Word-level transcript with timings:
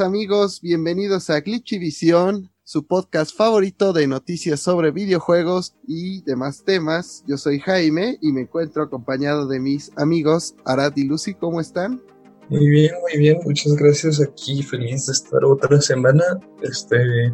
Amigos, 0.00 0.60
bienvenidos 0.62 1.28
a 1.28 1.40
Glitchy 1.40 1.78
Visión, 1.78 2.50
su 2.64 2.86
podcast 2.86 3.36
favorito 3.36 3.92
de 3.92 4.06
noticias 4.06 4.60
sobre 4.60 4.90
videojuegos 4.90 5.74
y 5.86 6.22
demás 6.22 6.64
temas. 6.64 7.22
Yo 7.26 7.36
soy 7.36 7.58
Jaime 7.58 8.16
y 8.22 8.32
me 8.32 8.42
encuentro 8.42 8.82
acompañado 8.84 9.46
de 9.46 9.60
mis 9.60 9.90
amigos 9.96 10.54
Arad 10.64 10.92
y 10.96 11.04
Lucy. 11.04 11.34
¿Cómo 11.34 11.60
están? 11.60 12.00
Muy 12.48 12.68
bien, 12.70 12.92
muy 13.02 13.18
bien, 13.18 13.38
muchas 13.44 13.74
gracias. 13.74 14.20
Aquí 14.20 14.62
feliz 14.62 15.06
de 15.06 15.12
estar 15.12 15.44
otra 15.44 15.80
semana. 15.80 16.24
Este, 16.62 17.32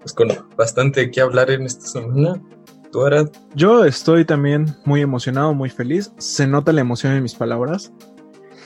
pues 0.00 0.12
con 0.14 0.28
bastante 0.56 1.10
que 1.10 1.20
hablar 1.20 1.50
en 1.50 1.62
esta 1.62 1.86
semana. 1.86 2.42
¿Tú, 2.92 3.02
Arad? 3.02 3.28
Yo 3.54 3.84
estoy 3.84 4.24
también 4.24 4.74
muy 4.86 5.02
emocionado, 5.02 5.52
muy 5.52 5.68
feliz. 5.68 6.12
Se 6.16 6.46
nota 6.46 6.72
la 6.72 6.80
emoción 6.80 7.12
en 7.12 7.22
mis 7.22 7.34
palabras. 7.34 7.92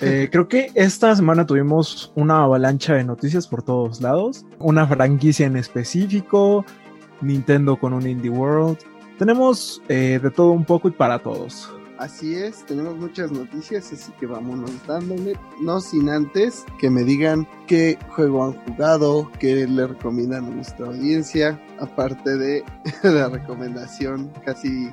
Eh, 0.02 0.28
creo 0.32 0.48
que 0.48 0.72
esta 0.74 1.14
semana 1.14 1.46
tuvimos 1.46 2.12
una 2.16 2.42
avalancha 2.42 2.94
de 2.94 3.04
noticias 3.04 3.46
por 3.46 3.62
todos 3.62 4.00
lados. 4.00 4.44
Una 4.58 4.86
franquicia 4.86 5.46
en 5.46 5.56
específico, 5.56 6.64
Nintendo 7.20 7.76
con 7.76 7.92
un 7.92 8.08
Indie 8.08 8.30
World. 8.30 8.78
Tenemos 9.18 9.80
eh, 9.88 10.18
de 10.20 10.30
todo 10.30 10.50
un 10.50 10.64
poco 10.64 10.88
y 10.88 10.90
para 10.90 11.20
todos. 11.20 11.72
Así 11.98 12.34
es, 12.34 12.66
tenemos 12.66 12.96
muchas 12.96 13.30
noticias, 13.30 13.92
así 13.92 14.10
que 14.18 14.26
vámonos 14.26 14.72
dándole. 14.88 15.38
No 15.60 15.80
sin 15.80 16.08
antes 16.08 16.64
que 16.80 16.90
me 16.90 17.04
digan 17.04 17.46
qué 17.68 17.96
juego 18.08 18.44
han 18.44 18.54
jugado, 18.64 19.30
qué 19.38 19.68
le 19.68 19.86
recomiendan 19.86 20.46
a 20.46 20.50
nuestra 20.50 20.86
audiencia, 20.86 21.62
aparte 21.78 22.36
de 22.36 22.64
la 23.04 23.28
recomendación 23.28 24.32
casi 24.44 24.90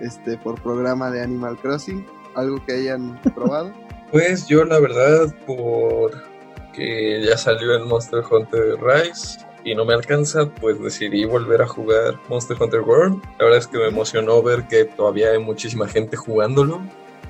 este 0.00 0.36
por 0.38 0.60
programa 0.60 1.12
de 1.12 1.22
Animal 1.22 1.56
Crossing, 1.58 2.04
algo 2.34 2.64
que 2.66 2.72
hayan 2.72 3.20
probado. 3.22 3.72
Pues 4.10 4.46
yo 4.46 4.64
la 4.64 4.80
verdad, 4.80 5.34
por 5.46 6.28
que 6.72 7.22
ya 7.24 7.36
salió 7.36 7.74
el 7.74 7.84
Monster 7.84 8.22
Hunter 8.30 8.78
Rise 8.80 9.40
y 9.64 9.74
no 9.74 9.84
me 9.84 9.94
alcanza, 9.94 10.48
pues 10.48 10.80
decidí 10.80 11.24
volver 11.24 11.60
a 11.60 11.66
jugar 11.66 12.14
Monster 12.28 12.56
Hunter 12.58 12.80
World. 12.80 13.20
La 13.38 13.44
verdad 13.44 13.58
es 13.58 13.66
que 13.66 13.78
me 13.78 13.88
emocionó 13.88 14.42
ver 14.42 14.66
que 14.68 14.84
todavía 14.84 15.32
hay 15.32 15.38
muchísima 15.38 15.88
gente 15.88 16.16
jugándolo. 16.16 16.80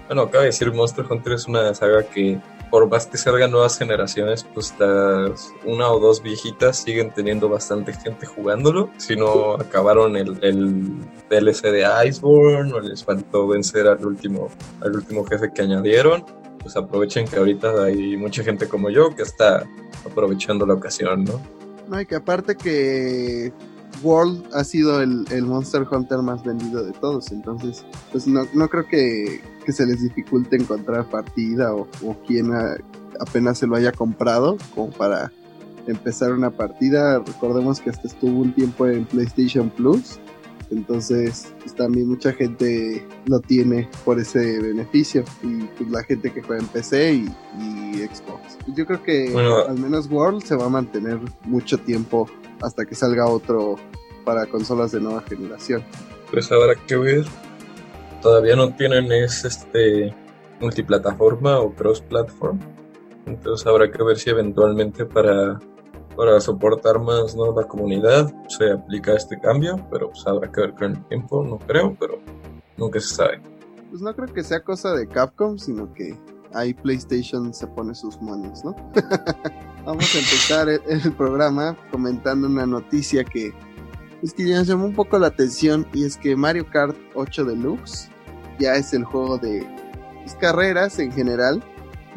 Bueno, 0.07 0.23
acaba 0.23 0.43
de 0.43 0.51
decir, 0.51 0.73
Monster 0.73 1.07
Hunter 1.11 1.33
es 1.33 1.47
una 1.47 1.75
saga 1.75 2.03
que 2.03 2.39
por 2.71 2.89
más 2.89 3.07
que 3.07 3.17
salgan 3.17 3.51
nuevas 3.51 3.79
generaciones, 3.79 4.47
pues 4.55 4.75
las 4.79 5.53
una 5.65 5.91
o 5.91 5.99
dos 5.99 6.23
viejitas 6.23 6.77
siguen 6.77 7.11
teniendo 7.11 7.49
bastante 7.49 7.93
gente 7.95 8.27
jugándolo. 8.27 8.91
Si 8.99 9.17
no 9.17 9.55
acabaron 9.55 10.17
el, 10.17 10.39
el 10.43 10.85
DLC 11.31 11.63
de 11.63 11.87
Iceborne 12.07 12.73
o 12.73 12.81
les 12.81 13.03
faltó 13.03 13.49
vencer 13.49 13.89
al 13.89 14.05
último, 14.05 14.49
al 14.81 14.95
último 14.95 15.25
jefe 15.25 15.51
que 15.53 15.63
añadieron 15.63 16.25
pues 16.59 16.77
aprovechen 16.77 17.27
que 17.27 17.37
ahorita 17.37 17.85
hay 17.85 18.17
mucha 18.17 18.43
gente 18.43 18.69
como 18.69 18.91
yo 18.91 19.15
que 19.15 19.23
está 19.23 19.69
aprovechando 20.05 20.67
la 20.67 20.75
ocasión, 20.75 21.25
¿no? 21.25 21.41
No, 21.89 22.01
y 22.01 22.07
que 22.07 22.17
aparte 22.17 22.57
que 22.57 23.53
World 24.03 24.45
ha 24.55 24.63
sido 24.65 25.01
el, 25.01 25.27
Monster 25.43 25.87
Hunter 25.91 26.19
más 26.19 26.45
vendido 26.45 26.85
de 26.85 26.93
todos, 26.93 27.33
entonces 27.33 27.85
pues 28.13 28.27
no, 28.27 28.47
no 28.53 28.69
creo 28.69 28.87
que, 28.87 29.41
se 29.69 29.85
les 29.85 30.03
dificulte 30.03 30.57
encontrar 30.57 31.05
partida 31.11 31.75
o, 31.75 31.87
o 32.03 32.17
quien 32.27 32.51
apenas 33.21 33.59
se 33.59 33.67
lo 33.67 33.77
haya 33.77 33.93
comprado 33.93 34.57
como 34.75 34.91
para 34.91 35.31
empezar 35.87 36.33
una 36.33 36.51
partida. 36.51 37.19
Recordemos 37.19 37.79
que 37.81 37.91
hasta 37.91 38.09
estuvo 38.09 38.41
un 38.41 38.55
tiempo 38.55 38.87
en 38.87 39.05
PlayStation 39.05 39.69
Plus 39.69 40.19
entonces, 40.71 41.53
pues 41.61 41.75
también 41.75 42.09
mucha 42.09 42.33
gente 42.33 43.07
lo 43.27 43.41
tiene 43.41 43.89
por 44.05 44.19
ese 44.19 44.61
beneficio. 44.61 45.25
Y 45.43 45.63
pues 45.79 45.91
la 45.91 46.03
gente 46.05 46.33
que 46.33 46.43
juega 46.43 46.63
en 46.63 46.69
PC 46.69 47.15
y, 47.15 47.29
Xbox. 47.99 48.59
Yo 48.77 48.87
creo 48.87 49.03
que 49.03 49.35
al 49.69 49.77
menos 49.77 50.09
World 50.09 50.43
se 50.45 50.55
va 50.55 50.67
a 50.67 50.69
mantener 50.69 51.19
mucho 51.45 51.79
tiempo 51.79 52.29
hasta 52.63 52.85
que 52.85 52.95
salga 52.95 53.27
otro 53.27 53.75
para 54.25 54.47
consolas 54.47 54.93
de 54.93 55.01
nueva 55.01 55.23
generación. 55.23 55.83
Pues 56.31 56.53
habrá 56.53 56.75
que 56.77 56.97
ver. 56.97 57.25
Todavía 58.23 58.55
no 58.55 58.73
tienen 58.75 59.11
ese 59.11 59.49
este 59.49 60.15
multiplataforma 60.61 61.59
o 61.59 61.75
cross 61.75 62.01
platform. 62.01 62.61
Entonces 63.27 63.67
habrá 63.67 63.91
que 63.91 64.03
ver 64.03 64.19
si 64.19 64.31
eventualmente 64.31 65.05
para 65.05 65.59
para 66.19 66.41
soportar 66.41 66.99
más 66.99 67.37
¿no? 67.37 67.55
la 67.55 67.69
comunidad 67.69 68.35
se 68.49 68.73
aplica 68.73 69.15
este 69.15 69.39
cambio, 69.39 69.77
pero 69.89 70.11
pues 70.11 70.27
habrá 70.27 70.51
que 70.51 70.63
ver 70.63 70.75
con 70.75 70.91
el 70.91 71.05
tiempo, 71.07 71.45
no 71.45 71.59
creo, 71.61 71.97
pero 71.99 72.19
nunca 72.77 72.99
se 72.99 73.15
sabe. 73.15 73.41
Pues 73.89 74.03
no 74.03 74.13
creo 74.13 74.27
que 74.35 74.43
sea 74.43 74.59
cosa 74.59 74.95
de 74.95 75.07
Capcom, 75.07 75.59
sino 75.59 75.95
que 75.95 76.19
ahí 76.53 76.75
PlayStation 76.75 77.55
se 77.55 77.69
pone 77.69 77.95
sus 77.95 78.21
manos, 78.21 78.65
¿no? 78.65 78.75
Vamos 79.87 80.13
a 80.13 80.19
empezar 80.19 80.69
el, 80.69 81.13
programa 81.13 81.77
comentando 81.93 82.49
una 82.49 82.67
noticia 82.67 83.23
que 83.23 83.55
es 84.21 84.35
que 84.35 84.49
ya 84.49 84.61
llamó 84.65 84.87
un 84.87 84.95
poco 84.95 85.21
la 85.21 85.29
atención 85.29 85.87
y 85.95 86.05
es 86.05 86.17
que 86.17 86.35
Mario 86.35 86.69
Kart 86.69 86.97
8 87.15 87.45
Deluxe 87.45 88.11
ya 88.59 88.75
es 88.75 88.93
el 88.93 89.05
juego 89.05 89.39
de 89.39 89.65
pues, 90.25 90.35
carreras 90.35 90.99
en 90.99 91.13
general 91.13 91.63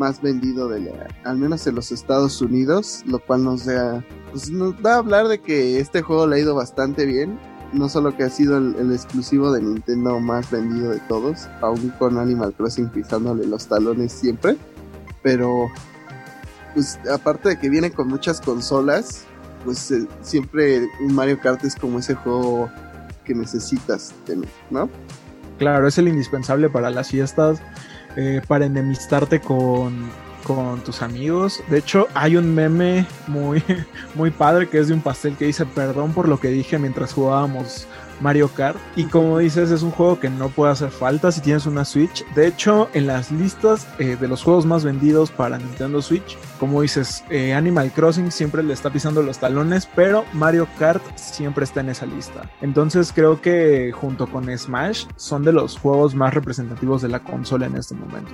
más 0.02 0.20
vendido 0.20 0.68
de 0.68 0.80
la, 0.80 1.08
al 1.26 1.38
menos 1.38 1.68
en 1.68 1.76
los 1.76 1.92
Estados 1.92 2.42
Unidos, 2.42 3.04
lo 3.06 3.20
cual 3.20 3.44
nos 3.44 3.66
da, 3.66 4.04
pues 4.32 4.50
nos 4.50 4.82
da 4.82 4.96
a 4.96 4.98
hablar 4.98 5.28
de 5.28 5.40
que 5.40 5.80
este 5.80 6.02
juego 6.02 6.26
le 6.26 6.38
ha 6.38 6.40
ido 6.40 6.56
bastante 6.56 7.06
bien. 7.06 7.38
No 7.72 7.88
solo 7.88 8.18
que 8.18 8.24
ha 8.24 8.30
sido 8.32 8.58
el, 8.58 8.92
exclusivo 8.92 9.52
de 9.52 9.62
Nintendo 9.62 10.20
más 10.20 10.50
vendido 10.50 10.90
de 10.90 11.00
todos, 11.02 11.48
aún 11.62 11.94
con 12.00 12.18
Animal 12.18 12.54
Crossing 12.54 12.90
pisándole 12.90 13.46
los 13.46 13.68
talones 13.68 14.12
siempre, 14.12 14.58
pero 15.22 15.68
pues 16.74 17.00
aparte 17.14 17.50
de 17.50 17.60
que 17.60 17.70
viene 17.70 17.92
con 17.92 18.08
muchas 18.08 18.42
consolas, 18.42 19.26
pues 19.64 19.92
eh, 19.92 20.08
siempre 20.22 20.88
un 21.06 21.14
Mario 21.14 21.40
Kart 21.40 21.64
es 21.64 21.76
como 21.76 22.00
ese 22.00 22.16
juego 22.16 22.70
que 23.24 23.36
necesitas 23.36 24.14
tener, 24.26 24.50
¿no? 24.72 24.90
Claro, 25.60 25.88
es 25.88 25.98
el 26.00 26.08
indispensable 26.08 26.70
para 26.70 26.90
las 26.90 27.10
fiestas 27.10 27.62
eh, 28.16 28.42
para 28.48 28.66
enemistarte 28.66 29.40
con, 29.40 30.10
con 30.44 30.82
tus 30.84 31.02
amigos. 31.02 31.64
De 31.70 31.78
hecho, 31.80 32.08
hay 32.14 32.36
un 32.36 32.54
meme 32.54 33.06
muy, 33.28 33.64
muy 34.16 34.32
padre 34.32 34.70
que 34.70 34.80
es 34.80 34.88
de 34.88 34.94
un 34.94 35.02
pastel 35.02 35.36
que 35.36 35.46
dice 35.46 35.66
perdón 35.66 36.14
por 36.14 36.28
lo 36.28 36.40
que 36.40 36.50
dije 36.50 36.78
mientras 36.80 37.14
jugábamos 37.14 37.88
Mario 38.22 38.50
Kart. 38.50 38.78
Y 38.96 39.06
como 39.06 39.40
dices, 39.40 39.72
es 39.72 39.82
un 39.82 39.92
juego 39.92 40.20
que 40.20 40.30
no 40.30 40.50
puede 40.50 40.72
hacer 40.72 40.90
falta 40.90 41.32
si 41.32 41.42
tienes 41.42 41.66
una 41.66 41.86
Switch. 41.86 42.26
De 42.36 42.48
hecho, 42.48 42.90
en 42.94 43.08
las 43.08 43.32
listas 43.32 43.88
eh, 44.00 44.18
de 44.20 44.28
los 44.28 44.44
juegos 44.44 44.66
más 44.66 44.84
vendidos 44.84 45.32
para 45.32 45.58
Nintendo 45.58 46.02
Switch, 46.02 46.38
como 46.60 46.82
dices, 46.82 47.24
eh, 47.30 47.54
Animal 47.54 47.92
Crossing 47.92 48.32
siempre 48.32 48.64
le 48.64 48.74
está 48.74 48.92
pisando 48.92 49.24
los 49.24 49.40
talones, 49.40 49.90
pero 49.96 50.26
Mario 50.34 50.68
Kart 50.78 51.04
siempre 51.16 51.64
está 51.64 51.82
en 51.82 51.90
esa 51.90 52.06
lista. 52.06 52.50
Entonces 52.62 53.12
creo 53.14 53.42
que 53.42 53.92
junto 53.92 54.28
con 54.28 54.56
Smash 54.56 55.06
son 55.16 55.44
de 55.44 55.54
los 55.54 55.78
juegos 55.78 56.14
más 56.14 56.34
representativos 56.34 57.02
de 57.02 57.10
la 57.10 57.20
consola 57.20 57.66
en 57.66 57.78
este 57.78 57.96
momento. 57.96 58.32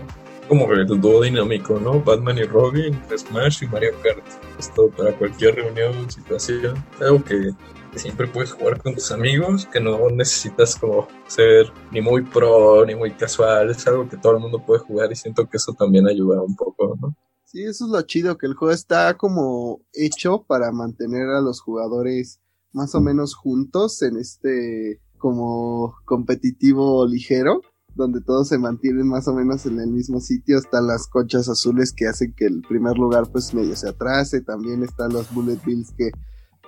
Como 0.47 0.71
el 0.71 0.85
dúo 0.87 1.21
dinámico, 1.21 1.79
¿no? 1.79 2.01
Batman 2.01 2.37
y 2.37 2.43
Robin, 2.43 2.99
Smash 3.15 3.63
y 3.63 3.67
Mario 3.67 3.91
Kart. 4.03 4.23
Esto 4.59 4.89
para 4.89 5.11
cualquier 5.13 5.55
reunión, 5.55 6.09
situación. 6.09 6.83
Algo 6.99 7.23
que 7.23 7.51
siempre 7.97 8.27
puedes 8.27 8.51
jugar 8.51 8.81
con 8.81 8.95
tus 8.95 9.11
amigos, 9.11 9.65
que 9.65 9.79
no 9.79 10.09
necesitas 10.09 10.75
como 10.75 11.07
ser 11.27 11.71
ni 11.91 12.01
muy 12.01 12.23
pro 12.23 12.85
ni 12.85 12.95
muy 12.95 13.11
casual, 13.11 13.69
es 13.69 13.85
algo 13.87 14.07
que 14.09 14.17
todo 14.17 14.33
el 14.33 14.39
mundo 14.39 14.63
puede 14.65 14.79
jugar 14.81 15.11
y 15.11 15.15
siento 15.15 15.49
que 15.49 15.57
eso 15.57 15.73
también 15.73 16.07
ayuda 16.07 16.41
un 16.41 16.55
poco, 16.55 16.97
¿no? 17.01 17.15
Sí, 17.45 17.63
eso 17.63 17.85
es 17.85 17.91
lo 17.91 18.01
chido, 18.01 18.37
que 18.37 18.45
el 18.45 18.55
juego 18.55 18.73
está 18.73 19.15
como 19.15 19.81
hecho 19.93 20.43
para 20.47 20.71
mantener 20.71 21.29
a 21.29 21.41
los 21.41 21.61
jugadores 21.61 22.41
más 22.73 22.93
o 22.93 23.01
menos 23.01 23.35
juntos 23.35 24.01
en 24.01 24.17
este 24.17 25.01
como 25.17 25.95
competitivo 26.05 27.07
ligero, 27.07 27.61
donde 27.95 28.21
todos 28.21 28.49
se 28.49 28.57
mantienen 28.57 29.07
más 29.07 29.27
o 29.27 29.33
menos 29.33 29.65
en 29.65 29.79
el 29.79 29.87
mismo 29.87 30.19
sitio, 30.19 30.57
están 30.57 30.87
las 30.87 31.07
conchas 31.07 31.49
azules 31.49 31.93
que 31.93 32.07
hacen 32.07 32.33
que 32.35 32.45
el 32.45 32.61
primer 32.61 32.97
lugar 32.97 33.31
pues 33.31 33.53
medio 33.53 33.75
se 33.75 33.89
atrase, 33.89 34.41
también 34.41 34.83
están 34.83 35.11
los 35.13 35.33
bullet 35.33 35.59
bills 35.65 35.91
que 35.97 36.11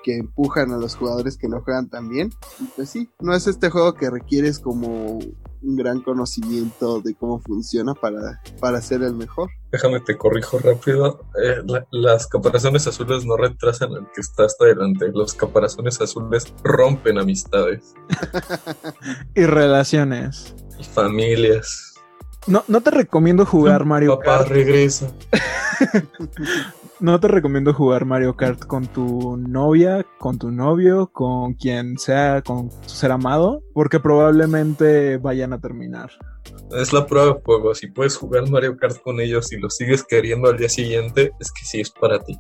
que 0.04 0.18
empujan 0.18 0.72
a 0.72 0.78
los 0.78 0.96
jugadores 0.96 1.38
que 1.38 1.48
no 1.48 1.62
juegan 1.62 1.90
tan 1.90 2.10
bien. 2.10 2.32
Y 2.60 2.66
pues 2.76 2.90
sí, 2.90 3.10
no 3.20 3.34
es 3.34 3.48
este 3.48 3.70
juego 3.70 3.94
que 3.94 4.10
requieres 4.10 4.60
como 4.60 5.20
un 5.62 5.76
gran 5.76 6.02
conocimiento 6.02 7.02
de 7.02 7.16
cómo 7.16 7.40
funciona 7.40 7.94
para, 7.94 8.42
para 8.60 8.82
ser 8.82 9.04
el 9.04 9.14
mejor. 9.14 9.50
Déjame 9.72 10.00
te 10.00 10.18
corrijo 10.18 10.60
rápido. 10.60 11.26
Eh, 11.42 11.62
las 11.92 12.28
caparazones 12.28 12.88
azules 12.88 13.26
no 13.26 13.38
retrasan 13.38 13.94
al 13.94 14.08
que 14.14 14.22
está 14.22 14.46
hasta 14.46 14.66
adelante. 14.66 15.12
Los 15.14 15.34
caparazones 15.34 16.00
azules 16.02 16.54
rompen 16.64 17.18
amistades. 17.18 17.94
y 19.36 19.46
relaciones. 19.46 20.56
Y 20.80 20.84
familias. 20.84 21.96
No, 22.48 22.64
no 22.68 22.82
te 22.82 22.92
recomiendo 22.92 23.46
jugar 23.46 23.86
Mario 23.86 24.18
Papá 24.18 24.44
regresa. 24.46 25.12
no 27.00 27.20
te 27.20 27.28
recomiendo 27.28 27.74
jugar 27.74 28.06
Mario 28.06 28.36
Kart 28.36 28.66
con 28.66 28.88
tu 28.88 29.38
novia, 29.38 30.06
con 30.18 30.38
tu 30.38 30.52
novio, 30.52 31.08
con 31.08 31.54
quien 31.54 31.98
sea, 31.98 32.42
con 32.42 32.70
tu 32.70 32.90
ser 32.90 33.12
amado, 33.12 33.64
porque 33.74 34.00
probablemente 34.00 35.18
vayan 35.18 35.54
a 35.54 35.60
terminar. 35.60 36.12
Es 36.72 36.94
la 36.94 37.06
prueba 37.06 37.34
de 37.34 37.42
fuego. 37.42 37.74
Si 37.74 37.88
puedes 37.88 38.18
jugar 38.18 38.50
Mario 38.50 38.78
Kart 38.78 39.02
con 39.02 39.20
ellos 39.20 39.52
y 39.52 39.58
lo 39.58 39.70
sigues 39.70 40.04
queriendo 40.04 40.50
al 40.50 40.58
día 40.58 40.70
siguiente, 40.70 41.32
es 41.40 41.52
que 41.52 41.66
sí 41.66 41.82
es 41.82 41.90
para 41.90 42.20
ti. 42.20 42.38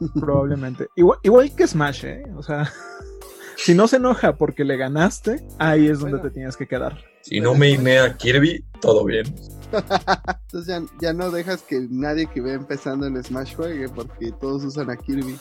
Probablemente. 0.20 0.88
Igual, 0.96 1.18
igual 1.22 1.54
que 1.54 1.66
Smash, 1.66 2.04
¿eh? 2.04 2.22
O 2.36 2.42
sea, 2.42 2.70
si 3.56 3.74
no 3.74 3.88
se 3.88 3.96
enoja 3.96 4.36
porque 4.36 4.64
le 4.64 4.76
ganaste, 4.76 5.46
ahí 5.58 5.86
es 5.86 6.00
donde 6.00 6.18
te 6.18 6.30
tienes 6.30 6.56
que 6.56 6.66
quedar. 6.66 6.98
Si 7.22 7.40
no 7.40 7.54
me 7.54 7.70
inea 7.70 8.04
a 8.04 8.16
Kirby, 8.16 8.64
todo 8.80 9.04
bien. 9.04 9.34
Entonces 10.46 10.66
ya, 10.66 10.82
ya, 11.00 11.12
no 11.12 11.30
dejas 11.30 11.62
que 11.62 11.86
nadie 11.90 12.26
que 12.26 12.40
vea 12.40 12.54
empezando 12.54 13.06
en 13.06 13.22
Smash 13.22 13.54
juegue 13.54 13.88
porque 13.88 14.32
todos 14.32 14.64
usan 14.64 14.90
a 14.90 14.96
Kirby. 14.96 15.38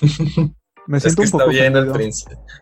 Me 0.86 0.98
siento 0.98 1.22
es 1.22 1.32
un 1.32 1.38
que 1.38 1.44
poco 1.44 1.50
está 1.50 1.62
bien, 1.62 1.76
al 1.76 2.10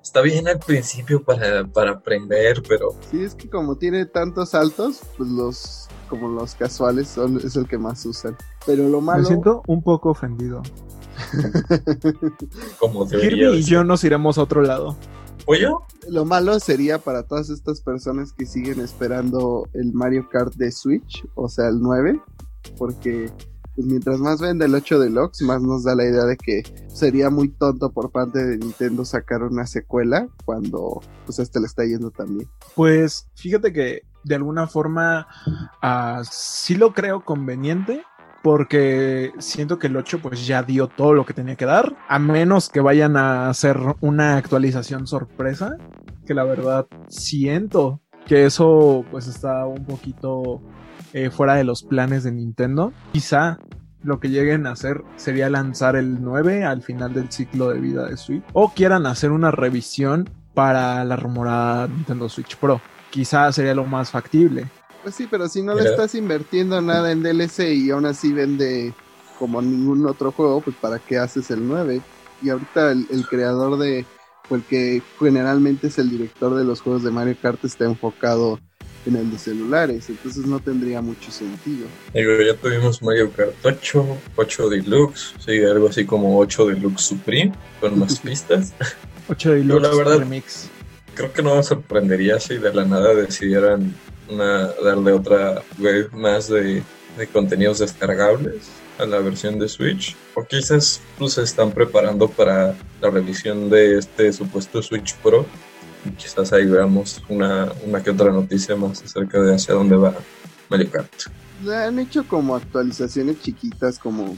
está 0.03 0.21
bien 0.21 0.49
al 0.49 0.59
principio 0.59 1.23
para, 1.23 1.65
para 1.67 1.93
aprender, 1.93 2.63
pero 2.69 2.91
Sí, 3.11 3.23
es 3.23 3.35
que 3.35 3.49
como 3.49 3.77
tiene 3.77 4.07
tantos 4.07 4.51
saltos, 4.51 5.01
pues 5.17 5.31
los 5.31 5.89
como 6.11 6.29
los 6.29 6.55
casuales 6.55 7.09
son 7.09 7.39
es 7.39 7.57
el 7.57 7.69
que 7.69 7.79
más 7.79 8.05
usan. 8.05 8.37
Pero 8.67 8.89
lo 8.89 9.01
Me 9.01 9.07
malo 9.07 9.25
siento 9.25 9.63
un 9.67 9.83
poco 9.83 10.11
ofendido. 10.11 10.63
como 12.79 13.09
Kirby 13.09 13.59
y 13.59 13.63
yo 13.63 13.85
nos 13.85 14.05
iremos 14.05 14.39
a 14.39 14.43
otro 14.43 14.63
lado. 14.63 14.97
¿Pollo? 15.45 15.83
lo 16.09 16.25
malo 16.25 16.59
sería 16.61 16.99
para 16.99 17.23
todas 17.23 17.51
estas 17.51 17.81
personas 17.81 18.33
que 18.33 18.47
siguen 18.47 18.81
esperando 18.81 19.69
el 19.75 19.93
Mario 19.93 20.29
Kart 20.31 20.55
de 20.55 20.73
Switch, 20.73 21.27
o 21.35 21.49
sea, 21.49 21.69
el 21.69 21.81
9, 21.81 22.21
porque 22.77 23.31
pues 23.75 23.87
mientras 23.87 24.19
más 24.19 24.41
venda 24.41 24.67
el 24.67 24.75
8 24.75 24.99
Deluxe, 24.99 25.43
más 25.43 25.63
nos 25.63 25.85
da 25.85 25.95
la 25.95 26.05
idea 26.05 26.25
de 26.25 26.37
que 26.37 26.63
sería 26.89 27.31
muy 27.31 27.49
tonto 27.49 27.93
por 27.93 28.11
parte 28.11 28.45
de 28.45 28.59
Nintendo 28.59 29.05
sacar 29.05 29.45
una 29.45 29.67
secuela 29.67 30.27
cuando 30.45 31.01
pues 31.25 31.39
este 31.39 31.61
le 31.61 31.67
está 31.67 31.85
yendo 31.85 32.11
también. 32.11 32.49
Pues 32.75 33.29
fíjate 33.37 33.73
que 33.73 34.03
de 34.25 34.35
alguna 34.35 34.67
forma 34.67 35.29
ah, 35.81 36.23
sí 36.29 36.75
lo 36.75 36.93
creo 36.93 37.25
conveniente. 37.25 38.03
Porque 38.49 39.31
siento 39.37 39.79
que 39.79 39.89
el 39.89 39.97
8 39.99 40.21
pues 40.23 40.47
ya 40.47 40.63
dio 40.63 40.87
todo 40.89 41.13
lo 41.13 41.27
que 41.27 41.35
tenía 41.35 41.55
que 41.55 41.67
dar. 41.67 41.95
A 42.09 42.19
menos 42.19 42.71
que 42.71 42.81
vayan 42.81 43.19
a 43.19 43.51
hacer 43.51 43.77
una 44.01 44.39
actualización 44.39 45.07
sorpresa. 45.07 45.77
Que 46.25 46.33
la 46.33 46.45
verdad 46.45 46.87
siento 47.09 48.01
que 48.25 48.47
eso 48.47 49.05
pues 49.11 49.27
está 49.27 49.67
un 49.67 49.85
poquito 49.85 50.63
eh, 51.13 51.29
fuera 51.29 51.57
de 51.57 51.65
los 51.65 51.83
planes 51.83 52.25
de 52.25 52.33
Nintendo. 52.33 52.95
Quizá 53.13 53.59
lo 54.03 54.19
que 54.19 54.31
lleguen 54.31 54.67
a 54.67 54.71
hacer 54.71 55.03
sería 55.17 55.51
lanzar 55.51 55.95
el 55.95 56.23
9 56.23 56.65
al 56.65 56.81
final 56.81 57.13
del 57.13 57.31
ciclo 57.31 57.69
de 57.69 57.81
vida 57.81 58.07
de 58.07 58.17
Switch. 58.17 58.45
O 58.55 58.73
quieran 58.73 59.05
hacer 59.05 59.31
una 59.31 59.51
revisión 59.51 60.31
para 60.55 61.05
la 61.05 61.17
rumorada 61.17 61.87
Nintendo 61.87 62.31
Switch 62.31 62.57
Pro. 62.57 62.81
Quizá 63.11 63.53
sería 63.53 63.75
lo 63.75 63.85
más 63.85 64.11
factible. 64.11 64.69
Pues 65.03 65.15
sí, 65.15 65.27
pero 65.31 65.49
si 65.49 65.63
no 65.63 65.75
le 65.75 65.83
estás 65.89 66.15
invirtiendo 66.15 66.81
nada 66.81 67.13
en 67.13 67.23
DLC 67.23 67.61
y 67.75 67.91
aún 67.91 68.05
así 68.07 68.33
vende 68.33 68.93
como 69.39 69.63
ningún 69.63 70.05
otro 70.07 70.33
juego, 70.33 70.61
pues 70.61 70.77
para 70.81 70.99
qué 70.99 71.19
haces 71.19 71.51
el 71.51 71.67
9? 71.67 72.01
Y 72.43 72.51
ahorita 72.51 72.93
el, 72.93 73.07
el 73.11 73.27
creador 73.27 73.79
de, 73.79 74.05
el 74.51 74.63
que 74.65 75.03
generalmente 75.19 75.87
es 75.87 75.99
el 75.99 76.11
director 76.11 76.55
de 76.57 76.65
los 76.65 76.81
juegos 76.81 77.05
de 77.05 77.11
Mario 77.11 77.37
Kart 77.41 77.65
está 77.65 77.85
enfocado 77.85 78.59
en 79.07 79.17
el 79.17 79.31
de 79.31 79.39
celulares, 79.39 80.09
entonces 80.11 80.45
no 80.47 80.59
tendría 80.61 81.01
mucho 81.01 81.31
sentido. 81.31 81.87
Digo, 82.13 82.33
ya 82.43 82.55
tuvimos 82.61 83.01
Mario 83.01 83.31
Kart 83.33 83.55
8, 83.65 84.05
8 84.37 84.69
Deluxe, 84.69 85.35
sí, 85.39 85.63
algo 85.65 85.89
así 85.89 86.05
como 86.05 86.37
8 86.39 86.67
Deluxe 86.67 87.03
Supreme, 87.05 87.53
con 87.81 87.99
más 87.99 88.19
pistas. 88.21 88.75
8 89.29 89.53
de 89.53 89.65
Yo, 89.65 89.79
la 89.79 89.95
verdad- 89.95 90.19
Remix. 90.19 90.69
Creo 91.15 91.33
que 91.33 91.43
no 91.43 91.57
me 91.57 91.63
sorprendería 91.65 92.39
si 92.39 92.59
de 92.59 92.73
la 92.73 92.85
nada 92.85 93.13
decidieran 93.15 93.93
una, 94.31 94.69
darle 94.85 95.13
otra 95.13 95.63
wave 95.79 96.09
más 96.13 96.49
de, 96.49 96.83
de 97.17 97.27
contenidos 97.27 97.79
descargables 97.79 98.69
a 98.99 99.07
la 99.07 99.19
versión 99.21 99.59
de 99.59 99.69
Switch. 99.69 100.17
O 100.35 100.45
quizás 100.45 101.01
pues, 101.19 101.35
se 101.35 101.43
están 101.43 101.71
preparando 101.71 102.29
para 102.29 102.75
la 103.01 103.11
revisión 103.11 103.71
de 103.71 103.99
este 103.99 104.33
supuesto 104.33 104.83
Switch 104.83 105.15
Pro. 105.17 105.47
Y 106.05 106.11
quizás 106.11 106.53
ahí 106.53 106.67
veamos 106.67 107.23
una, 107.29 107.73
una 107.87 108.03
que 108.03 108.11
otra 108.11 108.31
noticia 108.31 108.77
más 108.77 109.03
acerca 109.03 109.41
de 109.41 109.55
hacia 109.55 109.75
dónde 109.75 109.97
va 109.97 110.15
Mario 110.69 110.91
Kart. 110.91 111.11
Han 111.67 111.99
hecho 111.99 112.27
como 112.27 112.55
actualizaciones 112.55 113.41
chiquitas, 113.41 113.99
como 113.99 114.37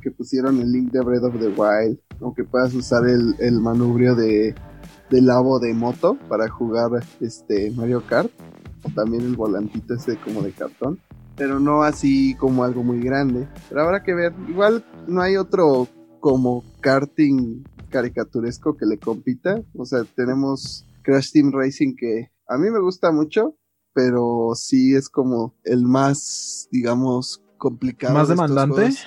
que 0.00 0.10
pusieron 0.10 0.60
el 0.60 0.70
link 0.70 0.92
de 0.92 1.00
Breath 1.00 1.24
of 1.24 1.40
the 1.40 1.48
Wild, 1.48 1.98
o 2.20 2.32
que 2.32 2.44
puedas 2.44 2.72
usar 2.74 3.08
el, 3.08 3.34
el 3.40 3.60
manubrio 3.60 4.14
de, 4.14 4.54
de 5.10 5.20
labo 5.20 5.58
de 5.58 5.74
moto 5.74 6.16
para 6.28 6.48
jugar 6.48 6.90
este 7.20 7.70
Mario 7.72 8.04
Kart, 8.06 8.30
también 8.94 9.24
el 9.24 9.36
volantito 9.36 9.94
ese 9.94 10.16
como 10.18 10.42
de 10.42 10.52
cartón, 10.52 10.98
pero 11.36 11.60
no 11.60 11.82
así 11.82 12.34
como 12.34 12.64
algo 12.64 12.82
muy 12.82 13.00
grande. 13.00 13.48
Pero 13.68 13.82
habrá 13.82 14.02
que 14.02 14.14
ver, 14.14 14.32
igual 14.48 14.84
no 15.06 15.22
hay 15.22 15.36
otro 15.36 15.88
como 16.20 16.64
karting 16.80 17.64
caricaturesco 17.90 18.76
que 18.76 18.86
le 18.86 18.98
compita, 18.98 19.62
o 19.76 19.84
sea, 19.84 20.04
tenemos 20.04 20.86
Crash 21.02 21.32
Team 21.32 21.50
Racing 21.52 21.96
que 21.96 22.30
a 22.48 22.58
mí 22.58 22.70
me 22.70 22.80
gusta 22.80 23.12
mucho, 23.12 23.56
pero 23.92 24.52
sí 24.54 24.94
es 24.94 25.08
como 25.08 25.54
el 25.64 25.84
más, 25.84 26.68
digamos, 26.70 27.42
complicado. 27.58 28.14
¿Más 28.14 28.28
de 28.28 28.34
estos 28.34 28.48
demandante? 28.48 28.82
juegos. 28.82 29.06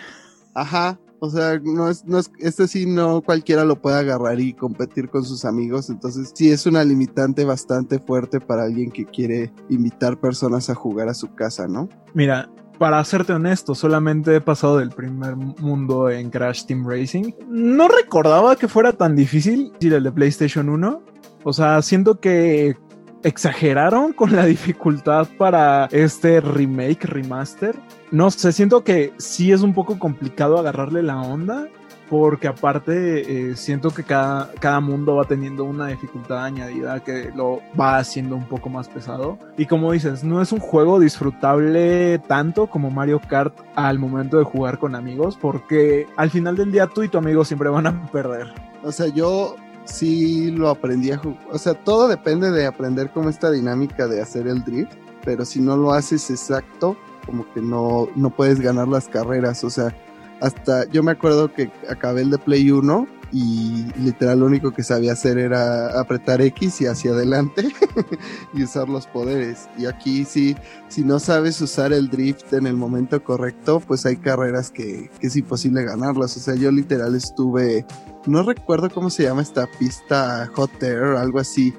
Ajá. 0.55 0.99
O 1.23 1.29
sea, 1.29 1.57
no 1.63 1.89
es, 1.89 2.03
no 2.03 2.19
es, 2.19 2.29
este 2.39 2.67
sí 2.67 2.85
no 2.85 3.21
cualquiera 3.21 3.63
lo 3.63 3.81
puede 3.81 3.95
agarrar 3.97 4.41
y 4.41 4.51
competir 4.51 5.07
con 5.07 5.23
sus 5.23 5.45
amigos. 5.45 5.89
Entonces, 5.89 6.33
sí 6.35 6.51
es 6.51 6.65
una 6.65 6.83
limitante 6.83 7.45
bastante 7.45 7.97
fuerte 7.97 8.41
para 8.41 8.63
alguien 8.63 8.91
que 8.91 9.05
quiere 9.05 9.49
invitar 9.69 10.19
personas 10.19 10.69
a 10.69 10.75
jugar 10.75 11.07
a 11.07 11.13
su 11.13 11.33
casa, 11.33 11.65
¿no? 11.65 11.87
Mira, 12.13 12.49
para 12.77 13.01
serte 13.05 13.31
honesto, 13.31 13.73
solamente 13.73 14.35
he 14.35 14.41
pasado 14.41 14.79
del 14.79 14.89
primer 14.89 15.37
mundo 15.37 16.09
en 16.09 16.30
Crash 16.30 16.65
Team 16.65 16.85
Racing. 16.85 17.31
No 17.47 17.87
recordaba 17.87 18.57
que 18.57 18.68
fuera 18.68 18.92
tan 18.92 19.15
difícil 19.15 19.71
el 19.80 20.03
de 20.03 20.11
PlayStation 20.11 20.68
1. 20.68 21.01
O 21.45 21.53
sea, 21.53 21.81
siento 21.81 22.19
que 22.19 22.75
exageraron 23.23 24.13
con 24.13 24.35
la 24.35 24.45
dificultad 24.45 25.27
para 25.37 25.87
este 25.92 26.42
remake, 26.42 27.06
remaster. 27.06 27.75
No 28.11 28.30
sé, 28.30 28.51
siento 28.51 28.83
que 28.83 29.13
sí 29.18 29.51
es 29.51 29.61
un 29.61 29.73
poco 29.73 29.97
complicado 29.97 30.57
agarrarle 30.57 31.03
la 31.03 31.21
onda. 31.21 31.68
Porque 32.09 32.47
aparte 32.47 33.49
eh, 33.49 33.56
siento 33.56 33.89
que 33.89 34.03
cada, 34.03 34.51
cada 34.59 34.80
mundo 34.81 35.15
va 35.15 35.23
teniendo 35.23 35.63
una 35.63 35.87
dificultad 35.87 36.44
añadida 36.44 36.99
que 36.99 37.31
lo 37.35 37.61
va 37.80 37.97
haciendo 37.97 38.35
un 38.35 38.45
poco 38.45 38.69
más 38.69 38.87
pesado. 38.87 39.39
Y 39.57 39.65
como 39.65 39.92
dices, 39.94 40.23
no 40.23 40.39
es 40.39 40.51
un 40.51 40.59
juego 40.59 40.99
disfrutable 40.99 42.19
tanto 42.27 42.68
como 42.68 42.92
Mario 42.92 43.19
Kart 43.27 43.57
al 43.73 43.97
momento 43.97 44.37
de 44.37 44.44
jugar 44.44 44.77
con 44.77 44.94
amigos. 44.94 45.39
Porque 45.42 46.06
al 46.15 46.30
final 46.30 46.56
del 46.56 46.71
día 46.71 46.85
tú 46.85 47.01
y 47.01 47.07
tu 47.07 47.18
amigo 47.18 47.45
siempre 47.45 47.69
van 47.69 47.87
a 47.87 48.06
perder. 48.11 48.53
O 48.83 48.92
sea, 48.92 49.07
yo 49.07 49.56
sí 49.85 50.52
lo 50.52 50.69
aprendí 50.69 51.11
a 51.11 51.18
jugar. 51.18 51.40
O 51.52 51.57
sea, 51.57 51.73
todo 51.73 52.07
depende 52.07 52.52
de 52.52 52.66
aprender 52.66 53.11
como 53.11 53.30
esta 53.30 53.52
dinámica 53.52 54.07
de 54.07 54.21
hacer 54.21 54.47
el 54.47 54.63
drift. 54.63 54.94
Pero 55.23 55.45
si 55.45 55.61
no 55.61 55.78
lo 55.78 55.94
haces 55.94 56.30
exacto, 56.30 56.97
como 57.25 57.52
que 57.54 57.61
no, 57.61 58.07
no 58.16 58.30
puedes 58.30 58.59
ganar 58.59 58.87
las 58.87 59.07
carreras. 59.07 59.63
O 59.63 59.69
sea, 59.69 59.95
hasta 60.42 60.85
yo 60.90 61.04
me 61.04 61.11
acuerdo 61.11 61.54
que 61.54 61.71
acabé 61.90 62.21
el 62.21 62.30
de 62.30 62.37
Play 62.37 62.71
1 62.71 63.07
y 63.35 63.87
literal 63.99 64.40
lo 64.42 64.45
único 64.45 64.71
que 64.71 64.83
sabía 64.83 65.13
hacer 65.13 65.40
era 65.40 65.99
apretar 65.99 66.40
X 66.42 66.81
y 66.81 66.85
hacia 66.85 67.11
adelante 67.11 67.68
y 68.54 68.63
usar 68.63 68.87
los 68.87 69.07
poderes. 69.07 69.68
Y 69.75 69.87
aquí 69.87 70.23
sí, 70.23 70.56
si 70.87 71.04
no 71.04 71.19
sabes 71.19 71.59
usar 71.59 71.92
el 71.94 72.09
drift 72.09 72.54
en 72.54 72.68
el 72.68 72.75
momento 72.78 73.23
correcto, 73.23 73.81
pues 73.87 74.06
hay 74.06 74.18
carreras 74.18 74.69
que, 74.69 75.09
que 75.19 75.28
es 75.28 75.35
imposible 75.35 75.83
ganarlas. 75.83 76.37
O 76.37 76.40
sea, 76.40 76.54
yo 76.54 76.69
literal 76.71 77.16
estuve, 77.16 77.85
no 78.28 78.44
recuerdo 78.44 78.92
cómo 78.92 79.09
se 79.09 79.23
llama 79.23 79.42
esta 79.42 79.68
pista 79.80 80.47
Hot 80.54 80.83
Air, 80.83 81.16
algo 81.18 81.40
así. 81.40 81.73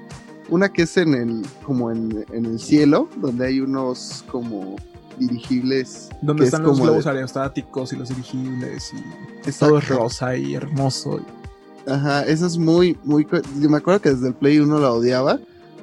Una 0.51 0.69
que 0.73 0.83
es 0.83 0.97
en 0.97 1.15
el, 1.15 1.47
como 1.65 1.93
en, 1.93 2.25
en 2.33 2.47
el 2.47 2.59
cielo, 2.59 3.09
donde 3.17 3.47
hay 3.47 3.61
unos 3.61 4.25
como 4.31 4.75
dirigibles. 5.19 6.09
Donde 6.21 6.43
es 6.43 6.49
están 6.49 6.65
los 6.65 6.79
de- 6.79 6.83
globos 6.83 7.07
aerostáticos 7.07 7.93
y 7.93 7.97
los 7.97 8.09
dirigibles 8.09 8.93
y 8.93 8.99
Exacto. 9.49 9.67
todo 9.69 9.79
es 9.79 9.89
rosa 9.89 10.37
y 10.37 10.55
hermoso. 10.55 11.21
Ajá, 11.87 12.23
eso 12.25 12.47
es 12.47 12.57
muy, 12.59 12.97
muy... 13.05 13.27
Yo 13.61 13.69
me 13.69 13.77
acuerdo 13.79 14.01
que 14.01 14.11
desde 14.11 14.29
el 14.29 14.35
Play 14.35 14.59
1 14.59 14.79
la 14.81 14.91
odiaba 14.93 15.39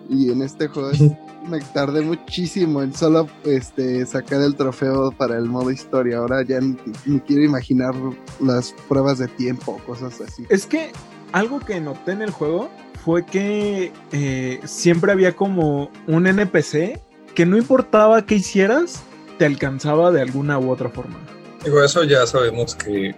y 0.10 0.32
en 0.32 0.42
este 0.42 0.68
juego 0.68 0.92
es- 0.92 1.02
me 1.50 1.60
tardé 1.74 2.02
muchísimo 2.02 2.82
en 2.84 2.94
solo 2.94 3.28
este, 3.46 4.06
sacar 4.06 4.42
el 4.42 4.56
trofeo 4.56 5.12
para 5.12 5.38
el 5.38 5.46
modo 5.46 5.72
historia. 5.72 6.18
Ahora 6.20 6.44
ya 6.44 6.60
ni, 6.62 6.76
ni 7.06 7.20
quiero 7.22 7.44
imaginar 7.44 7.94
las 8.40 8.74
pruebas 8.88 9.18
de 9.18 9.28
tiempo, 9.28 9.80
cosas 9.86 10.20
así. 10.22 10.46
Es 10.50 10.66
que 10.66 10.92
algo 11.32 11.60
que 11.60 11.80
noté 11.80 12.12
en 12.12 12.22
el 12.22 12.32
juego 12.32 12.70
fue 13.04 13.26
que 13.26 13.92
eh, 14.12 14.60
siempre 14.66 15.12
había 15.12 15.36
como 15.36 15.90
un 16.08 16.28
NPC 16.28 17.00
que 17.34 17.46
no 17.46 17.58
importaba 17.58 18.26
qué 18.26 18.36
hicieras, 18.36 19.02
te 19.40 19.46
alcanzaba 19.46 20.12
de 20.12 20.22
alguna 20.22 20.60
u 20.60 20.70
otra 20.70 20.90
forma. 20.90 21.18
Digo, 21.64 21.82
eso 21.84 22.04
ya 22.04 22.28
sabemos 22.28 22.76
que, 22.76 23.16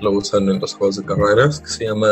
lo 0.00 0.10
usan 0.12 0.48
en 0.48 0.60
los 0.60 0.74
juegos 0.74 0.96
de 0.96 1.04
carreras, 1.04 1.60
que 1.60 1.68
se 1.68 1.84
llama 1.86 2.08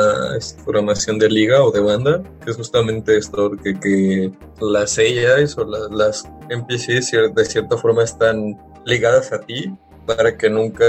programación 0.64 1.18
de 1.18 1.28
liga 1.28 1.62
o 1.62 1.70
de 1.70 1.80
banda, 1.80 2.22
que 2.44 2.50
es 2.50 2.56
justamente 2.56 3.16
esto, 3.16 3.52
que, 3.52 3.78
que 3.78 4.32
las 4.60 4.98
AIs 4.98 5.56
o 5.58 5.64
las 5.64 6.28
NPCs 6.50 7.34
de 7.34 7.44
cierta 7.44 7.76
forma 7.76 8.02
están 8.02 8.56
ligadas 8.84 9.32
a 9.32 9.40
ti 9.40 9.72
para 10.06 10.36
que 10.36 10.50
nunca 10.50 10.84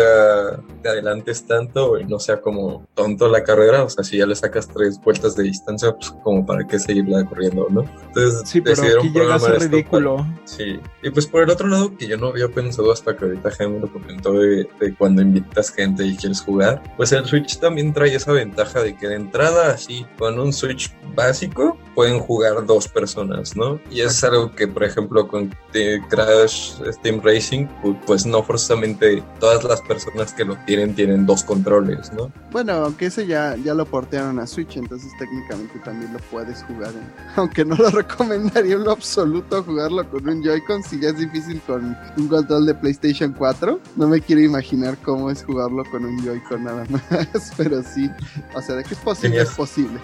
te 0.82 0.90
adelantes 0.90 1.46
tanto 1.46 2.00
y 2.00 2.06
no 2.06 2.20
sea 2.20 2.42
como 2.42 2.88
tonto 2.94 3.28
la 3.30 3.44
carrera. 3.44 3.84
O 3.84 3.90
sea, 3.90 4.04
si 4.04 4.18
ya 4.18 4.26
le 4.26 4.36
sacas 4.36 4.68
tres 4.68 5.00
vueltas 5.00 5.36
de 5.36 5.44
distancia, 5.44 5.94
pues 5.94 6.12
como 6.24 6.46
para 6.46 6.66
qué 6.68 6.80
seguirla 6.80 7.26
corriendo, 7.26 7.68
¿no? 7.70 7.86
Entonces 8.08 8.42
sí, 8.46 8.62
pero 8.62 8.76
decidieron 8.76 9.08
aquí 9.08 9.20
llega 9.20 9.36
a 9.36 9.40
ser 9.40 9.60
ridículo. 9.60 10.26
Sí. 10.46 10.80
Y 11.02 11.10
pues 11.10 11.28
por 11.28 11.44
el 11.44 11.50
otro 11.50 11.68
lado, 11.68 11.96
que 11.96 12.08
yo 12.08 12.18
no 12.18 12.28
había 12.28 12.50
pensado 12.50 12.92
hasta 12.92 13.16
que 13.16 13.26
ahorita 13.26 13.52
Jaime 13.52 13.80
lo 13.80 13.92
comentó 13.92 14.34
de, 14.34 14.68
de, 14.80 14.96
cuando 14.96 15.22
invitas 15.22 15.72
gente 15.72 16.06
y 16.06 16.16
quieres 16.16 16.42
jugar, 16.42 16.82
pues 16.98 17.12
el 17.12 17.26
Switch 17.26 17.60
también 17.60 17.94
trae 17.94 18.14
esa 18.14 18.32
ventaja 18.32 18.82
de 18.82 18.96
que 18.96 19.08
de 19.08 19.16
entrada, 19.16 19.72
así, 19.72 20.06
con 20.18 20.40
un 20.40 20.54
Switch 20.54 20.96
básico, 21.16 21.78
pueden 21.96 22.20
jugar 22.20 22.66
dos 22.66 22.88
personas, 22.88 23.56
¿no? 23.56 23.80
Y 23.90 24.02
es 24.02 24.24
algo 24.24 24.52
que, 24.52 24.68
por 24.68 24.84
ejemplo, 24.84 25.28
con 25.28 25.54
Crash 26.10 26.74
Steam 26.92 27.22
Racing, 27.24 27.68
pues 28.06 28.26
no 28.26 28.44
forzosamente 28.44 29.05
todas 29.40 29.64
las 29.64 29.82
personas 29.82 30.34
que 30.34 30.46
lo 30.46 30.56
tienen 30.66 30.96
tienen 30.96 31.26
dos 31.26 31.44
controles, 31.44 32.12
¿no? 32.14 32.32
Bueno, 32.52 32.74
aunque 32.74 33.08
ese 33.08 33.26
ya, 33.26 33.56
ya 33.58 33.74
lo 33.74 33.86
portearon 33.86 34.40
a 34.40 34.48
Switch, 34.48 34.78
entonces 34.78 35.12
técnicamente 35.20 35.80
también 35.80 36.14
lo 36.14 36.20
puedes 36.32 36.64
jugar. 36.64 36.92
Aunque 37.36 37.66
no 37.66 37.76
lo 37.76 37.90
recomendaría 38.02 38.76
en 38.76 38.84
lo 38.84 38.92
absoluto 38.92 39.64
jugarlo 39.64 40.10
con 40.10 40.28
un 40.28 40.44
Joy-Con, 40.44 40.84
si 40.84 41.00
ya 41.00 41.10
es 41.10 41.18
difícil 41.18 41.62
con 41.68 41.98
un 42.18 42.28
control 42.28 42.66
de 42.66 42.76
PlayStation 42.76 43.34
4. 43.34 43.80
No 43.96 44.08
me 44.08 44.22
quiero 44.22 44.42
imaginar 44.42 44.98
cómo 45.04 45.30
es 45.30 45.44
jugarlo 45.44 45.84
con 45.92 46.06
un 46.06 46.24
Joy-Con 46.24 46.64
nada 46.64 46.86
más, 46.90 47.52
pero 47.58 47.84
sí, 47.84 48.10
o 48.54 48.62
sea, 48.62 48.76
de 48.76 48.84
que 48.84 48.94
es 48.94 49.00
posible, 49.00 49.42
es 49.42 49.50
posible. 49.52 50.00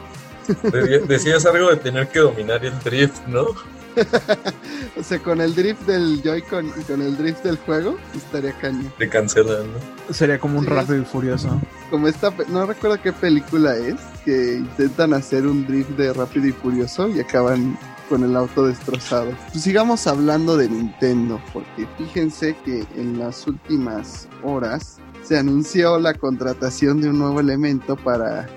Decías 1.08 1.46
algo 1.46 1.70
de 1.70 1.78
tener 1.78 2.08
que 2.08 2.20
dominar 2.20 2.64
el 2.66 2.78
drift, 2.80 3.26
¿no? 3.28 3.48
o 4.98 5.04
sea, 5.04 5.20
con 5.20 5.42
el 5.42 5.54
drift 5.54 5.82
del 5.82 6.22
Joy-Con 6.24 6.68
y 6.68 6.84
con 6.84 7.02
el 7.02 7.18
drift 7.18 7.44
del 7.44 7.58
juego, 7.58 7.98
estaría 8.16 8.54
caño. 8.54 8.92
Te 8.98 9.10
cancelan, 9.10 9.68
¿no? 9.74 10.14
Sería 10.14 10.40
como 10.40 10.60
un 10.60 10.66
rápido 10.66 11.02
y 11.02 11.06
furioso. 11.06 11.60
Como 11.90 12.08
esta, 12.08 12.34
no 12.48 12.66
recuerdo 12.66 13.02
qué 13.02 13.12
película 13.12 13.76
es, 13.76 13.96
que 14.24 14.56
intentan 14.56 15.14
hacer 15.14 15.46
un 15.46 15.66
drift 15.68 15.90
de 15.92 16.14
rápido 16.14 16.48
y 16.48 16.52
furioso 16.52 17.10
y 17.10 17.20
acaban 17.20 17.78
con 18.10 18.24
el 18.24 18.36
auto 18.36 18.68
destrozado. 18.68 19.32
Pues 19.52 19.64
sigamos 19.64 20.06
hablando 20.08 20.58
de 20.58 20.70
Nintendo, 20.70 21.42
porque 21.54 21.88
fíjense 21.98 22.56
que 22.66 22.86
en 22.96 23.20
las 23.20 23.48
últimas 23.48 24.28
horas 24.44 25.00
se 25.24 25.38
anunció 25.38 26.00
la 26.00 26.14
contratación 26.14 27.02
de 27.02 27.10
un 27.10 27.20
nuevo 27.20 27.40
elemento 27.40 27.96
para 27.96 28.48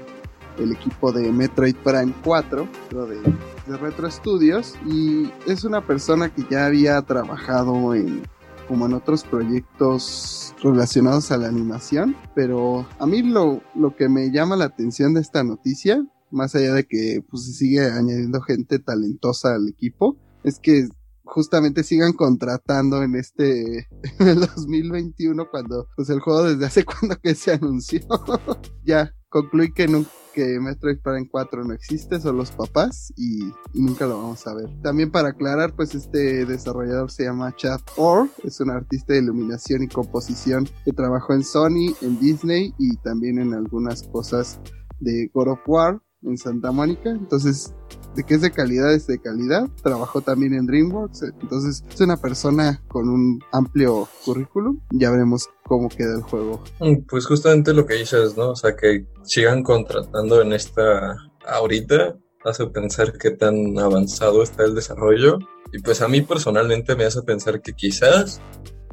el 0.58 0.72
equipo 0.72 1.12
de 1.12 1.30
Metroid 1.32 1.76
Prime 1.76 2.14
4, 2.24 2.68
de, 2.90 3.20
de 3.66 3.76
Retro 3.76 4.10
Studios, 4.10 4.74
y 4.86 5.30
es 5.46 5.64
una 5.64 5.86
persona 5.86 6.32
que 6.32 6.44
ya 6.50 6.66
había 6.66 7.00
trabajado 7.02 7.94
en 7.94 8.22
como 8.68 8.86
en 8.86 8.94
otros 8.94 9.24
proyectos 9.24 10.54
relacionados 10.62 11.30
a 11.30 11.36
la 11.36 11.48
animación, 11.48 12.16
pero 12.34 12.86
a 12.98 13.06
mí 13.06 13.22
lo, 13.22 13.62
lo 13.74 13.94
que 13.96 14.08
me 14.08 14.30
llama 14.30 14.56
la 14.56 14.64
atención 14.64 15.14
de 15.14 15.20
esta 15.20 15.44
noticia, 15.44 16.04
más 16.30 16.54
allá 16.54 16.72
de 16.72 16.84
que 16.84 17.22
pues, 17.28 17.44
se 17.44 17.52
sigue 17.52 17.84
añadiendo 17.90 18.40
gente 18.40 18.78
talentosa 18.78 19.54
al 19.54 19.68
equipo, 19.68 20.16
es 20.42 20.58
que 20.58 20.88
justamente 21.24 21.82
sigan 21.82 22.12
contratando 22.12 23.02
en 23.02 23.16
este 23.16 23.88
en 24.20 24.28
el 24.28 24.40
2021 24.40 25.48
cuando 25.50 25.88
pues 25.96 26.10
el 26.10 26.20
juego 26.20 26.44
desde 26.44 26.66
hace 26.66 26.84
cuando 26.86 27.16
que 27.16 27.34
se 27.34 27.52
anunció. 27.52 28.00
Ya 28.86 29.14
concluí 29.30 29.72
que 29.72 29.88
nunca 29.88 30.10
que 30.34 30.58
Metroid 30.60 30.98
Prime 30.98 31.28
4 31.30 31.64
no 31.64 31.72
existe, 31.72 32.20
son 32.20 32.36
los 32.36 32.50
papás 32.50 33.12
y, 33.16 33.52
nunca 33.72 34.06
lo 34.06 34.18
vamos 34.18 34.46
a 34.46 34.54
ver. 34.54 34.68
También 34.82 35.10
para 35.10 35.30
aclarar, 35.30 35.74
pues 35.74 35.94
este 35.94 36.44
desarrollador 36.44 37.10
se 37.10 37.24
llama 37.24 37.54
Chad 37.56 37.80
Orr, 37.96 38.28
es 38.42 38.60
un 38.60 38.70
artista 38.70 39.12
de 39.12 39.20
iluminación 39.20 39.82
y 39.82 39.88
composición 39.88 40.68
que 40.84 40.92
trabajó 40.92 41.32
en 41.34 41.44
Sony, 41.44 41.94
en 42.02 42.18
Disney 42.18 42.74
y 42.78 42.96
también 42.96 43.38
en 43.38 43.54
algunas 43.54 44.02
cosas 44.02 44.60
de 45.00 45.30
God 45.32 45.48
of 45.48 45.60
War 45.66 46.00
en 46.24 46.38
Santa 46.38 46.72
Mónica. 46.72 47.10
Entonces, 47.10 47.74
de 48.14 48.24
que 48.24 48.34
es 48.34 48.40
de 48.40 48.50
calidad, 48.50 48.92
es 48.92 49.06
de 49.06 49.18
calidad. 49.18 49.68
Trabajó 49.82 50.20
también 50.20 50.54
en 50.54 50.66
DreamWorks. 50.66 51.22
Entonces, 51.40 51.84
es 51.92 52.00
una 52.00 52.16
persona 52.16 52.82
con 52.88 53.08
un 53.08 53.40
amplio 53.52 54.08
currículum. 54.24 54.80
Ya 54.92 55.10
veremos 55.10 55.48
cómo 55.64 55.88
queda 55.88 56.16
el 56.16 56.22
juego. 56.22 56.62
Mm, 56.80 57.06
pues 57.08 57.26
justamente 57.26 57.72
lo 57.72 57.86
que 57.86 57.94
dices, 57.94 58.36
¿no? 58.36 58.50
O 58.50 58.56
sea, 58.56 58.76
que 58.76 59.06
sigan 59.22 59.62
contratando 59.62 60.40
en 60.42 60.52
esta 60.52 61.16
ahorita 61.46 62.16
hace 62.44 62.66
pensar 62.66 63.16
qué 63.18 63.30
tan 63.30 63.78
avanzado 63.78 64.42
está 64.42 64.64
el 64.64 64.74
desarrollo. 64.74 65.38
Y 65.72 65.80
pues 65.80 66.02
a 66.02 66.08
mí 66.08 66.20
personalmente 66.20 66.94
me 66.94 67.04
hace 67.04 67.22
pensar 67.22 67.60
que 67.60 67.72
quizás 67.72 68.40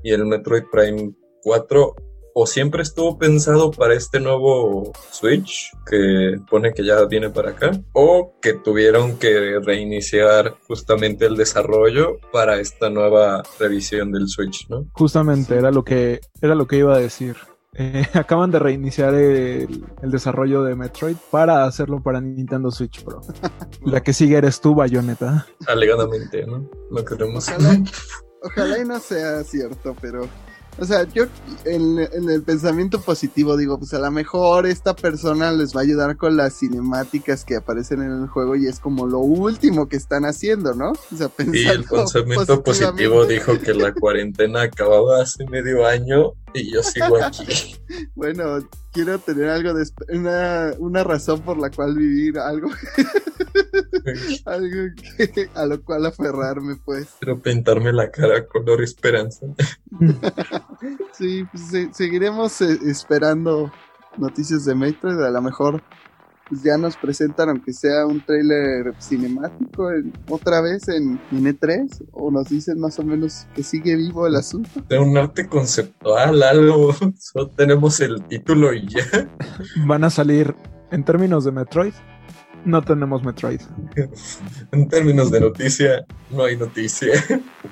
y 0.04 0.12
el 0.12 0.26
Metroid 0.26 0.64
Prime 0.72 1.14
4 1.44 1.96
o 2.34 2.46
siempre 2.46 2.84
estuvo 2.84 3.18
pensado 3.18 3.72
para 3.72 3.94
este 3.94 4.20
nuevo 4.20 4.92
Switch 5.12 5.72
que 5.86 6.38
pone 6.50 6.74
que 6.74 6.84
ya 6.84 7.04
viene 7.06 7.30
para 7.30 7.52
acá 7.52 7.72
o 7.94 8.34
que 8.42 8.54
tuvieron 8.54 9.18
que 9.18 9.60
reiniciar 9.60 10.56
justamente 10.68 11.26
el 11.26 11.36
desarrollo 11.36 12.18
para 12.32 12.60
esta 12.60 12.90
nueva 12.90 13.44
revisión 13.60 14.12
del 14.12 14.28
Switch, 14.28 14.68
¿no? 14.70 14.88
Justamente 14.94 15.56
era 15.56 15.72
lo 15.72 15.84
que 15.84 16.22
era 16.42 16.56
lo 16.56 16.68
que 16.68 16.78
iba 16.78 16.96
a 16.96 17.00
decir. 17.00 17.36
Eh, 17.74 18.06
acaban 18.14 18.52
de 18.52 18.60
reiniciar 18.60 19.14
el, 19.14 19.86
desarrollo 20.04 20.64
de 20.64 20.76
Metroid 20.76 21.16
para 21.30 21.66
hacerlo 21.66 22.02
para 22.02 22.20
Nintendo 22.20 22.72
Switch 22.72 23.04
Pro. 23.04 23.22
La 23.86 24.02
que 24.02 24.14
sigue 24.14 24.38
eres 24.38 24.60
tú, 24.60 24.76
Bayonetta. 24.76 25.48
Alegadamente, 25.68 26.46
¿no? 26.46 26.70
Lo 26.90 27.06
queremos. 27.06 27.48
ojalá 28.42 28.80
y 28.80 28.86
no 28.86 29.00
sea 29.00 29.44
cierto, 29.44 29.96
pero 30.02 30.28
o 30.78 30.86
sea, 30.86 31.04
yo 31.14 31.26
en, 31.66 32.00
el 32.00 32.44
pensamiento 32.44 33.02
positivo 33.02 33.58
digo, 33.58 33.78
pues 33.78 33.94
a 33.94 34.00
lo 34.00 34.10
mejor 34.12 34.66
esta 34.66 34.96
persona 34.96 35.52
les 35.52 35.76
va 35.76 35.82
a 35.82 35.84
ayudar 35.84 36.18
con 36.18 36.38
las 36.38 36.58
cinemáticas 36.58 37.44
que 37.44 37.56
aparecen 37.56 38.02
en 38.02 38.24
el 38.24 38.28
juego 38.28 38.56
y 38.56 38.68
es 38.68 38.80
como 38.80 39.06
lo 39.06 39.20
último 39.20 39.88
que 39.88 39.98
están 39.98 40.26
haciendo, 40.26 40.74
¿no? 40.74 40.92
O 40.92 41.16
sea, 41.16 41.30
y 41.52 41.68
el 41.68 41.84
pensamiento 41.84 42.64
positivo 42.64 43.26
dijo 43.26 43.60
que 43.60 43.74
la 43.74 43.94
cuarentena 43.94 44.64
acababa 44.64 45.22
hace 45.22 45.46
medio 45.46 45.86
año 45.86 46.34
y 46.54 46.72
yo 46.74 46.84
sigo 46.84 47.22
aquí. 47.24 47.76
bueno, 48.16 48.68
quiero 48.92 49.20
tener 49.20 49.50
algo 49.50 49.74
de 49.74 49.86
una, 50.10 50.74
una 50.80 51.04
razón 51.04 51.42
por 51.42 51.58
la 51.58 51.70
cual 51.70 51.96
vivir, 51.96 52.40
algo, 52.40 52.70
algo 54.46 54.94
a 55.56 55.66
lo 55.66 55.84
cual 55.84 56.06
aferrarme, 56.06 56.76
pues. 56.84 57.10
Quiero 57.20 57.40
pintarme 57.40 57.92
la 57.94 58.12
cara 58.12 58.46
color 58.46 58.82
esperanza. 58.82 59.46
sí, 61.14 61.46
pues 61.52 61.90
seguiremos 61.94 62.62
eh, 62.62 62.78
esperando 62.86 63.72
noticias 64.18 64.66
de 64.66 64.76
Metroid, 64.76 65.20
a 65.22 65.32
lo 65.32 65.42
mejor 65.42 65.82
pues 66.52 66.64
ya 66.64 66.78
nos 66.78 66.98
presentan, 66.98 67.48
aunque 67.48 67.72
sea 67.72 68.06
un 68.06 68.20
trailer 68.20 68.94
cinemático, 69.00 69.90
otra 70.30 70.60
vez 70.60 70.86
en, 70.90 71.18
en, 71.32 71.58
3 71.58 72.04
o 72.12 72.30
nos 72.30 72.50
dicen 72.50 72.78
más 72.78 73.00
o 73.00 73.04
menos 73.04 73.48
que 73.56 73.64
sigue 73.64 73.96
vivo 73.96 74.28
el 74.28 74.36
asunto. 74.36 74.70
De 74.90 75.00
un 75.00 75.18
arte 75.18 75.48
conceptual, 75.48 76.44
algo, 76.44 76.94
solo 77.18 77.48
tenemos 77.52 78.02
el 78.02 78.22
título 78.24 78.74
y 78.74 78.86
ya. 78.86 79.30
Van 79.86 80.04
a 80.04 80.10
salir, 80.10 80.54
en 80.92 81.06
términos 81.06 81.46
de 81.46 81.54
Metroid, 81.54 81.94
no 82.66 82.82
tenemos 82.82 83.24
Metroid. 83.24 83.62
en 84.72 84.88
términos 84.88 85.32
de 85.32 85.40
noticia, 85.40 86.06
no 86.30 86.44
hay 86.44 86.58
noticia. 86.58 87.14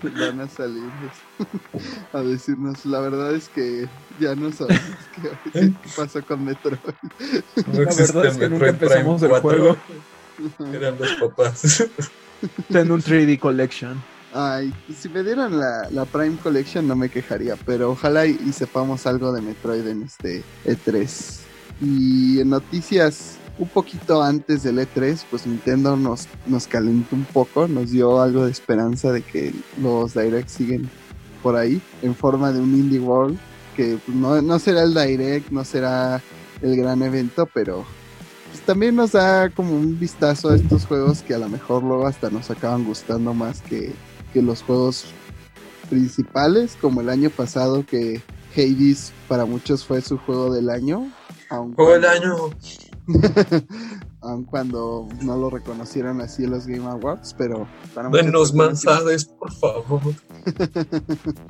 Van 0.01 0.41
a 0.41 0.47
salir 0.47 0.89
a 2.13 2.21
decirnos, 2.21 2.85
la 2.85 2.99
verdad 2.99 3.33
es 3.33 3.49
que 3.49 3.87
ya 4.19 4.35
no 4.35 4.51
sabemos 4.51 4.81
qué, 5.53 5.71
pasó 5.95 6.23
con 6.25 6.45
Metroid. 6.45 6.77
No 7.67 7.81
la 7.81 7.93
verdad 7.95 8.25
es 8.25 8.37
que 8.37 8.49
nunca 8.49 8.69
empezamos 8.69 9.21
el 9.23 9.31
juego. 9.31 9.77
Eran 10.73 10.97
los 10.97 11.13
papás. 11.15 11.87
Ten 12.69 12.91
un 12.91 13.01
3D 13.01 13.39
Collection. 13.39 14.01
Ay, 14.33 14.71
si 14.95 15.09
me 15.09 15.23
dieran 15.23 15.59
la, 15.59 15.89
la, 15.89 16.05
Prime 16.05 16.37
Collection 16.37 16.87
no 16.87 16.95
me 16.95 17.09
quejaría, 17.09 17.55
pero 17.65 17.91
ojalá 17.91 18.27
y, 18.27 18.39
y 18.45 18.53
sepamos 18.53 19.07
algo 19.07 19.33
de 19.33 19.41
Metroid 19.41 19.87
en 19.87 20.03
este 20.03 20.43
E3. 20.65 21.39
Y 21.81 22.39
en 22.39 22.49
noticias 22.49 23.38
un 23.59 23.67
poquito 23.67 24.23
antes 24.23 24.63
del 24.63 24.79
E3, 24.79 25.25
pues 25.29 25.45
Nintendo 25.45 25.97
nos, 25.97 26.27
nos 26.47 26.65
calentó 26.65 27.15
un 27.15 27.25
poco, 27.25 27.67
nos 27.67 27.91
dio 27.91 28.21
algo 28.21 28.45
de 28.45 28.51
esperanza 28.51 29.11
de 29.11 29.21
que 29.21 29.53
los 29.81 30.13
Direct 30.13 30.47
siguen 30.47 30.89
por 31.43 31.57
ahí, 31.57 31.81
en 32.01 32.15
forma 32.15 32.51
de 32.53 32.61
un 32.61 32.73
Indie 32.73 32.99
World, 32.99 33.37
que 33.75 33.99
pues, 34.05 34.17
no, 34.17 34.59
será 34.59 34.83
el 34.83 34.93
Direct, 34.93 35.51
no 35.51 35.65
será 35.65 36.21
el 36.61 36.77
gran 36.77 37.01
evento, 37.01 37.47
pero 37.53 37.85
pues, 38.49 38.61
también 38.61 38.95
nos 38.95 39.11
da 39.11 39.49
como 39.49 39.75
un 39.75 39.99
vistazo 39.99 40.49
a 40.49 40.55
estos 40.55 40.85
juegos 40.85 41.21
que 41.21 41.33
a 41.33 41.37
lo 41.37 41.49
mejor 41.49 41.83
luego 41.83 42.07
hasta 42.07 42.29
nos 42.29 42.49
acaban 42.49 42.85
gustando 42.85 43.33
más 43.33 43.61
que, 43.61 43.93
que 44.33 44.41
los 44.41 44.63
juegos 44.63 45.05
principales, 45.89 46.77
como 46.79 47.01
el 47.01 47.09
año 47.09 47.29
pasado 47.29 47.85
que 47.85 48.21
Hades 48.55 49.11
para 49.27 49.45
muchos 49.45 49.85
fue 49.85 50.01
su 50.01 50.17
juego 50.17 50.53
del 50.53 50.69
año. 50.69 51.11
Juego 51.75 51.93
del 51.93 52.05
año. 52.05 52.35
aun 54.21 54.43
cuando 54.45 55.07
no 55.21 55.37
lo 55.37 55.49
reconocieron 55.49 56.21
así 56.21 56.43
en 56.43 56.51
los 56.51 56.67
Game 56.67 56.87
Awards, 56.87 57.35
pero 57.37 57.67
para 57.93 58.09
Denos 58.09 58.53
manzades, 58.53 59.25
por 59.25 59.51
favor. 59.53 60.13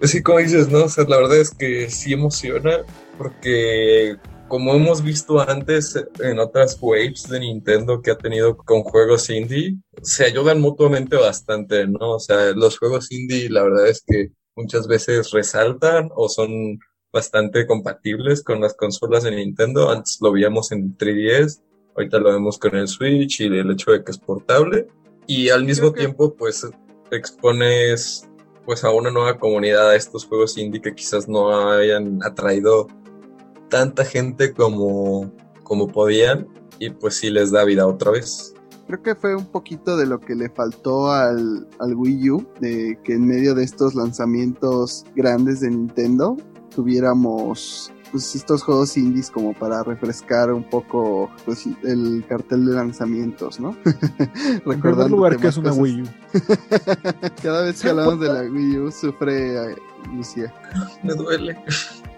Así 0.01 0.21
como 0.21 0.39
dices, 0.39 0.69
¿no? 0.69 0.85
O 0.85 0.89
sea, 0.89 1.05
la 1.05 1.17
verdad 1.17 1.37
es 1.37 1.51
que 1.51 1.89
sí 1.89 2.13
emociona, 2.13 2.83
porque 3.17 4.17
como 4.47 4.73
hemos 4.73 5.03
visto 5.03 5.39
antes 5.39 5.95
en 6.19 6.39
otras 6.39 6.77
waves 6.81 7.29
de 7.29 7.39
Nintendo 7.39 8.01
que 8.01 8.11
ha 8.11 8.17
tenido 8.17 8.57
con 8.57 8.81
juegos 8.83 9.29
indie, 9.29 9.77
se 10.01 10.25
ayudan 10.25 10.59
mutuamente 10.59 11.15
bastante, 11.15 11.87
¿no? 11.87 12.15
O 12.15 12.19
sea, 12.19 12.51
los 12.51 12.77
juegos 12.77 13.11
indie, 13.11 13.49
la 13.49 13.63
verdad 13.63 13.87
es 13.87 14.03
que 14.05 14.31
muchas 14.55 14.87
veces 14.87 15.31
resaltan 15.31 16.09
o 16.15 16.27
son 16.27 16.79
bastante 17.11 17.65
compatibles 17.65 18.43
con 18.43 18.61
las 18.61 18.73
consolas 18.73 19.23
de 19.23 19.31
Nintendo. 19.31 19.89
Antes 19.89 20.19
lo 20.21 20.31
veíamos 20.31 20.71
en 20.71 20.97
3DS, 20.97 21.61
ahorita 21.95 22.19
lo 22.19 22.31
vemos 22.31 22.57
con 22.57 22.75
el 22.75 22.87
Switch 22.87 23.41
y 23.41 23.45
el 23.45 23.71
hecho 23.71 23.91
de 23.91 24.03
que 24.03 24.11
es 24.11 24.17
portable. 24.17 24.87
Y 25.27 25.49
al 25.49 25.65
mismo 25.65 25.91
tiempo, 25.91 26.33
pues 26.35 26.67
expones 27.11 28.27
pues 28.65 28.83
a 28.83 28.91
una 28.91 29.09
nueva 29.09 29.39
comunidad 29.39 29.89
a 29.89 29.95
estos 29.95 30.25
juegos 30.25 30.57
indie 30.57 30.81
que 30.81 30.93
quizás 30.93 31.27
no 31.27 31.71
hayan 31.71 32.21
atraído 32.23 32.87
tanta 33.69 34.05
gente 34.05 34.53
como, 34.53 35.31
como 35.63 35.87
podían 35.87 36.47
y 36.77 36.91
pues 36.91 37.15
sí 37.15 37.31
les 37.31 37.51
da 37.51 37.63
vida 37.63 37.87
otra 37.87 38.11
vez. 38.11 38.53
Creo 38.85 39.01
que 39.01 39.15
fue 39.15 39.35
un 39.35 39.45
poquito 39.45 39.97
de 39.97 40.07
lo 40.07 40.19
que 40.19 40.35
le 40.35 40.49
faltó 40.49 41.11
al, 41.11 41.67
al 41.79 41.95
Wii 41.95 42.29
U, 42.31 42.47
de 42.59 42.97
que 43.03 43.13
en 43.13 43.27
medio 43.27 43.53
de 43.53 43.63
estos 43.63 43.93
lanzamientos 43.93 45.03
grandes 45.15 45.61
de 45.61 45.69
Nintendo 45.69 46.37
tuviéramos 46.73 47.91
pues 48.11 48.35
estos 48.35 48.63
juegos 48.63 48.97
indies 48.97 49.29
como 49.29 49.53
para 49.53 49.83
refrescar 49.83 50.51
un 50.51 50.63
poco 50.63 51.29
pues 51.45 51.67
el 51.83 52.23
cartel 52.27 52.65
de 52.65 52.73
lanzamientos, 52.73 53.59
¿no? 53.59 53.77
Recordando 54.65 55.09
lugar 55.09 55.37
que 55.37 55.47
es 55.47 55.57
una 55.57 55.71
Wii 55.71 56.01
U. 56.01 56.05
Cada 57.43 57.63
vez 57.63 57.81
que 57.81 57.89
hablamos 57.89 58.19
de 58.19 58.27
la 58.27 58.41
Wii 58.41 58.79
U 58.79 58.91
sufre 58.91 59.75
Lucia. 60.13 60.53
Me 61.03 61.13
duele. 61.13 61.57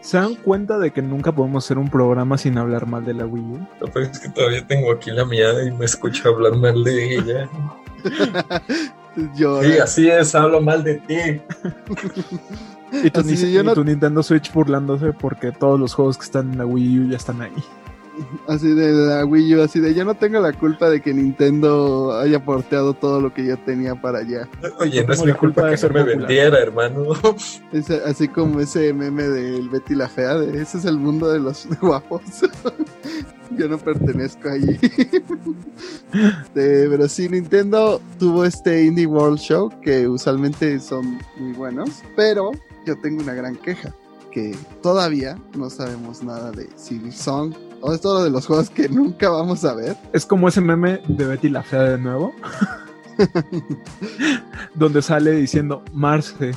¿Se 0.01 0.17
dan 0.17 0.35
cuenta 0.35 0.79
de 0.79 0.91
que 0.91 1.01
nunca 1.01 1.31
podemos 1.31 1.65
hacer 1.65 1.77
un 1.77 1.89
programa 1.89 2.37
sin 2.37 2.57
hablar 2.57 2.87
mal 2.87 3.05
de 3.05 3.13
la 3.13 3.25
Wii 3.25 3.43
U? 3.43 3.67
Lo 3.81 4.01
es 4.01 4.19
que 4.19 4.29
todavía 4.29 4.65
tengo 4.65 4.91
aquí 4.91 5.11
la 5.11 5.25
mía 5.25 5.63
y 5.63 5.71
me 5.71 5.85
escucho 5.85 6.29
hablar 6.29 6.55
mal 6.55 6.83
de 6.83 7.15
ella. 7.15 7.49
Sí, 9.35 9.77
así 9.77 10.09
es, 10.09 10.33
hablo 10.33 10.61
mal 10.61 10.83
de 10.83 10.95
ti. 10.95 11.41
Y 12.91 13.09
tu, 13.09 13.83
Nintendo 13.83 14.21
Switch 14.21 14.51
burlándose 14.51 15.13
porque 15.13 15.51
todos 15.51 15.79
los 15.79 15.93
juegos 15.93 16.17
que 16.17 16.25
están 16.25 16.51
en 16.51 16.57
la 16.57 16.65
Wii 16.65 16.99
U 16.99 17.09
ya 17.09 17.17
están 17.17 17.41
ahí. 17.41 17.53
Así 18.47 18.73
de 18.73 18.91
la 18.91 19.25
Wii 19.25 19.55
U, 19.55 19.61
así 19.61 19.79
de 19.79 19.93
yo 19.93 20.03
no 20.03 20.15
tengo 20.15 20.39
la 20.39 20.53
culpa 20.53 20.89
de 20.89 21.01
que 21.01 21.13
Nintendo 21.13 22.19
haya 22.19 22.43
porteado 22.43 22.93
todo 22.93 23.21
lo 23.21 23.33
que 23.33 23.45
yo 23.45 23.57
tenía 23.57 23.95
para 23.95 24.19
allá. 24.19 24.47
Oye, 24.79 25.03
no, 25.05 25.13
es 25.13 25.25
mi 25.25 25.31
culpa, 25.31 25.67
de 25.67 25.77
que 25.77 25.87
no 25.87 25.93
me 25.93 26.03
vendiera, 26.03 26.59
hermano. 26.59 27.13
así 28.05 28.27
como 28.27 28.59
ese 28.59 28.93
meme 28.93 29.23
del 29.23 29.69
Betty 29.69 29.95
la 29.95 30.09
Fea, 30.09 30.35
de 30.35 30.61
ese 30.61 30.77
es 30.77 30.85
el 30.85 30.97
mundo 30.97 31.31
de 31.31 31.39
los 31.39 31.67
guapos. 31.81 32.21
yo 33.57 33.67
no 33.67 33.77
pertenezco 33.77 34.49
allí. 34.49 34.77
pero 36.53 37.07
sí, 37.07 37.29
Nintendo 37.29 38.01
tuvo 38.19 38.45
este 38.45 38.83
Indie 38.83 39.07
World 39.07 39.39
Show 39.39 39.71
que 39.81 40.07
usualmente 40.07 40.79
son 40.79 41.19
muy 41.37 41.53
buenos, 41.53 42.01
pero 42.15 42.51
yo 42.85 42.97
tengo 42.99 43.21
una 43.21 43.33
gran 43.33 43.55
queja, 43.55 43.93
que 44.31 44.55
todavía 44.81 45.37
no 45.57 45.69
sabemos 45.69 46.23
nada 46.23 46.51
de 46.51 46.69
Silly 46.75 47.11
Song, 47.11 47.53
o 47.81 47.93
es 47.93 48.01
todo 48.01 48.23
de 48.23 48.29
los 48.29 48.45
juegos 48.45 48.69
que 48.69 48.87
nunca 48.89 49.29
vamos 49.29 49.65
a 49.65 49.73
ver. 49.73 49.97
Es 50.13 50.25
como 50.25 50.47
ese 50.47 50.61
meme 50.61 51.01
de 51.07 51.25
Betty 51.25 51.49
la 51.49 51.63
Fea 51.63 51.83
de 51.83 51.97
nuevo. 51.97 52.33
donde 54.75 55.01
sale 55.01 55.31
diciendo 55.31 55.83
Marce, 55.93 56.51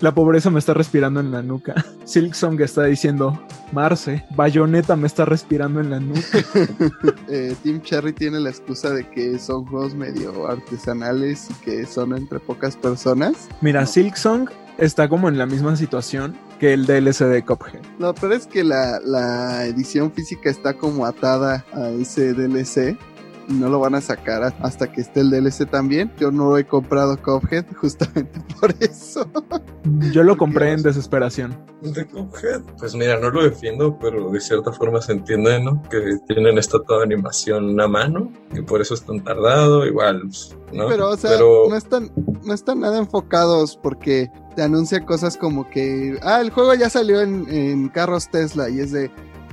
la 0.00 0.14
pobreza 0.14 0.50
me 0.50 0.58
está 0.58 0.74
respirando 0.74 1.20
en 1.20 1.30
la 1.30 1.42
nuca. 1.42 1.74
Silksong 2.04 2.60
está 2.60 2.84
diciendo 2.84 3.40
Marce, 3.72 4.24
Bayonetta 4.34 4.96
me 4.96 5.06
está 5.06 5.24
respirando 5.24 5.80
en 5.80 5.90
la 5.90 6.00
nuca. 6.00 6.38
eh, 7.28 7.54
Team 7.62 7.82
Cherry 7.82 8.12
tiene 8.12 8.40
la 8.40 8.50
excusa 8.50 8.90
de 8.90 9.08
que 9.08 9.38
son 9.38 9.66
juegos 9.66 9.94
medio 9.94 10.48
artesanales 10.48 11.48
y 11.50 11.54
que 11.64 11.86
son 11.86 12.16
entre 12.16 12.40
pocas 12.40 12.76
personas. 12.76 13.48
Mira, 13.60 13.86
Silksong 13.86 14.48
está 14.78 15.08
como 15.08 15.28
en 15.28 15.36
la 15.36 15.46
misma 15.46 15.76
situación 15.76 16.36
que 16.58 16.72
el 16.72 16.86
DLC 16.86 17.24
de 17.26 17.44
Cuphead. 17.44 17.82
No, 17.98 18.14
pero 18.14 18.34
es 18.34 18.46
que 18.46 18.64
la, 18.64 19.00
la 19.04 19.66
edición 19.66 20.12
física 20.12 20.48
está 20.48 20.74
como 20.74 21.04
atada 21.04 21.64
a 21.72 21.90
ese 21.90 22.32
DLC 22.32 22.96
no 23.48 23.68
lo 23.70 23.80
van 23.80 23.94
a 23.94 24.00
sacar 24.00 24.54
hasta 24.60 24.92
que 24.92 25.00
esté 25.00 25.20
el 25.20 25.30
DLC 25.30 25.68
también. 25.68 26.12
Yo 26.18 26.30
no 26.30 26.56
he 26.56 26.66
comprado 26.66 27.20
Cuphead 27.20 27.64
justamente 27.76 28.40
por 28.60 28.74
eso. 28.80 29.26
Yo 30.12 30.22
lo 30.22 30.36
compré 30.36 30.72
en 30.72 30.82
desesperación. 30.82 31.56
¿De 31.80 32.06
Cuphead? 32.06 32.60
Pues 32.78 32.94
mira, 32.94 33.18
no 33.18 33.30
lo 33.30 33.42
defiendo, 33.42 33.98
pero 33.98 34.30
de 34.30 34.40
cierta 34.40 34.72
forma 34.72 35.00
se 35.00 35.12
entiende, 35.12 35.60
¿no? 35.60 35.82
Que 35.90 36.18
tienen 36.26 36.58
esta 36.58 36.78
toda 36.82 37.04
animación 37.04 37.80
a 37.80 37.88
mano, 37.88 38.30
y 38.52 38.60
por 38.62 38.80
eso 38.80 38.94
es 38.94 39.02
tan 39.02 39.22
tardado, 39.22 39.86
igual, 39.86 40.24
¿no? 40.72 40.88
Pero, 40.88 41.10
o 41.10 41.16
sea, 41.16 41.38
No, 41.38 41.74
están, 41.74 42.10
no 42.44 42.52
están 42.52 42.80
nada 42.80 42.98
enfocados 42.98 43.78
porque 43.82 44.30
te 44.58 44.64
anuncia 44.64 45.06
cosas 45.06 45.36
como 45.36 45.70
que, 45.70 46.18
ah, 46.20 46.40
el 46.40 46.50
juego 46.50 46.74
ya 46.74 46.90
salió 46.90 47.20
en, 47.20 47.48
en 47.48 47.88
carros 47.88 48.28
Tesla 48.28 48.68
y 48.68 48.80
es 48.80 48.90
de, 48.90 49.08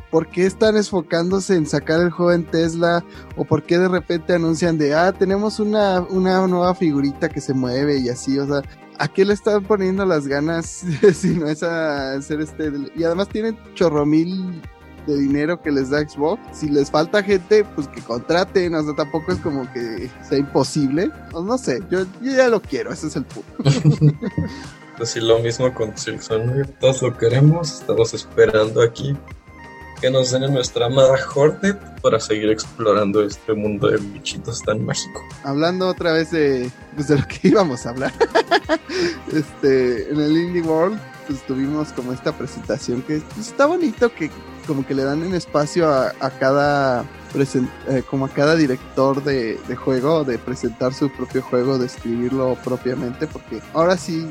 ¿por 0.10 0.26
qué 0.30 0.48
están 0.48 0.76
enfocándose 0.78 1.56
en 1.56 1.68
sacar 1.68 2.02
el 2.02 2.10
juego 2.10 2.32
en 2.32 2.44
Tesla? 2.44 3.06
¿O 3.36 3.46
por 3.46 3.62
qué 3.62 3.78
de 3.78 3.88
repente 3.88 4.34
anuncian 4.34 4.80
de, 4.80 4.96
ah, 4.96 5.12
tenemos 5.12 5.60
una, 5.60 6.00
una 6.02 6.48
nueva 6.48 6.74
figurita 6.74 7.30
que 7.30 7.40
se 7.40 7.54
mueve 7.54 8.00
y 8.00 8.10
así? 8.10 8.40
O 8.40 8.48
sea, 8.48 8.64
¿a 8.98 9.08
qué 9.08 9.26
le 9.26 9.36
están 9.36 9.64
poniendo 9.66 10.08
las 10.08 10.26
ganas 10.26 10.84
si 11.14 11.36
no 11.36 11.50
es 11.50 11.62
a 11.62 12.14
hacer 12.14 12.42
este? 12.42 12.72
Y 12.96 13.04
además 13.04 13.30
tienen 13.30 13.56
chorro 13.76 14.08
mil 14.08 14.60
de 15.06 15.18
dinero 15.20 15.62
que 15.62 15.72
les 15.72 15.92
da 15.92 16.00
Xbox. 16.00 16.42
Si 16.52 16.68
les 16.68 16.90
falta 16.90 17.22
gente, 17.22 17.64
pues 17.76 17.88
que 17.90 18.02
contraten. 18.02 18.74
O 18.74 18.84
sea, 18.84 18.96
tampoco 18.96 19.34
es 19.34 19.38
como 19.38 19.72
que 19.72 20.10
sea 20.28 20.40
imposible. 20.40 21.12
O 21.32 21.44
no 21.44 21.60
sé, 21.60 21.84
yo, 21.92 22.08
ya 22.24 22.50
lo 22.50 22.60
quiero, 22.60 22.92
ese 22.92 23.06
es 23.06 23.16
el 23.16 23.26
punto. 23.26 23.54
pues 24.98 25.12
sí, 25.12 25.20
lo 25.20 25.40
mismo 25.40 25.74
con 25.74 25.98
Silson. 25.98 26.68
Todos 26.80 27.02
lo 27.02 27.18
queremos, 27.18 27.80
estamos 27.80 28.14
esperando 28.14 28.82
aquí 28.82 29.16
que 30.02 30.10
nos 30.10 30.32
den 30.32 30.54
nuestra 30.54 30.88
amada 30.88 31.18
Hornet 31.34 31.80
para 32.02 32.20
seguir 32.20 32.50
explorando 32.50 33.24
este 33.24 33.54
mundo 33.54 33.90
de 33.90 33.98
bichitos 33.98 34.62
tan 34.62 34.86
mágico. 34.86 35.22
Hablando 35.44 35.88
otra 35.88 36.12
vez 36.12 36.32
de, 36.32 36.70
pues, 36.96 37.08
de 37.08 37.18
lo 37.18 37.28
que 37.28 37.40
íbamos 37.48 37.86
a 37.86 37.90
hablar, 37.90 38.14
este, 39.34 40.10
en 40.10 40.20
el 40.20 40.38
Indie 40.38 40.62
World 40.62 41.00
pues 41.28 41.42
tuvimos 41.48 41.92
como 41.94 42.14
esta 42.14 42.38
presentación 42.38 43.02
que 43.02 43.20
pues, 43.34 43.48
está 43.48 43.66
bonito 43.66 44.14
que 44.14 44.30
como 44.68 44.86
que 44.86 44.94
le 44.94 45.04
dan 45.04 45.24
un 45.24 45.34
espacio 45.34 45.90
a, 45.90 46.30
cada 46.40 47.04
eh, 47.34 48.04
como 48.10 48.26
a 48.26 48.30
cada 48.30 48.56
director 48.56 49.24
de, 49.24 49.60
de, 49.68 49.76
juego 49.76 50.24
de 50.24 50.38
presentar 50.38 50.94
su 50.94 51.10
propio 51.10 51.42
juego, 51.42 51.78
de 51.78 51.86
escribirlo 51.88 52.58
propiamente, 52.64 53.28
porque 53.28 53.62
ahora 53.74 53.98
sí 53.98 54.28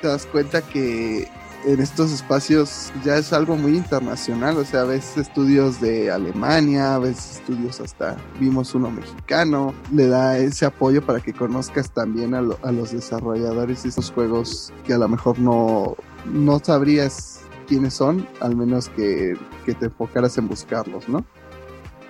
te 0.00 0.08
das 0.08 0.26
cuenta 0.26 0.62
que 0.62 1.28
en 1.66 1.80
estos 1.80 2.12
espacios 2.12 2.92
ya 3.04 3.16
es 3.16 3.32
algo 3.32 3.56
muy 3.56 3.76
internacional, 3.76 4.56
o 4.56 4.64
sea, 4.64 4.84
ves 4.84 5.16
estudios 5.16 5.80
de 5.80 6.10
Alemania, 6.10 6.98
ves 6.98 7.38
estudios 7.38 7.80
hasta, 7.80 8.16
vimos 8.38 8.74
uno 8.74 8.90
mexicano, 8.90 9.74
le 9.92 10.06
da 10.06 10.38
ese 10.38 10.64
apoyo 10.64 11.04
para 11.04 11.20
que 11.20 11.32
conozcas 11.32 11.90
también 11.90 12.34
a, 12.34 12.40
los 12.40 12.92
desarrolladores 12.92 13.82
de 13.82 13.88
estos 13.88 14.12
juegos 14.12 14.72
que 14.84 14.92
a 14.92 14.98
lo 14.98 15.08
mejor 15.08 15.38
no, 15.40 15.96
no 16.32 16.60
sabrías 16.60 17.40
quiénes 17.66 17.94
son, 17.94 18.28
al 18.40 18.54
menos 18.54 18.88
que, 18.90 19.36
te 19.64 19.86
enfocaras 19.86 20.38
en 20.38 20.46
buscarlos, 20.46 21.08
¿no? 21.08 21.26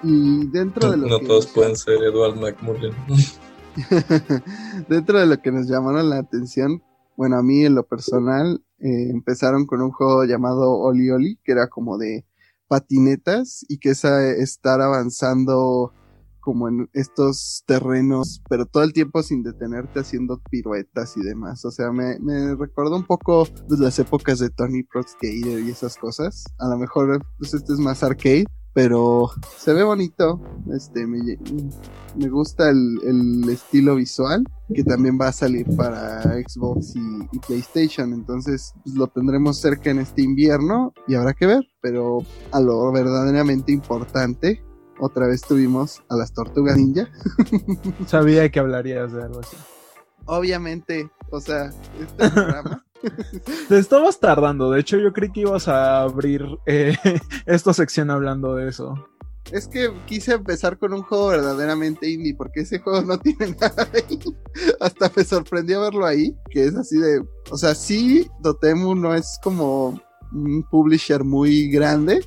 Y 0.03 0.46
dentro 0.49 0.90
de 0.90 0.99
lo 0.99 1.07
no 1.09 1.18
todos 1.20 1.46
pueden 1.46 1.75
ser 1.75 2.03
Edward 2.03 2.37
McMullen. 2.37 2.92
dentro 4.88 5.18
de 5.18 5.27
lo 5.27 5.40
que 5.40 5.51
nos 5.51 5.66
llamaron 5.66 6.11
la 6.11 6.18
atención, 6.18 6.83
bueno, 7.16 7.37
a 7.38 7.42
mí 7.42 7.64
en 7.64 7.74
lo 7.74 7.87
personal, 7.87 8.62
eh, 8.79 9.11
empezaron 9.11 9.66
con 9.66 9.81
un 9.83 9.90
juego 9.90 10.24
llamado 10.24 10.72
Oli 10.79 11.11
Oli, 11.11 11.40
que 11.44 11.52
era 11.52 11.68
como 11.68 11.98
de 11.98 12.26
patinetas 12.68 13.64
y 13.68 13.79
que 13.79 13.90
es 13.90 14.05
estar 14.05 14.81
avanzando 14.81 15.92
como 16.46 16.68
en 16.68 16.88
estos 16.92 17.64
terrenos, 17.66 18.40
pero 18.48 18.66
todo 18.66 18.85
el 18.85 18.92
tiempo 18.92 19.20
sin 19.24 19.42
detenerte 19.42 19.98
haciendo 19.98 20.40
piruetas 20.48 21.16
y 21.16 21.20
demás. 21.20 21.64
O 21.64 21.72
sea, 21.72 21.90
me, 21.90 22.20
me 22.20 22.55
recordó 22.55 22.94
un 22.94 23.05
poco 23.05 23.48
las 23.68 23.98
épocas 23.98 24.38
de 24.38 24.50
Tony 24.50 24.85
Pro 24.85 25.02
Skater 25.02 25.59
y 25.59 25.70
esas 25.70 25.96
cosas. 25.96 26.44
A 26.59 26.68
lo 26.68 26.79
mejor 26.79 27.20
pues 27.38 27.52
este 27.52 27.72
es 27.72 27.81
más 27.81 28.05
arcade, 28.05 28.46
pero 28.77 29.31
se 29.57 29.73
ve 29.73 29.83
bonito. 29.85 30.39
Este, 30.71 31.07
me, 31.07 31.39
me 32.15 32.29
gusta 32.29 32.69
el, 32.69 33.01
el, 33.05 33.49
estilo 33.49 33.95
visual, 33.95 34.45
que 34.75 34.85
también 34.85 35.19
va 35.19 35.29
a 35.29 35.33
salir 35.33 35.67
para 35.75 36.23
Xbox 36.47 36.93
y, 36.95 37.39
PlayStation. 37.39 38.12
Entonces 38.12 38.75
pues, 38.85 38.95
lo 38.95 39.07
tendremos 39.07 39.59
cerca 39.62 39.89
en 39.89 40.01
este 40.01 40.21
invierno 40.21 40.93
y 41.09 41.15
habrá 41.15 41.33
que 41.33 41.47
ver. 41.47 41.67
Pero 41.81 42.19
a 42.53 42.61
lo 42.61 42.93
verdaderamente 42.93 43.73
importante, 43.73 44.62
otra 45.01 45.27
vez 45.27 45.41
tuvimos 45.41 46.03
a 46.11 46.17
las 46.17 46.35
tortugas 46.35 46.77
ninja. 46.77 47.09
Sabía 48.07 48.51
que 48.51 48.61
hablarías 48.61 49.11
de 49.11 49.23
algo 49.23 49.41
así. 49.41 49.57
Obviamente, 50.27 51.11
o 51.31 51.41
sea, 51.41 51.71
este 51.99 52.31
programa. 52.31 52.86
Te 53.69 53.79
estabas 53.79 54.21
tardando, 54.21 54.71
de 54.71 54.81
hecho 54.81 54.99
yo 54.99 55.12
creí 55.12 55.31
que 55.31 55.40
ibas 55.40 55.69
a 55.69 56.03
abrir 56.03 56.45
eh, 56.66 56.97
esta 57.47 57.73
sección 57.73 58.11
hablando 58.11 58.55
de 58.55 58.69
eso. 58.69 58.95
Es 59.53 59.69
que 59.69 59.92
quise 60.07 60.33
empezar 60.35 60.77
con 60.77 60.92
un 60.92 61.03
juego 61.03 61.29
verdaderamente 61.29 62.11
indie, 62.11 62.35
porque 62.35 62.61
ese 62.61 62.81
juego 62.81 63.03
no 63.03 63.19
tiene 63.21 63.55
nada 63.61 63.88
ahí. 63.95 64.19
Hasta 64.81 65.11
me 65.14 65.25
sorprendió 65.25 65.81
verlo 65.83 66.05
ahí, 66.05 66.37
que 66.51 66.64
es 66.64 66.75
así 66.75 66.99
de... 66.99 67.23
O 67.51 67.57
sea, 67.57 67.75
sí, 67.75 68.29
Dotemu 68.40 68.95
no 68.95 69.14
es 69.14 69.38
como 69.42 70.01
un 70.33 70.64
publisher 70.69 71.23
muy 71.23 71.69
grande, 71.71 72.25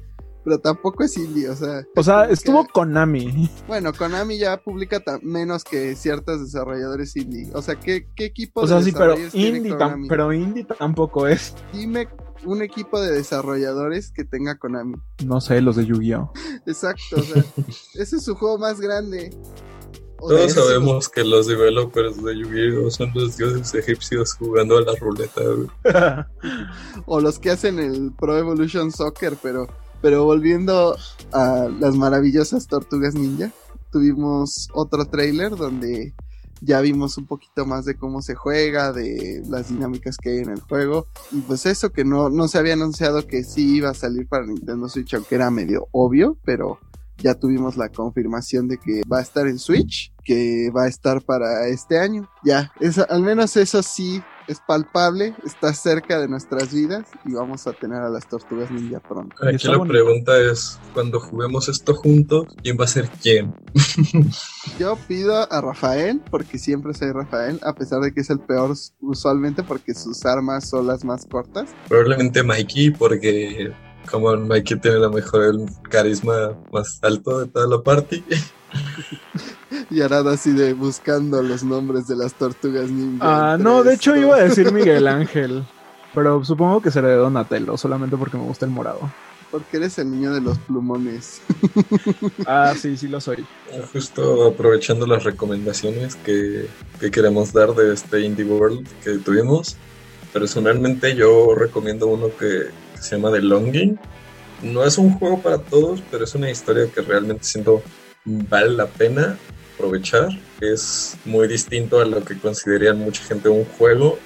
pero 0.49 0.61
tampoco 0.61 1.03
es 1.03 1.15
indie, 1.15 1.47
o 1.47 1.55
sea. 1.55 1.85
O 1.95 2.01
sea, 2.01 2.25
estuvo 2.25 2.67
Konami. 2.67 3.47
Bueno, 3.67 3.93
Konami 3.93 4.39
ya 4.39 4.57
publica 4.57 4.99
menos 5.21 5.63
que 5.63 5.95
ciertos 5.95 6.41
desarrolladores 6.41 7.15
indie. 7.15 7.51
O 7.53 7.61
sea, 7.61 7.75
¿qué, 7.75 8.07
qué 8.15 8.25
equipo 8.25 8.61
o 8.61 8.67
sea, 8.67 8.81
sí, 8.81 8.91
pero 8.91 9.15
indie, 9.33 9.75
pero 10.07 10.33
indie 10.33 10.63
tampoco 10.63 11.27
es. 11.27 11.53
Dime 11.71 12.07
un 12.45 12.63
equipo 12.63 12.99
de 12.99 13.11
desarrolladores 13.11 14.11
que 14.11 14.25
tenga 14.25 14.57
Konami. 14.57 14.95
No 15.23 15.39
sé, 15.39 15.61
los 15.61 15.75
de 15.75 15.85
Yu-Gi-Oh. 15.85 16.31
Exacto, 16.65 17.17
o 17.17 17.21
sea, 17.21 17.45
ese 17.93 18.15
es 18.15 18.23
su 18.23 18.33
juego 18.33 18.57
más 18.57 18.81
grande. 18.81 19.29
Todos 20.17 20.51
sabemos 20.51 21.09
que 21.09 21.23
los 21.23 21.45
developers 21.45 22.23
de 22.23 22.39
Yu-Gi-Oh 22.39 22.89
son 22.89 23.11
los 23.13 23.37
dioses 23.37 23.71
egipcios 23.75 24.33
jugando 24.33 24.79
a 24.79 24.81
la 24.81 24.95
ruleta. 24.95 25.41
o 27.05 27.21
los 27.21 27.37
que 27.37 27.51
hacen 27.51 27.77
el 27.77 28.11
Pro 28.17 28.35
Evolution 28.35 28.91
Soccer, 28.91 29.37
pero 29.43 29.67
pero 30.01 30.23
volviendo 30.23 30.95
a 31.31 31.69
las 31.79 31.95
maravillosas 31.95 32.67
tortugas 32.67 33.15
ninja, 33.15 33.51
tuvimos 33.91 34.69
otro 34.73 35.05
trailer 35.05 35.55
donde 35.55 36.13
ya 36.61 36.81
vimos 36.81 37.17
un 37.17 37.25
poquito 37.25 37.65
más 37.65 37.85
de 37.85 37.95
cómo 37.95 38.21
se 38.21 38.35
juega, 38.35 38.91
de 38.91 39.41
las 39.47 39.69
dinámicas 39.69 40.17
que 40.17 40.29
hay 40.29 40.37
en 40.39 40.49
el 40.49 40.61
juego. 40.61 41.07
Y 41.31 41.39
pues 41.41 41.65
eso 41.65 41.91
que 41.91 42.03
no, 42.03 42.29
no 42.29 42.47
se 42.47 42.57
había 42.57 42.73
anunciado 42.73 43.25
que 43.27 43.43
sí 43.43 43.77
iba 43.77 43.89
a 43.89 43.93
salir 43.93 44.27
para 44.27 44.45
Nintendo 44.45 44.89
Switch, 44.89 45.13
aunque 45.13 45.35
era 45.35 45.51
medio 45.51 45.87
obvio, 45.91 46.37
pero 46.43 46.79
ya 47.17 47.35
tuvimos 47.35 47.77
la 47.77 47.89
confirmación 47.89 48.67
de 48.67 48.77
que 48.77 49.01
va 49.11 49.19
a 49.19 49.21
estar 49.21 49.47
en 49.47 49.59
Switch, 49.59 50.13
que 50.23 50.71
va 50.75 50.83
a 50.83 50.87
estar 50.87 51.21
para 51.21 51.67
este 51.67 51.99
año. 51.99 52.29
Ya, 52.43 52.71
al 53.09 53.21
menos 53.21 53.57
eso 53.57 53.83
sí 53.83 54.21
es 54.49 54.59
palpable, 54.59 55.35
está 55.45 55.73
cerca 55.73 56.19
de 56.19 56.27
nuestras 56.27 56.73
vidas 56.73 57.05
y 57.23 57.33
vamos 57.33 57.67
a 57.67 57.73
tener 57.73 58.01
a 58.01 58.09
las 58.09 58.27
tortugas 58.27 58.71
ninja 58.71 58.99
pronto. 58.99 59.35
Aquí 59.47 59.67
la 59.67 59.83
pregunta 59.85 60.37
es, 60.39 60.79
cuando 60.93 61.19
juguemos 61.19 61.69
esto 61.69 61.93
juntos, 61.93 62.47
¿quién 62.63 62.75
va 62.79 62.85
a 62.85 62.87
ser 62.87 63.09
quién? 63.21 63.53
Yo 64.79 64.97
pido 65.07 65.51
a 65.51 65.61
Rafael, 65.61 66.21
porque 66.31 66.57
siempre 66.57 66.95
soy 66.95 67.11
Rafael, 67.11 67.59
a 67.63 67.73
pesar 67.73 68.01
de 68.01 68.11
que 68.11 68.21
es 68.21 68.29
el 68.31 68.39
peor 68.39 68.75
usualmente 69.01 69.61
porque 69.61 69.93
sus 69.93 70.25
armas 70.25 70.67
son 70.67 70.87
las 70.87 71.05
más 71.05 71.27
cortas. 71.27 71.69
Probablemente 71.87 72.41
Mikey, 72.41 72.91
porque 72.91 73.71
como 74.09 74.35
Mikey 74.35 74.79
tiene 74.79 74.99
la 74.99 75.09
mejor 75.09 75.43
el 75.43 75.65
carisma 75.89 76.55
más 76.71 76.99
alto 77.01 77.39
de 77.39 77.47
toda 77.47 77.67
la 77.67 77.81
party. 77.81 78.23
y 79.89 80.01
Arad 80.01 80.27
así 80.29 80.51
de 80.51 80.73
buscando 80.73 81.41
los 81.41 81.63
nombres 81.63 82.07
de 82.07 82.15
las 82.15 82.33
tortugas 82.33 82.89
ninja. 82.89 83.53
Ah, 83.53 83.57
no, 83.57 83.83
de 83.83 83.95
hecho 83.95 84.15
iba 84.15 84.35
a 84.35 84.43
decir 84.43 84.71
Miguel 84.73 85.07
Ángel. 85.07 85.63
Pero 86.13 86.43
supongo 86.43 86.81
que 86.81 86.91
será 86.91 87.07
de 87.07 87.15
Donatello, 87.15 87.77
solamente 87.77 88.17
porque 88.17 88.37
me 88.37 88.43
gusta 88.43 88.65
el 88.65 88.71
morado. 88.71 88.99
Porque 89.51 89.77
eres 89.77 89.97
el 89.99 90.11
niño 90.11 90.33
de 90.33 90.41
los 90.41 90.57
plumones. 90.59 91.41
ah, 92.47 92.73
sí, 92.79 92.97
sí 92.97 93.07
lo 93.07 93.21
soy. 93.21 93.45
Justo 93.93 94.47
aprovechando 94.47 95.05
las 95.07 95.23
recomendaciones 95.23 96.15
que, 96.15 96.67
que 96.99 97.11
queremos 97.11 97.53
dar 97.53 97.73
de 97.73 97.93
este 97.93 98.21
Indie 98.21 98.45
World 98.45 98.87
que 99.03 99.17
tuvimos, 99.17 99.75
personalmente 100.33 101.15
yo 101.15 101.55
recomiendo 101.55 102.07
uno 102.07 102.29
que, 102.37 102.69
que 102.99 103.05
se 103.05 103.15
llama 103.15 103.31
The 103.31 103.41
Longing. 103.41 103.99
No 104.61 104.83
es 104.83 104.97
un 104.97 105.11
juego 105.17 105.41
para 105.41 105.57
todos, 105.57 106.03
pero 106.11 106.25
es 106.25 106.35
una 106.35 106.49
historia 106.49 106.87
que 106.93 107.01
realmente 107.01 107.45
siento 107.45 107.81
vale 108.25 108.71
la 108.71 108.87
pena 108.87 109.37
aprovechar. 109.75 110.29
Es 110.59 111.15
muy 111.25 111.47
distinto 111.47 112.01
a 112.01 112.05
lo 112.05 112.23
que 112.23 112.37
considerarían 112.37 112.99
mucha 112.99 113.23
gente 113.23 113.47
un 113.47 113.65
juego, 113.65 114.19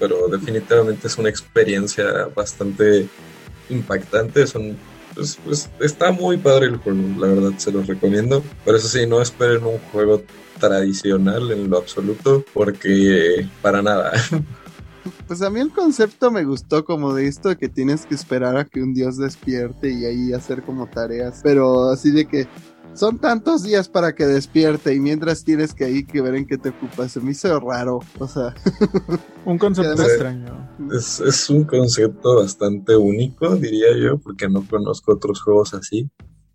pero 0.00 0.28
definitivamente 0.28 1.06
es 1.06 1.18
una 1.18 1.28
experiencia 1.28 2.28
bastante 2.34 3.06
impactante. 3.68 4.46
Son, 4.46 4.76
pues, 5.14 5.38
pues, 5.44 5.70
está 5.80 6.10
muy 6.10 6.38
padre 6.38 6.66
el 6.66 6.76
juego, 6.78 7.00
la 7.18 7.26
verdad 7.26 7.52
se 7.58 7.70
los 7.70 7.86
recomiendo. 7.86 8.42
Pero 8.64 8.78
eso 8.78 8.88
sí, 8.88 9.06
no 9.06 9.20
esperen 9.20 9.64
un 9.64 9.78
juego 9.92 10.22
tradicional 10.58 11.50
en 11.52 11.68
lo 11.68 11.76
absoluto, 11.76 12.44
porque 12.54 13.46
para 13.60 13.82
nada. 13.82 14.12
Pues 15.26 15.42
a 15.42 15.50
mí 15.50 15.60
el 15.60 15.72
concepto 15.72 16.30
me 16.30 16.44
gustó 16.44 16.84
como 16.84 17.14
de 17.14 17.26
esto 17.26 17.50
de 17.50 17.56
que 17.56 17.68
tienes 17.68 18.06
que 18.06 18.14
esperar 18.14 18.56
a 18.56 18.64
que 18.64 18.82
un 18.82 18.94
dios 18.94 19.16
despierte 19.16 19.90
y 19.90 20.04
ahí 20.04 20.32
hacer 20.32 20.62
como 20.62 20.86
tareas, 20.88 21.40
pero 21.42 21.90
así 21.90 22.10
de 22.10 22.26
que 22.26 22.48
son 22.94 23.18
tantos 23.18 23.64
días 23.64 23.88
para 23.88 24.14
que 24.14 24.24
despierte 24.24 24.94
y 24.94 25.00
mientras 25.00 25.44
tienes 25.44 25.74
que 25.74 25.90
ir 25.90 26.06
que 26.06 26.20
ver 26.20 26.36
en 26.36 26.46
qué 26.46 26.58
te 26.58 26.68
ocupas. 26.68 27.12
Se 27.12 27.20
me 27.20 27.32
hizo 27.32 27.58
raro, 27.60 28.00
o 28.18 28.28
sea. 28.28 28.54
un 29.44 29.58
concepto 29.58 30.02
extraño. 30.02 30.70
Es, 30.92 31.20
es, 31.20 31.50
un 31.50 31.64
concepto 31.64 32.36
bastante 32.36 32.96
único, 32.96 33.56
diría 33.56 33.96
yo, 33.96 34.18
porque 34.18 34.48
no 34.48 34.66
conozco 34.66 35.12
otros 35.12 35.42
juegos 35.42 35.74
así. 35.74 36.08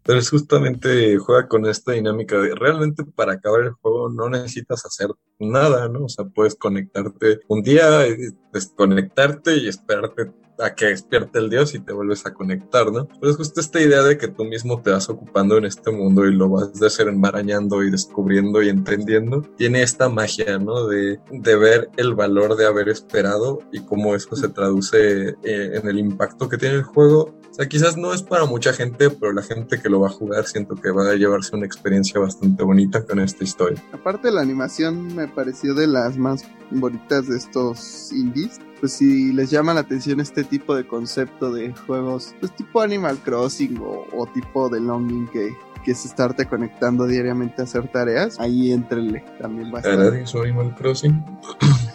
Pero 0.03 0.19
es 0.19 0.29
justamente 0.29 1.17
juega 1.17 1.47
con 1.47 1.65
esta 1.65 1.91
dinámica 1.91 2.37
de 2.39 2.55
realmente 2.55 3.03
para 3.03 3.33
acabar 3.33 3.61
el 3.61 3.71
juego 3.73 4.09
no 4.09 4.29
necesitas 4.29 4.85
hacer 4.85 5.09
nada, 5.39 5.87
¿no? 5.89 6.05
O 6.05 6.09
sea, 6.09 6.25
puedes 6.25 6.55
conectarte 6.55 7.41
un 7.47 7.61
día, 7.61 8.05
desconectarte 8.51 9.57
y 9.57 9.67
esperarte 9.67 10.31
a 10.59 10.75
que 10.75 10.87
despierte 10.87 11.39
el 11.39 11.49
dios 11.49 11.73
y 11.73 11.79
te 11.79 11.93
vuelves 11.93 12.25
a 12.25 12.33
conectar, 12.33 12.91
¿no? 12.91 13.07
Pero 13.19 13.31
es 13.31 13.37
justo 13.37 13.59
esta 13.59 13.81
idea 13.81 14.03
de 14.03 14.17
que 14.17 14.27
tú 14.27 14.45
mismo 14.45 14.81
te 14.81 14.91
vas 14.91 15.09
ocupando 15.09 15.57
en 15.57 15.65
este 15.65 15.91
mundo 15.91 16.25
y 16.25 16.35
lo 16.35 16.49
vas 16.49 16.73
de 16.73 16.89
ser 16.89 17.07
enmarañando 17.07 17.83
y 17.83 17.91
descubriendo 17.91 18.61
y 18.61 18.69
entendiendo. 18.69 19.41
Tiene 19.57 19.81
esta 19.81 20.09
magia, 20.09 20.57
¿no? 20.57 20.87
De, 20.87 21.19
de 21.31 21.55
ver 21.55 21.89
el 21.97 22.13
valor 22.13 22.55
de 22.55 22.65
haber 22.65 22.89
esperado 22.89 23.59
y 23.71 23.81
cómo 23.81 24.15
eso 24.15 24.35
se 24.35 24.49
traduce 24.49 25.29
eh, 25.29 25.35
en 25.43 25.87
el 25.87 25.99
impacto 25.99 26.49
que 26.49 26.57
tiene 26.57 26.75
el 26.75 26.83
juego. 26.83 27.35
O 27.49 27.53
sea, 27.53 27.67
quizás 27.67 27.97
no 27.97 28.13
es 28.13 28.21
para 28.21 28.45
mucha 28.45 28.73
gente, 28.73 29.09
pero 29.09 29.33
la 29.33 29.41
gente 29.41 29.81
que 29.81 29.89
lo 29.89 29.99
va 29.99 30.07
a 30.07 30.11
jugar 30.11 30.45
siento 30.45 30.75
que 30.75 30.91
va 30.91 31.09
a 31.09 31.15
llevarse 31.15 31.55
una 31.55 31.65
experiencia 31.65 32.19
bastante 32.19 32.63
bonita 32.63 33.03
con 33.03 33.19
esta 33.19 33.43
historia. 33.43 33.83
Aparte 33.91 34.31
la 34.31 34.41
animación 34.41 35.15
me 35.15 35.27
pareció 35.27 35.73
de 35.73 35.87
las 35.87 36.17
más 36.17 36.45
bonitas 36.71 37.27
de 37.27 37.37
estos 37.37 38.11
indies 38.11 38.59
pues 38.79 38.93
si 38.93 39.33
les 39.33 39.49
llama 39.49 39.73
la 39.73 39.81
atención 39.81 40.19
este 40.19 40.43
tipo 40.43 40.75
de 40.75 40.85
concepto 40.87 41.51
de 41.51 41.73
juegos, 41.73 42.35
pues 42.39 42.55
tipo 42.55 42.81
Animal 42.81 43.17
Crossing 43.17 43.79
o, 43.79 44.27
tipo 44.33 44.69
de 44.69 44.79
Longing 44.79 45.27
que, 45.27 45.49
que 45.83 45.91
es 45.91 46.05
estarte 46.05 46.45
conectando 46.45 47.05
diariamente 47.05 47.61
a 47.61 47.65
hacer 47.65 47.87
tareas, 47.89 48.39
ahí 48.39 48.71
entrele 48.71 49.23
también 49.39 49.73
va 49.73 49.79
a 49.79 49.81
estar. 49.81 50.41
Animal 50.43 50.75
Crossing? 50.75 51.23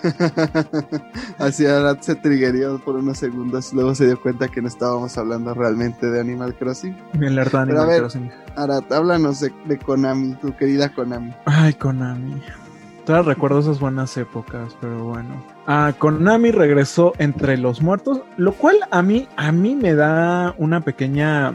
Así 1.38 1.66
Arad 1.66 2.00
se 2.00 2.14
triggerió 2.16 2.78
por 2.78 2.96
unos 2.96 3.18
segundos, 3.18 3.72
luego 3.72 3.94
se 3.94 4.06
dio 4.06 4.20
cuenta 4.20 4.48
que 4.48 4.60
no 4.60 4.68
estábamos 4.68 5.16
hablando 5.16 5.54
realmente 5.54 6.10
de 6.10 6.20
Animal 6.20 6.54
Crossing. 6.54 6.96
Bien, 7.14 7.34
la 7.34 7.42
Animal 7.42 7.98
Crossing. 7.98 8.30
Arad, 8.56 8.84
háblanos 8.92 9.40
de, 9.40 9.52
de 9.66 9.78
Konami, 9.78 10.34
tu 10.34 10.54
querida 10.56 10.92
Konami. 10.94 11.34
Ay, 11.46 11.74
Konami. 11.74 12.40
Todavía 13.04 13.34
recuerdo 13.34 13.58
esas 13.60 13.80
buenas 13.80 14.16
épocas, 14.16 14.74
pero 14.80 15.04
bueno. 15.04 15.44
Ah, 15.66 15.92
Konami 15.98 16.50
regresó 16.50 17.12
entre 17.18 17.58
los 17.58 17.82
muertos, 17.82 18.20
lo 18.38 18.52
cual 18.54 18.76
a 18.90 19.02
mí, 19.02 19.28
a 19.36 19.52
mí 19.52 19.74
me 19.74 19.94
da 19.94 20.54
una 20.56 20.80
pequeña, 20.80 21.54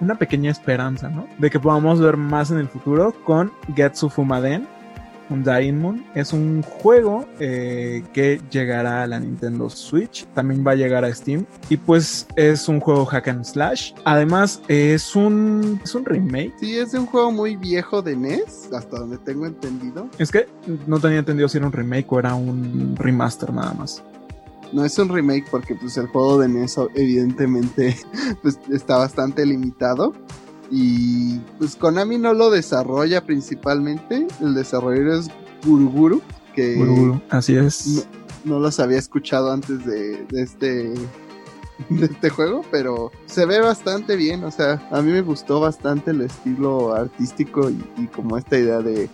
una 0.00 0.14
pequeña 0.14 0.50
esperanza, 0.50 1.08
¿no? 1.08 1.26
De 1.38 1.50
que 1.50 1.58
podamos 1.58 2.00
ver 2.00 2.16
más 2.16 2.52
en 2.52 2.58
el 2.58 2.68
futuro 2.68 3.12
con 3.24 3.52
Getsu 3.74 4.08
Fumaden, 4.08 4.68
un 5.30 5.42
Dying 5.42 5.80
Moon. 5.80 6.04
Es 6.14 6.32
un 6.32 6.62
juego 6.62 7.26
eh, 7.40 8.02
que 8.12 8.40
llegará 8.50 9.02
a 9.02 9.06
la 9.06 9.20
Nintendo 9.20 9.68
Switch, 9.70 10.26
también 10.34 10.64
va 10.66 10.72
a 10.72 10.74
llegar 10.74 11.04
a 11.04 11.14
Steam 11.14 11.46
y 11.68 11.76
pues 11.76 12.26
es 12.36 12.68
un 12.68 12.80
juego 12.80 13.04
hack 13.06 13.28
and 13.28 13.44
slash. 13.44 13.92
Además 14.04 14.60
es 14.68 15.14
un 15.16 15.80
es 15.82 15.94
un 15.94 16.04
remake. 16.04 16.52
Sí, 16.60 16.78
es 16.78 16.92
de 16.92 16.98
un 16.98 17.06
juego 17.06 17.32
muy 17.32 17.56
viejo 17.56 18.02
de 18.02 18.16
NES, 18.16 18.70
hasta 18.72 18.98
donde 18.98 19.18
tengo 19.18 19.46
entendido. 19.46 20.08
Es 20.18 20.30
que 20.30 20.48
no 20.86 20.98
tenía 20.98 21.18
entendido 21.18 21.48
si 21.48 21.58
era 21.58 21.66
un 21.66 21.72
remake 21.72 22.06
o 22.12 22.18
era 22.18 22.34
un 22.34 22.96
remaster 22.96 23.52
nada 23.52 23.74
más. 23.74 24.02
No 24.72 24.84
es 24.84 24.98
un 24.98 25.08
remake 25.08 25.46
porque 25.50 25.74
pues 25.74 25.96
el 25.96 26.08
juego 26.08 26.38
de 26.38 26.48
NES 26.48 26.76
evidentemente 26.94 27.96
pues, 28.42 28.58
está 28.70 28.96
bastante 28.98 29.46
limitado 29.46 30.12
Y 30.70 31.38
pues 31.58 31.76
Konami 31.76 32.18
no 32.18 32.32
lo 32.34 32.50
desarrolla 32.50 33.24
principalmente, 33.24 34.26
el 34.40 34.54
desarrollador 34.54 35.20
es 35.20 35.28
Guruguru, 35.64 36.22
que 36.54 36.74
Guruguru, 36.74 37.20
así 37.30 37.56
es. 37.56 38.06
No, 38.44 38.54
no, 38.54 38.60
los 38.60 38.80
había 38.80 38.98
escuchado 38.98 39.52
antes 39.52 39.84
de, 39.84 40.24
de 40.24 40.42
este 40.42 40.94
de 41.90 42.06
este 42.06 42.30
juego, 42.30 42.62
pero 42.70 43.12
se 43.26 43.44
ve 43.46 43.60
bastante 43.60 44.16
bien, 44.16 44.44
o 44.44 44.50
sea, 44.50 44.88
a 44.90 45.02
mí 45.02 45.12
me 45.12 45.20
gustó 45.20 45.60
bastante 45.60 46.10
el 46.10 46.22
estilo 46.22 46.94
artístico 46.94 47.70
y, 47.70 47.84
y 47.98 48.06
como 48.06 48.38
esta 48.38 48.56
idea 48.56 48.78
de, 48.80 49.10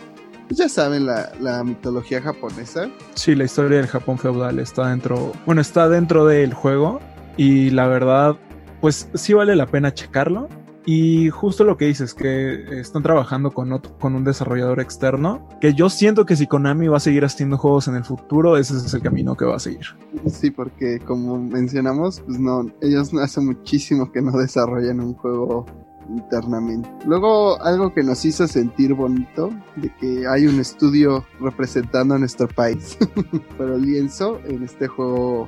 pues 0.47 0.57
ya 0.57 0.69
saben, 0.69 1.05
la, 1.05 1.31
la, 1.39 1.63
mitología 1.63 2.21
japonesa. 2.21 2.89
Sí, 3.15 3.35
la 3.35 3.45
historia 3.45 3.77
del 3.77 3.87
Japón 3.87 4.17
feudal 4.17 4.59
está 4.59 4.89
dentro, 4.89 5.33
bueno, 5.45 5.61
está 5.61 5.89
dentro 5.89 6.25
del 6.25 6.53
juego 6.53 6.99
y 7.37 7.69
la 7.71 7.87
verdad, 7.87 8.37
pues 8.81 9.09
sí 9.13 9.33
vale 9.33 9.55
la 9.55 9.65
pena 9.65 9.93
checarlo. 9.93 10.47
Y 10.85 11.29
justo 11.29 11.63
lo 11.63 11.77
que 11.77 11.85
dices, 11.85 12.13
que 12.13 12.79
están 12.79 13.03
trabajando 13.03 13.51
con, 13.51 13.71
otro, 13.71 13.97
con 13.99 14.15
un 14.15 14.23
desarrollador 14.23 14.81
externo, 14.81 15.47
que 15.61 15.73
yo 15.73 15.89
siento 15.89 16.25
que 16.25 16.35
si 16.35 16.47
Konami 16.47 16.87
va 16.87 16.97
a 16.97 16.99
seguir 16.99 17.23
haciendo 17.23 17.57
juegos 17.57 17.87
en 17.87 17.95
el 17.95 18.03
futuro, 18.03 18.57
ese 18.57 18.75
es 18.75 18.93
el 18.93 19.01
camino 19.01 19.35
que 19.35 19.45
va 19.45 19.55
a 19.55 19.59
seguir. 19.59 19.85
Sí, 20.27 20.51
porque 20.51 20.99
como 20.99 21.39
mencionamos, 21.39 22.19
pues 22.21 22.39
no, 22.39 22.65
ellos 22.81 23.13
hace 23.13 23.39
muchísimo 23.39 24.11
que 24.11 24.21
no 24.21 24.37
desarrollan 24.37 24.99
un 24.99 25.13
juego 25.13 25.65
internamente. 26.09 26.89
Luego 27.05 27.61
algo 27.61 27.93
que 27.93 28.03
nos 28.03 28.25
hizo 28.25 28.47
sentir 28.47 28.93
bonito, 28.93 29.51
de 29.77 29.89
que 29.95 30.27
hay 30.27 30.47
un 30.47 30.59
estudio 30.59 31.25
representando 31.39 32.15
a 32.15 32.19
nuestro 32.19 32.47
país, 32.49 32.97
pero 33.57 33.77
lienzo 33.77 34.39
en 34.45 34.63
este 34.63 34.87
juego 34.87 35.47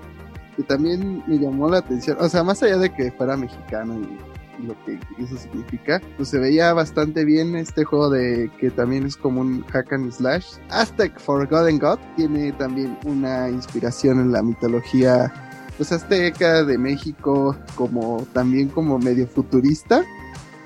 que 0.56 0.64
también 0.64 1.22
me 1.28 1.38
llamó 1.38 1.70
la 1.70 1.80
atención, 1.80 2.18
o 2.22 2.30
sea, 2.30 2.44
más 2.44 2.64
allá 2.64 2.78
de 2.78 2.94
que 2.94 3.12
fuera 3.12 3.36
mexicano 3.36 4.00
y 4.00 4.18
lo 4.60 4.76
que 4.86 5.00
eso 5.18 5.38
significa, 5.38 6.02
pues 6.18 6.30
se 6.30 6.40
veía 6.40 6.74
bastante 6.74 7.26
bien 7.26 7.56
este 7.56 7.84
juego 7.84 8.10
de 8.10 8.52
que 8.60 8.72
también 8.72 9.06
es 9.06 9.16
como 9.18 9.42
un 9.42 9.64
hack 9.66 9.94
and 9.94 10.12
slash. 10.12 10.46
Aztec 10.70 11.20
Forgotten 11.20 11.80
God 11.80 12.00
tiene 12.16 12.52
también 12.54 12.98
una 13.06 13.50
inspiración 13.50 14.20
en 14.20 14.32
la 14.32 14.42
mitología 14.42 15.32
pues 15.78 15.92
azteca 15.92 16.64
de 16.64 16.78
México, 16.78 17.56
como 17.76 18.26
también 18.34 18.70
como 18.70 18.98
medio 18.98 19.28
futurista 19.28 20.06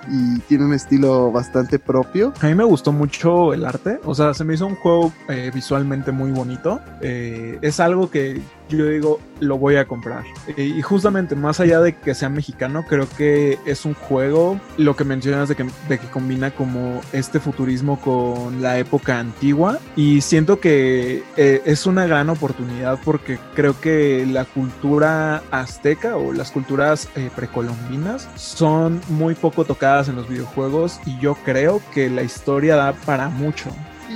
y 0.07 0.39
tiene 0.41 0.65
un 0.65 0.73
estilo 0.73 1.31
bastante 1.31 1.79
propio. 1.79 2.33
A 2.41 2.47
mí 2.47 2.55
me 2.55 2.63
gustó 2.63 2.91
mucho 2.91 3.53
el 3.53 3.65
arte, 3.65 3.99
o 4.05 4.15
sea, 4.15 4.33
se 4.33 4.43
me 4.43 4.53
hizo 4.53 4.65
un 4.65 4.75
juego 4.75 5.11
eh, 5.27 5.51
visualmente 5.53 6.11
muy 6.11 6.31
bonito. 6.31 6.79
Eh, 7.01 7.59
es 7.61 7.79
algo 7.79 8.09
que 8.09 8.41
yo 8.77 8.85
digo, 8.85 9.19
lo 9.39 9.57
voy 9.57 9.75
a 9.75 9.85
comprar. 9.85 10.23
Eh, 10.55 10.63
y 10.63 10.81
justamente, 10.81 11.35
más 11.35 11.59
allá 11.59 11.79
de 11.81 11.95
que 11.95 12.13
sea 12.13 12.29
mexicano, 12.29 12.85
creo 12.87 13.07
que 13.17 13.57
es 13.65 13.85
un 13.85 13.93
juego, 13.93 14.59
lo 14.77 14.95
que 14.95 15.03
mencionas 15.03 15.49
de 15.49 15.55
que, 15.55 15.65
de 15.87 15.97
que 15.97 16.07
combina 16.07 16.51
como 16.51 17.01
este 17.11 17.39
futurismo 17.39 17.99
con 17.99 18.61
la 18.61 18.77
época 18.77 19.19
antigua. 19.19 19.79
Y 19.95 20.21
siento 20.21 20.59
que 20.59 21.23
eh, 21.37 21.61
es 21.65 21.85
una 21.85 22.05
gran 22.05 22.29
oportunidad 22.29 22.99
porque 23.03 23.39
creo 23.55 23.79
que 23.79 24.25
la 24.25 24.45
cultura 24.45 25.43
azteca 25.51 26.17
o 26.17 26.33
las 26.33 26.51
culturas 26.51 27.09
eh, 27.15 27.29
precolombinas 27.35 28.27
son 28.35 29.01
muy 29.09 29.35
poco 29.35 29.65
tocadas 29.65 30.07
en 30.07 30.15
los 30.15 30.27
videojuegos 30.27 30.99
y 31.05 31.17
yo 31.19 31.35
creo 31.45 31.81
que 31.93 32.09
la 32.09 32.23
historia 32.23 32.75
da 32.75 32.93
para 32.93 33.29
mucho 33.29 33.69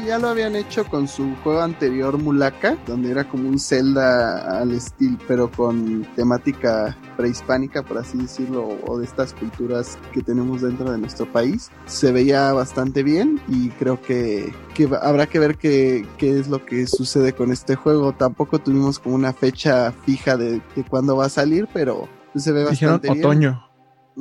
ya 0.06 0.20
lo 0.20 0.30
habían 0.30 0.56
hecho 0.56 0.86
con 0.86 1.08
su 1.08 1.36
juego 1.44 1.62
anterior 1.62 2.18
Mulaka, 2.18 2.78
donde 2.88 3.12
era 3.12 3.28
como 3.28 3.48
un 3.48 3.60
Zelda 3.60 4.60
al 4.60 4.72
estilo, 4.72 5.18
pero 5.28 5.52
con 5.52 6.06
temática 6.16 6.98
prehispánica, 7.18 7.84
por 7.84 7.98
así 7.98 8.18
decirlo, 8.18 8.78
o 8.88 8.98
de 8.98 9.06
estas 9.06 9.34
culturas 9.34 9.98
que 10.12 10.22
tenemos 10.22 10.62
dentro 10.62 10.92
de 10.92 10.98
nuestro 10.98 11.32
país. 11.32 11.70
Se 11.86 12.12
veía 12.12 12.52
bastante 12.54 13.04
bien 13.04 13.40
y 13.48 13.70
creo 13.70 14.02
que, 14.02 14.54
que 14.74 14.90
habrá 15.02 15.28
que 15.28 15.40
ver 15.40 15.58
qué, 15.58 16.08
qué, 16.18 16.40
es 16.40 16.48
lo 16.48 16.66
que 16.66 16.88
sucede 16.88 17.34
con 17.34 17.52
este 17.52 17.76
juego. 17.76 18.14
Tampoco 18.14 18.60
tuvimos 18.60 19.00
como 19.00 19.16
una 19.16 19.34
fecha 19.34 19.92
fija 20.06 20.38
de, 20.38 20.62
de 20.76 20.84
cuándo 20.90 21.16
va 21.16 21.26
a 21.26 21.30
salir, 21.30 21.68
pero 21.74 22.08
se 22.36 22.52
ve 22.52 22.64
bastante 22.64 23.08
Dijeron 23.08 23.32
otoño. 23.32 23.70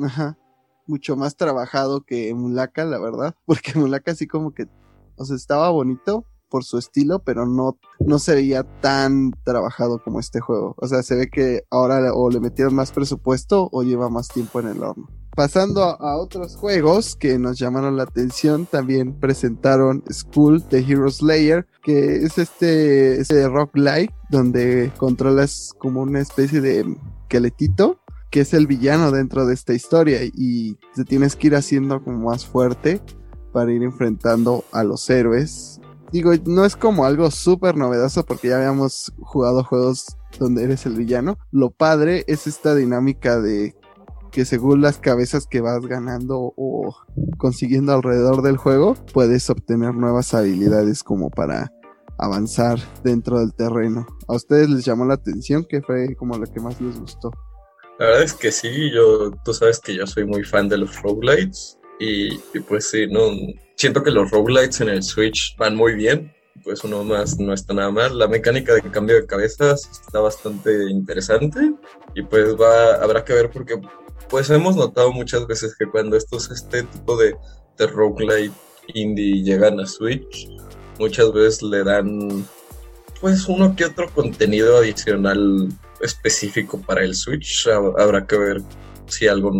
Ajá 0.01 0.37
mucho 0.87 1.15
más 1.15 1.35
trabajado 1.35 2.01
que 2.01 2.33
Mulaka, 2.33 2.85
la 2.85 2.99
verdad, 2.99 3.35
porque 3.45 3.73
Mulaka 3.75 4.11
así 4.11 4.27
como 4.27 4.53
que 4.53 4.67
o 5.15 5.25
sea, 5.25 5.35
estaba 5.35 5.69
bonito 5.69 6.25
por 6.53 6.63
su 6.63 6.77
estilo, 6.77 7.17
pero 7.17 7.47
no, 7.47 7.79
no 7.99 8.19
se 8.19 8.35
veía 8.35 8.61
tan 8.79 9.31
trabajado 9.43 10.03
como 10.03 10.19
este 10.19 10.39
juego. 10.39 10.75
O 10.77 10.87
sea, 10.87 11.01
se 11.01 11.15
ve 11.15 11.27
que 11.27 11.63
ahora 11.71 12.13
o 12.13 12.29
le 12.29 12.39
metieron 12.39 12.75
más 12.75 12.91
presupuesto 12.91 13.69
o 13.71 13.81
lleva 13.81 14.07
más 14.09 14.27
tiempo 14.27 14.59
en 14.59 14.67
el 14.67 14.83
horno. 14.83 15.09
Pasando 15.35 15.81
a, 15.81 16.15
otros 16.17 16.55
juegos 16.55 17.15
que 17.15 17.39
nos 17.39 17.57
llamaron 17.57 17.97
la 17.97 18.03
atención, 18.03 18.67
también 18.67 19.19
presentaron 19.19 20.03
School 20.11 20.61
The 20.61 20.85
Hero 20.87 21.09
Slayer, 21.09 21.65
que 21.81 22.17
es 22.17 22.37
este, 22.37 23.19
este 23.19 23.49
rock 23.49 23.75
light 23.75 24.11
donde 24.29 24.91
controlas 24.97 25.73
como 25.79 26.03
una 26.03 26.19
especie 26.19 26.61
de 26.61 26.85
esqueletito 27.23 27.99
que 28.29 28.41
es 28.41 28.53
el 28.55 28.65
villano 28.65 29.11
dentro 29.11 29.45
de 29.45 29.53
esta 29.53 29.73
historia 29.73 30.21
y 30.23 30.75
te 30.95 31.03
tienes 31.03 31.35
que 31.35 31.47
ir 31.47 31.55
haciendo 31.55 32.03
como 32.03 32.29
más 32.29 32.47
fuerte 32.47 32.99
para 33.53 33.71
ir 33.71 33.83
enfrentando 33.83 34.65
a 34.71 34.83
los 34.83 35.09
héroes. 35.09 35.79
Digo, 36.11 36.31
no 36.45 36.65
es 36.65 36.75
como 36.75 37.05
algo 37.05 37.31
súper 37.31 37.77
novedoso 37.77 38.25
porque 38.25 38.49
ya 38.49 38.57
habíamos 38.57 39.13
jugado 39.19 39.63
juegos 39.63 40.17
donde 40.37 40.63
eres 40.63 40.85
el 40.85 40.95
villano. 40.95 41.37
Lo 41.51 41.71
padre 41.71 42.25
es 42.27 42.45
esta 42.47 42.75
dinámica 42.75 43.39
de 43.39 43.75
que 44.31 44.45
según 44.45 44.81
las 44.81 44.97
cabezas 44.97 45.47
que 45.47 45.61
vas 45.61 45.81
ganando 45.85 46.53
o 46.57 46.95
consiguiendo 47.37 47.93
alrededor 47.93 48.41
del 48.41 48.57
juego, 48.57 48.95
puedes 49.13 49.49
obtener 49.49 49.93
nuevas 49.93 50.33
habilidades 50.33 51.03
como 51.03 51.29
para 51.29 51.71
avanzar 52.17 52.79
dentro 53.03 53.39
del 53.39 53.53
terreno. 53.53 54.07
¿A 54.27 54.35
ustedes 54.35 54.69
les 54.69 54.85
llamó 54.85 55.05
la 55.05 55.15
atención? 55.15 55.65
¿Qué 55.69 55.81
fue 55.81 56.15
como 56.15 56.37
lo 56.37 56.45
que 56.45 56.59
más 56.59 56.81
les 56.81 56.99
gustó? 56.99 57.31
La 57.99 58.07
verdad 58.07 58.23
es 58.23 58.33
que 58.33 58.51
sí, 58.51 58.91
yo, 58.91 59.31
tú 59.45 59.53
sabes 59.53 59.79
que 59.79 59.95
yo 59.95 60.07
soy 60.07 60.25
muy 60.25 60.43
fan 60.43 60.67
de 60.67 60.79
los 60.79 60.99
roguelites 61.01 61.77
y, 62.03 62.59
pues 62.67 62.89
sí, 62.89 63.07
no, 63.07 63.31
siento 63.75 64.03
que 64.03 64.11
los 64.11 64.29
roguelites 64.29 64.81
en 64.81 64.89
el 64.89 65.03
Switch 65.03 65.55
van 65.57 65.75
muy 65.75 65.93
bien. 65.95 66.33
Pues 66.63 66.83
uno 66.83 67.03
más 67.03 67.39
no 67.39 67.53
está 67.53 67.73
nada 67.73 67.91
mal. 67.91 68.17
La 68.17 68.27
mecánica 68.27 68.73
de 68.73 68.81
cambio 68.81 69.15
de 69.15 69.25
cabezas 69.25 69.89
está 70.05 70.19
bastante 70.19 70.89
interesante. 70.89 71.73
Y 72.13 72.23
pues 72.23 72.55
va, 72.55 72.95
habrá 72.95 73.23
que 73.23 73.33
ver 73.33 73.49
porque 73.49 73.79
pues 74.29 74.49
hemos 74.49 74.75
notado 74.75 75.11
muchas 75.11 75.47
veces 75.47 75.75
que 75.77 75.85
cuando 75.85 76.15
estos, 76.15 76.51
este 76.51 76.83
tipo 76.83 77.17
de, 77.17 77.35
de 77.77 77.87
roguelite 77.87 78.53
indie 78.93 79.43
llegan 79.43 79.79
a 79.79 79.85
Switch, 79.85 80.47
muchas 80.99 81.31
veces 81.33 81.63
le 81.63 81.83
dan 81.83 82.45
pues 83.19 83.47
uno 83.47 83.75
que 83.75 83.85
otro 83.85 84.09
contenido 84.13 84.77
adicional 84.77 85.69
específico 86.01 86.81
para 86.81 87.03
el 87.03 87.15
Switch. 87.15 87.67
Habrá 87.67 88.25
que 88.25 88.37
ver 88.37 88.61
si 89.07 89.27
algo 89.27 89.51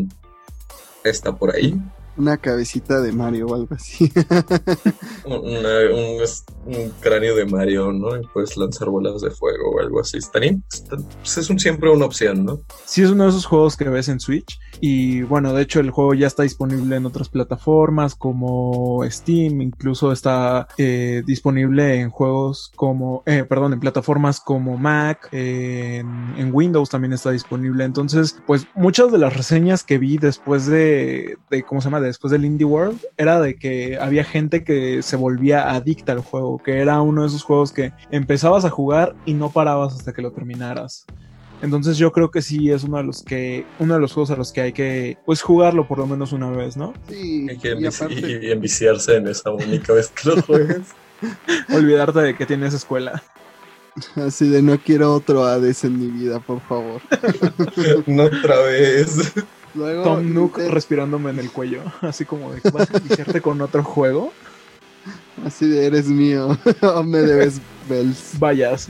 está 1.03 1.36
por 1.36 1.56
ahí 1.56 1.79
una 2.17 2.38
cabecita 2.38 3.02
de 3.02 3.12
Mario 3.12 3.47
o 3.47 3.56
algo 3.56 3.76
así. 3.76 4.12
Una, 5.26 5.80
un, 5.91 6.21
un, 6.65 6.89
cráneo 6.99 7.36
de 7.36 7.45
Mario, 7.45 7.91
¿no? 7.91 8.17
Y 8.17 8.28
puedes 8.34 8.56
lanzar 8.58 8.89
bolas 8.89 9.21
de 9.21 9.32
fuego 9.32 9.71
o 9.71 9.80
algo 9.80 10.02
así. 10.02 10.17
Estaría, 10.17 10.58
pues 11.19 11.38
es 11.38 11.49
un, 11.49 11.60
siempre 11.60 11.89
una 11.89 12.06
opción, 12.06 12.45
¿no? 12.45 12.62
Sí, 12.86 13.02
es 13.02 13.10
uno 13.10 13.23
de 13.23 13.30
esos 13.30 13.45
juegos 13.45 13.78
que 13.78 13.89
ves 13.89 14.10
en 14.10 14.19
Switch. 14.19 14.60
Y 14.80 15.21
bueno, 15.23 15.54
de 15.54 15.63
hecho 15.63 15.80
el 15.80 15.91
juego 15.91 16.13
ya 16.13 16.28
está 16.28 16.43
disponible 16.43 16.95
en 16.95 17.06
otras 17.06 17.30
plataformas 17.30 18.15
como 18.15 19.02
Steam, 19.10 19.62
incluso 19.62 20.12
está 20.12 20.67
eh, 20.78 21.23
disponible 21.26 21.99
en 21.99 22.10
juegos 22.10 22.71
como, 22.76 23.23
eh, 23.26 23.45
perdón, 23.47 23.73
en 23.73 23.80
plataformas 23.80 24.39
como 24.39 24.78
Mac, 24.78 25.30
eh, 25.32 25.97
en, 26.02 26.34
en, 26.38 26.54
Windows 26.54 26.89
también 26.89 27.13
está 27.13 27.32
disponible. 27.32 27.84
Entonces, 27.84 28.38
pues 28.45 28.67
muchas 28.76 29.12
de 29.12 29.17
las 29.17 29.36
reseñas 29.36 29.84
que 29.84 29.97
vi 29.97 30.17
después 30.17 30.65
de, 30.65 31.38
de 31.49 31.63
¿cómo 31.63 31.82
se 31.82 31.86
llama? 31.86 32.03
Después 32.08 32.32
del 32.32 32.46
Indie 32.46 32.66
World, 32.66 33.00
era 33.18 33.39
de 33.39 33.56
que 33.56 33.98
había 33.98 34.24
gente 34.24 34.63
que 34.63 35.02
se 35.02 35.16
volvía 35.16 35.72
adicta 35.72 36.12
al 36.12 36.20
juego, 36.20 36.58
que 36.58 36.80
era 36.80 37.02
uno 37.02 37.22
de 37.22 37.28
esos 37.28 37.44
juegos 37.44 37.72
que 37.72 37.94
empezabas 38.12 38.66
a 38.66 38.70
jugar 38.70 39.16
y 39.26 39.34
no 39.34 39.52
parabas 39.52 39.96
hasta 39.96 40.13
que 40.13 40.22
lo 40.22 40.32
terminaras. 40.32 41.06
Entonces 41.62 41.98
yo 41.98 42.12
creo 42.12 42.30
que 42.30 42.42
sí 42.42 42.72
es 42.72 42.84
uno 42.84 42.98
de 42.98 43.04
los 43.04 43.24
que 43.24 43.66
uno 43.80 43.94
de 43.94 44.02
los 44.02 44.12
juegos 44.12 44.32
a 44.32 44.36
los 44.36 44.52
que 44.52 44.60
hay 44.60 44.74
que 44.74 45.18
pues 45.26 45.42
jugarlo 45.42 45.88
por 45.88 45.98
lo 45.98 46.06
menos 46.06 46.34
una 46.34 46.50
vez, 46.50 46.76
¿no? 46.76 46.94
Sí. 47.08 47.48
Hay 47.50 47.58
que 47.58 47.76
y, 47.80 47.86
aparte... 47.86 48.16
y, 48.16 48.48
y 48.48 48.52
enviciarse 48.52 49.16
en 49.16 49.30
esa 49.30 49.50
única 49.52 49.94
vez 49.94 50.10
que 50.10 50.30
lo 50.30 50.42
juegues. 50.42 50.82
Olvidarte 51.74 52.20
de 52.20 52.36
que 52.36 52.46
tienes 52.46 52.74
escuela. 52.74 53.24
Así 54.16 54.50
de 54.50 54.62
no 54.62 54.78
quiero 54.80 55.13
otro 55.13 55.46
Hades 55.46 55.84
en 55.84 56.00
mi 56.00 56.08
vida, 56.08 56.39
por 56.39 56.60
favor. 56.62 57.02
no 58.08 58.24
otra 58.24 58.60
vez. 58.62 59.34
Luego, 59.75 60.03
Tom 60.03 60.33
Nook 60.33 60.57
respirándome 60.57 61.31
en 61.31 61.39
el 61.39 61.51
cuello, 61.51 61.81
así 62.01 62.25
como 62.25 62.51
de 62.53 62.62
vas 62.71 62.89
a 62.93 62.97
iniciarte 62.97 63.41
con 63.41 63.62
otro 63.62 63.83
juego. 63.83 64.31
Así 65.45 65.67
de 65.67 65.86
eres 65.88 66.07
mío, 66.07 66.57
me 67.05 67.19
debes 67.19 67.59
bells. 67.89 68.39
Vayas. 68.39 68.88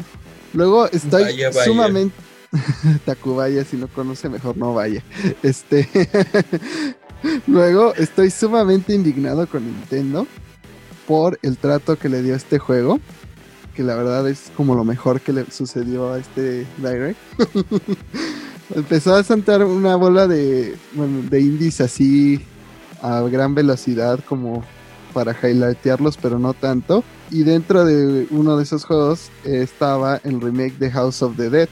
Luego 0.53 0.85
estoy 0.91 1.23
vaya, 1.23 1.49
vaya. 1.49 1.63
sumamente 1.63 2.15
Tacubaya, 3.05 3.63
si 3.65 3.77
no 3.77 3.87
conoce, 3.87 4.29
mejor 4.29 4.57
no 4.57 4.73
vaya. 4.73 5.03
Este. 5.41 5.87
Luego, 7.47 7.93
estoy 7.95 8.29
sumamente 8.29 8.93
indignado 8.93 9.47
con 9.47 9.65
Nintendo 9.65 10.27
por 11.07 11.39
el 11.41 11.57
trato 11.57 11.97
que 11.97 12.09
le 12.09 12.21
dio 12.21 12.33
a 12.33 12.37
este 12.37 12.59
juego. 12.59 12.99
Que 13.75 13.83
la 13.83 13.95
verdad 13.95 14.27
es 14.29 14.51
como 14.55 14.75
lo 14.75 14.83
mejor 14.83 15.21
que 15.21 15.33
le 15.33 15.49
sucedió 15.49 16.13
a 16.13 16.19
este 16.19 16.67
Direct. 16.77 17.17
Empezó 18.69 19.15
a 19.15 19.23
saltar 19.23 19.63
una 19.63 19.95
bola 19.95 20.27
de, 20.27 20.75
de 20.93 21.41
indies 21.41 21.81
así 21.81 22.41
a 23.01 23.21
gran 23.21 23.53
velocidad 23.53 24.19
como 24.27 24.63
para 25.13 25.33
highlightearlos, 25.33 26.17
pero 26.17 26.39
no 26.39 26.53
tanto. 26.53 27.03
Y 27.29 27.43
dentro 27.43 27.85
de 27.85 28.27
uno 28.31 28.57
de 28.57 28.63
esos 28.63 28.85
juegos 28.85 29.29
estaba 29.43 30.17
el 30.23 30.41
remake 30.41 30.77
de 30.79 30.91
House 30.91 31.21
of 31.21 31.35
the 31.37 31.49
Dead, 31.49 31.69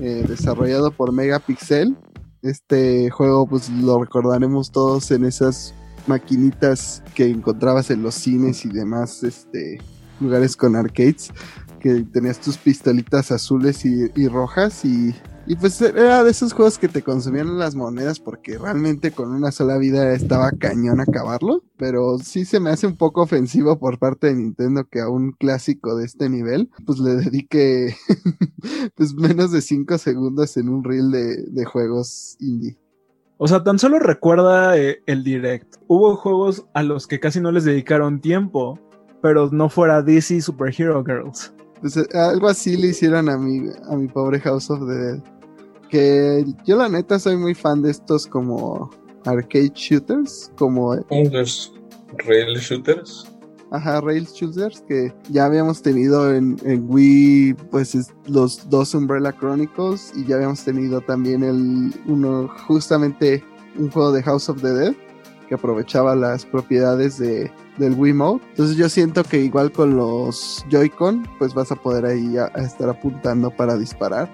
eh, 0.00 0.24
desarrollado 0.28 0.90
por 0.90 1.12
Megapixel. 1.12 1.96
Este 2.42 3.10
juego 3.10 3.46
pues 3.46 3.70
lo 3.70 4.00
recordaremos 4.02 4.72
todos 4.72 5.10
en 5.10 5.24
esas 5.24 5.74
maquinitas 6.06 7.02
que 7.14 7.28
encontrabas 7.28 7.90
en 7.90 8.02
los 8.02 8.14
cines 8.14 8.64
y 8.64 8.68
demás 8.68 9.22
este, 9.22 9.78
lugares 10.20 10.56
con 10.56 10.74
arcades, 10.74 11.30
que 11.80 12.04
tenías 12.12 12.40
tus 12.40 12.56
pistolitas 12.56 13.30
azules 13.30 13.84
y, 13.84 14.10
y 14.16 14.28
rojas 14.28 14.84
y 14.84 15.14
y 15.46 15.56
pues 15.56 15.80
era 15.80 16.22
de 16.22 16.30
esos 16.30 16.52
juegos 16.52 16.78
que 16.78 16.88
te 16.88 17.02
consumían 17.02 17.58
las 17.58 17.74
monedas 17.74 18.20
porque 18.20 18.58
realmente 18.58 19.10
con 19.10 19.32
una 19.32 19.50
sola 19.50 19.76
vida 19.76 20.12
estaba 20.12 20.52
cañón 20.52 21.00
acabarlo. 21.00 21.62
Pero 21.76 22.18
sí 22.18 22.44
se 22.44 22.60
me 22.60 22.70
hace 22.70 22.86
un 22.86 22.96
poco 22.96 23.22
ofensivo 23.22 23.78
por 23.78 23.98
parte 23.98 24.28
de 24.28 24.36
Nintendo 24.36 24.84
que 24.84 25.00
a 25.00 25.08
un 25.08 25.32
clásico 25.32 25.96
de 25.96 26.04
este 26.04 26.28
nivel 26.28 26.70
pues 26.86 27.00
le 27.00 27.16
dedique 27.16 27.96
pues 28.94 29.14
menos 29.14 29.50
de 29.50 29.60
5 29.62 29.98
segundos 29.98 30.56
en 30.56 30.68
un 30.68 30.84
reel 30.84 31.10
de, 31.10 31.64
juegos 31.64 32.36
indie. 32.40 32.76
O 33.38 33.48
sea, 33.48 33.64
tan 33.64 33.78
solo 33.78 33.98
recuerda 33.98 34.76
eh, 34.78 35.02
el 35.06 35.24
direct. 35.24 35.76
Hubo 35.88 36.16
juegos 36.16 36.66
a 36.74 36.82
los 36.82 37.06
que 37.06 37.18
casi 37.18 37.40
no 37.40 37.50
les 37.50 37.64
dedicaron 37.64 38.20
tiempo, 38.20 38.78
pero 39.20 39.48
no 39.50 39.68
fuera 39.68 40.02
DC 40.02 40.40
Super 40.40 40.72
Hero 40.76 41.02
Girls. 41.04 41.52
Pues 41.82 41.96
eh, 41.96 42.06
algo 42.14 42.48
así 42.48 42.76
le 42.76 42.88
hicieron 42.88 43.28
a 43.28 43.36
mi, 43.36 43.68
a 43.90 43.96
mi 43.96 44.06
pobre 44.06 44.40
House 44.40 44.70
of 44.70 44.80
the 44.86 44.94
Dead. 44.94 45.22
Que 45.90 46.46
yo 46.64 46.76
la 46.76 46.88
neta 46.88 47.18
soy 47.18 47.36
muy 47.36 47.54
fan 47.54 47.82
de 47.82 47.90
estos 47.90 48.26
como 48.26 48.88
arcade 49.26 49.72
shooters, 49.74 50.50
como... 50.56 50.94
Los 51.30 51.74
rail 52.24 52.56
shooters. 52.56 53.26
Ajá, 53.72 54.00
rail 54.00 54.26
shooters 54.26 54.80
que 54.82 55.12
ya 55.30 55.46
habíamos 55.46 55.82
tenido 55.82 56.32
en, 56.32 56.56
en 56.64 56.86
Wii, 56.88 57.54
pues 57.70 57.96
los 58.26 58.68
dos 58.70 58.94
Umbrella 58.94 59.32
Chronicles 59.32 60.12
y 60.14 60.24
ya 60.24 60.36
habíamos 60.36 60.64
tenido 60.64 61.00
también 61.00 61.42
el 61.42 61.92
uno 62.06 62.48
justamente 62.68 63.42
un 63.76 63.90
juego 63.90 64.12
de 64.12 64.22
House 64.22 64.48
of 64.48 64.62
the 64.62 64.72
Dead 64.72 64.94
que 65.48 65.54
aprovechaba 65.56 66.14
las 66.14 66.44
propiedades 66.46 67.18
de, 67.18 67.50
del 67.78 67.96
Mode 68.14 68.40
Entonces 68.50 68.76
yo 68.76 68.88
siento 68.88 69.24
que 69.24 69.38
igual 69.38 69.72
con 69.72 69.96
los 69.96 70.64
Joy-Con, 70.70 71.26
pues 71.38 71.54
vas 71.54 71.72
a 71.72 71.76
poder 71.76 72.04
ahí 72.04 72.36
a, 72.36 72.46
estar 72.62 72.88
apuntando 72.88 73.50
para 73.50 73.76
disparar. 73.76 74.28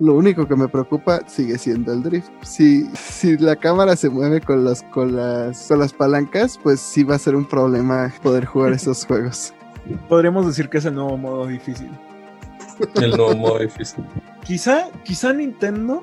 Lo 0.00 0.14
único 0.14 0.46
que 0.48 0.56
me 0.56 0.66
preocupa 0.66 1.20
sigue 1.26 1.58
siendo 1.58 1.92
el 1.92 2.02
drift. 2.02 2.30
Si, 2.42 2.86
si 2.94 3.36
la 3.36 3.54
cámara 3.54 3.96
se 3.96 4.08
mueve 4.08 4.40
con, 4.40 4.64
los, 4.64 4.82
con, 4.84 5.14
las, 5.14 5.68
con 5.68 5.78
las 5.78 5.92
palancas, 5.92 6.58
pues 6.62 6.80
sí 6.80 7.04
va 7.04 7.16
a 7.16 7.18
ser 7.18 7.36
un 7.36 7.44
problema 7.44 8.12
poder 8.22 8.46
jugar 8.46 8.72
esos 8.74 9.04
juegos. 9.04 9.52
Podríamos 10.08 10.46
decir 10.46 10.68
que 10.68 10.78
es 10.78 10.84
el 10.86 10.94
nuevo 10.94 11.16
modo 11.16 11.46
difícil. 11.46 11.90
El 12.94 13.10
nuevo 13.10 13.36
modo 13.36 13.58
difícil. 13.58 14.04
Quizá, 14.42 14.88
quizá 15.04 15.34
Nintendo 15.34 16.02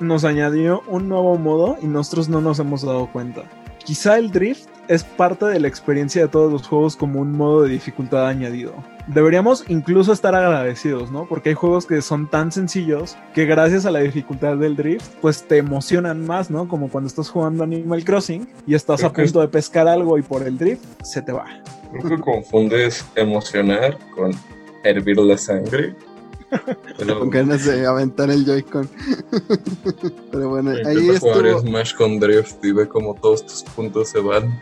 nos 0.00 0.24
añadió 0.24 0.82
un 0.86 1.08
nuevo 1.08 1.38
modo 1.38 1.78
y 1.80 1.86
nosotros 1.86 2.28
no 2.28 2.40
nos 2.40 2.58
hemos 2.58 2.82
dado 2.82 3.10
cuenta. 3.10 3.42
Quizá 3.84 4.18
el 4.18 4.30
drift 4.30 4.68
es 4.88 5.04
parte 5.04 5.46
de 5.46 5.60
la 5.60 5.68
experiencia 5.68 6.22
de 6.22 6.28
todos 6.28 6.52
los 6.52 6.66
juegos 6.66 6.96
como 6.96 7.20
un 7.20 7.32
modo 7.32 7.62
de 7.62 7.70
dificultad 7.70 8.26
añadido. 8.26 8.72
Deberíamos 9.06 9.64
incluso 9.68 10.12
estar 10.12 10.34
agradecidos, 10.34 11.10
¿no? 11.10 11.26
Porque 11.28 11.50
hay 11.50 11.54
juegos 11.54 11.86
que 11.86 12.00
son 12.00 12.28
tan 12.28 12.52
sencillos 12.52 13.16
que 13.34 13.44
gracias 13.44 13.84
a 13.86 13.90
la 13.90 14.00
dificultad 14.00 14.56
del 14.56 14.76
drift, 14.76 15.06
pues 15.20 15.42
te 15.46 15.58
emocionan 15.58 16.26
más, 16.26 16.50
¿no? 16.50 16.68
Como 16.68 16.88
cuando 16.88 17.08
estás 17.08 17.28
jugando 17.28 17.64
Animal 17.64 18.04
Crossing 18.04 18.48
y 18.66 18.74
estás 18.74 19.04
a 19.04 19.12
punto 19.12 19.40
de 19.40 19.48
pescar 19.48 19.88
algo 19.88 20.16
y 20.18 20.22
por 20.22 20.42
el 20.42 20.56
drift 20.56 20.84
se 21.02 21.20
te 21.20 21.32
va. 21.32 21.46
Creo 21.92 22.16
que 22.16 22.22
confundes 22.22 23.04
emocionar 23.14 23.98
con 24.14 24.32
hervir 24.84 25.18
la 25.18 25.36
sangre 25.36 25.94
con 27.18 27.30
ganas 27.30 27.64
de 27.64 27.86
aventar 27.86 28.30
el 28.30 28.44
Joy-Con. 28.44 28.88
Pero 30.32 30.48
bueno, 30.48 30.72
ahí 30.84 31.08
estuvo. 31.10 31.60
Smash 31.60 31.94
con 31.94 32.20
Drift 32.20 32.64
y 32.64 32.72
ve 32.72 32.88
como 32.88 33.14
todos 33.14 33.44
tus 33.44 33.62
puntos 33.62 34.08
se 34.08 34.20
van. 34.20 34.60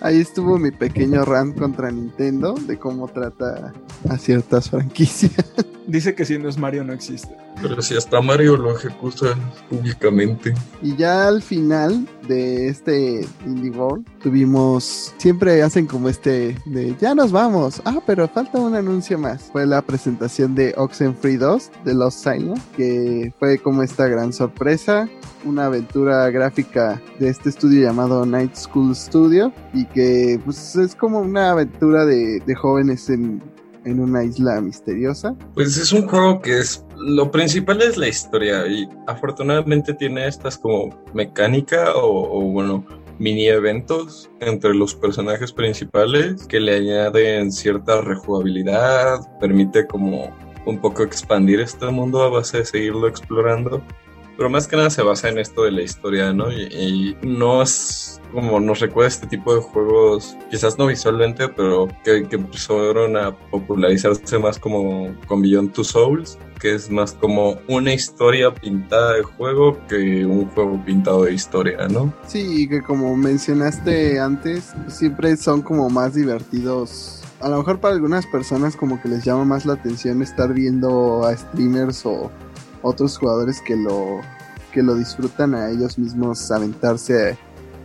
Ahí 0.00 0.20
estuvo 0.20 0.58
mi 0.58 0.70
pequeño 0.70 1.24
rant 1.24 1.58
contra 1.58 1.90
Nintendo 1.90 2.54
de 2.54 2.78
cómo 2.78 3.08
trata 3.08 3.72
a 4.08 4.18
ciertas 4.18 4.70
franquicias. 4.70 5.52
Dice 5.86 6.14
que 6.14 6.24
si 6.24 6.38
no 6.38 6.48
es 6.48 6.56
Mario 6.56 6.84
no 6.84 6.92
existe. 6.92 7.36
Pero 7.60 7.80
si 7.82 7.96
hasta 7.96 8.20
Mario 8.20 8.56
lo 8.56 8.74
ejecuta 8.74 9.36
públicamente. 9.68 10.54
Y 10.82 10.96
ya 10.96 11.28
al 11.28 11.42
final 11.42 12.08
de 12.26 12.68
este 12.68 13.26
Indie 13.44 13.70
World 13.70 14.06
tuvimos, 14.24 15.14
siempre 15.18 15.62
hacen 15.62 15.86
como 15.86 16.08
este 16.08 16.56
de 16.64 16.96
ya 16.98 17.14
nos 17.14 17.30
vamos. 17.30 17.82
Ah, 17.84 18.00
pero 18.06 18.26
falta 18.26 18.58
un 18.58 18.74
anuncio 18.74 19.18
más. 19.18 19.50
Fue 19.52 19.66
la 19.66 19.82
presentación 19.82 20.54
de 20.54 20.72
Oxenfree 20.76 21.36
2 21.36 21.70
de 21.84 21.94
Lost 21.94 22.24
Silent, 22.24 22.58
que 22.74 23.32
fue 23.38 23.58
como 23.58 23.82
esta 23.82 24.08
gran 24.08 24.32
sorpresa 24.32 25.08
una 25.44 25.66
aventura 25.66 26.30
gráfica 26.30 27.00
de 27.18 27.28
este 27.28 27.50
estudio 27.50 27.82
llamado 27.82 28.24
Night 28.24 28.54
School 28.54 28.96
Studio 28.96 29.52
y 29.74 29.84
que 29.84 30.40
pues 30.42 30.74
es 30.74 30.94
como 30.94 31.20
una 31.20 31.50
aventura 31.50 32.06
de, 32.06 32.40
de 32.40 32.54
jóvenes 32.54 33.10
en, 33.10 33.42
en 33.84 34.00
una 34.00 34.24
isla 34.24 34.58
misteriosa. 34.62 35.36
Pues 35.52 35.76
es 35.76 35.92
un 35.92 36.08
juego 36.08 36.40
que 36.40 36.60
es 36.60 36.84
lo 36.96 37.30
principal 37.30 37.82
es 37.82 37.96
la 37.96 38.08
historia 38.08 38.66
y 38.66 38.88
afortunadamente 39.06 39.92
tiene 39.94 40.26
estas 40.26 40.56
como 40.56 41.04
mecánica 41.12 41.92
o, 41.94 42.40
bueno 42.50 42.84
mini 43.18 43.48
eventos 43.48 44.30
entre 44.40 44.74
los 44.74 44.94
personajes 44.94 45.52
principales 45.52 46.46
que 46.46 46.60
le 46.60 46.76
añaden 46.76 47.52
cierta 47.52 48.00
rejugabilidad, 48.00 49.20
permite 49.38 49.86
como 49.86 50.34
un 50.66 50.78
poco 50.80 51.02
expandir 51.02 51.60
este 51.60 51.86
mundo 51.86 52.22
a 52.22 52.30
base 52.30 52.58
de 52.58 52.64
seguirlo 52.64 53.08
explorando. 53.08 53.82
Pero 54.36 54.50
más 54.50 54.66
que 54.66 54.76
nada 54.76 54.90
se 54.90 55.02
basa 55.02 55.28
en 55.28 55.38
esto 55.38 55.62
de 55.62 55.72
la 55.72 55.82
historia, 55.82 56.32
¿no? 56.32 56.50
Y, 56.52 57.16
no 57.22 57.62
es 57.62 58.20
como 58.32 58.58
nos 58.58 58.80
recuerda 58.80 59.08
este 59.08 59.28
tipo 59.28 59.54
de 59.54 59.60
juegos, 59.60 60.36
quizás 60.50 60.76
no 60.76 60.86
visualmente, 60.86 61.48
pero 61.48 61.86
que, 62.02 62.26
empezaron 62.30 63.16
a 63.16 63.36
popularizarse 63.50 64.38
más 64.38 64.58
como 64.58 65.14
con 65.28 65.40
Beyond 65.40 65.72
Two 65.72 65.84
Souls, 65.84 66.36
que 66.60 66.74
es 66.74 66.90
más 66.90 67.12
como 67.12 67.58
una 67.68 67.94
historia 67.94 68.52
pintada 68.52 69.14
de 69.14 69.22
juego 69.22 69.78
que 69.86 70.26
un 70.26 70.46
juego 70.50 70.82
pintado 70.84 71.24
de 71.24 71.34
historia, 71.34 71.86
¿no? 71.88 72.12
Sí, 72.26 72.62
y 72.62 72.68
que 72.68 72.82
como 72.82 73.16
mencionaste 73.16 74.18
antes, 74.18 74.72
siempre 74.88 75.36
son 75.36 75.62
como 75.62 75.88
más 75.88 76.14
divertidos 76.14 77.24
a 77.44 77.48
lo 77.50 77.58
mejor 77.58 77.78
para 77.78 77.94
algunas 77.94 78.26
personas 78.26 78.74
como 78.74 79.02
que 79.02 79.08
les 79.08 79.22
llama 79.22 79.44
más 79.44 79.66
la 79.66 79.74
atención 79.74 80.22
estar 80.22 80.54
viendo 80.54 81.26
a 81.26 81.36
streamers 81.36 82.06
o 82.06 82.30
otros 82.84 83.18
jugadores 83.18 83.60
que 83.62 83.74
lo 83.74 84.20
que 84.72 84.82
lo 84.82 84.96
disfrutan 84.96 85.54
a 85.54 85.70
ellos 85.70 85.98
mismos 85.98 86.50
aventarse 86.50 87.38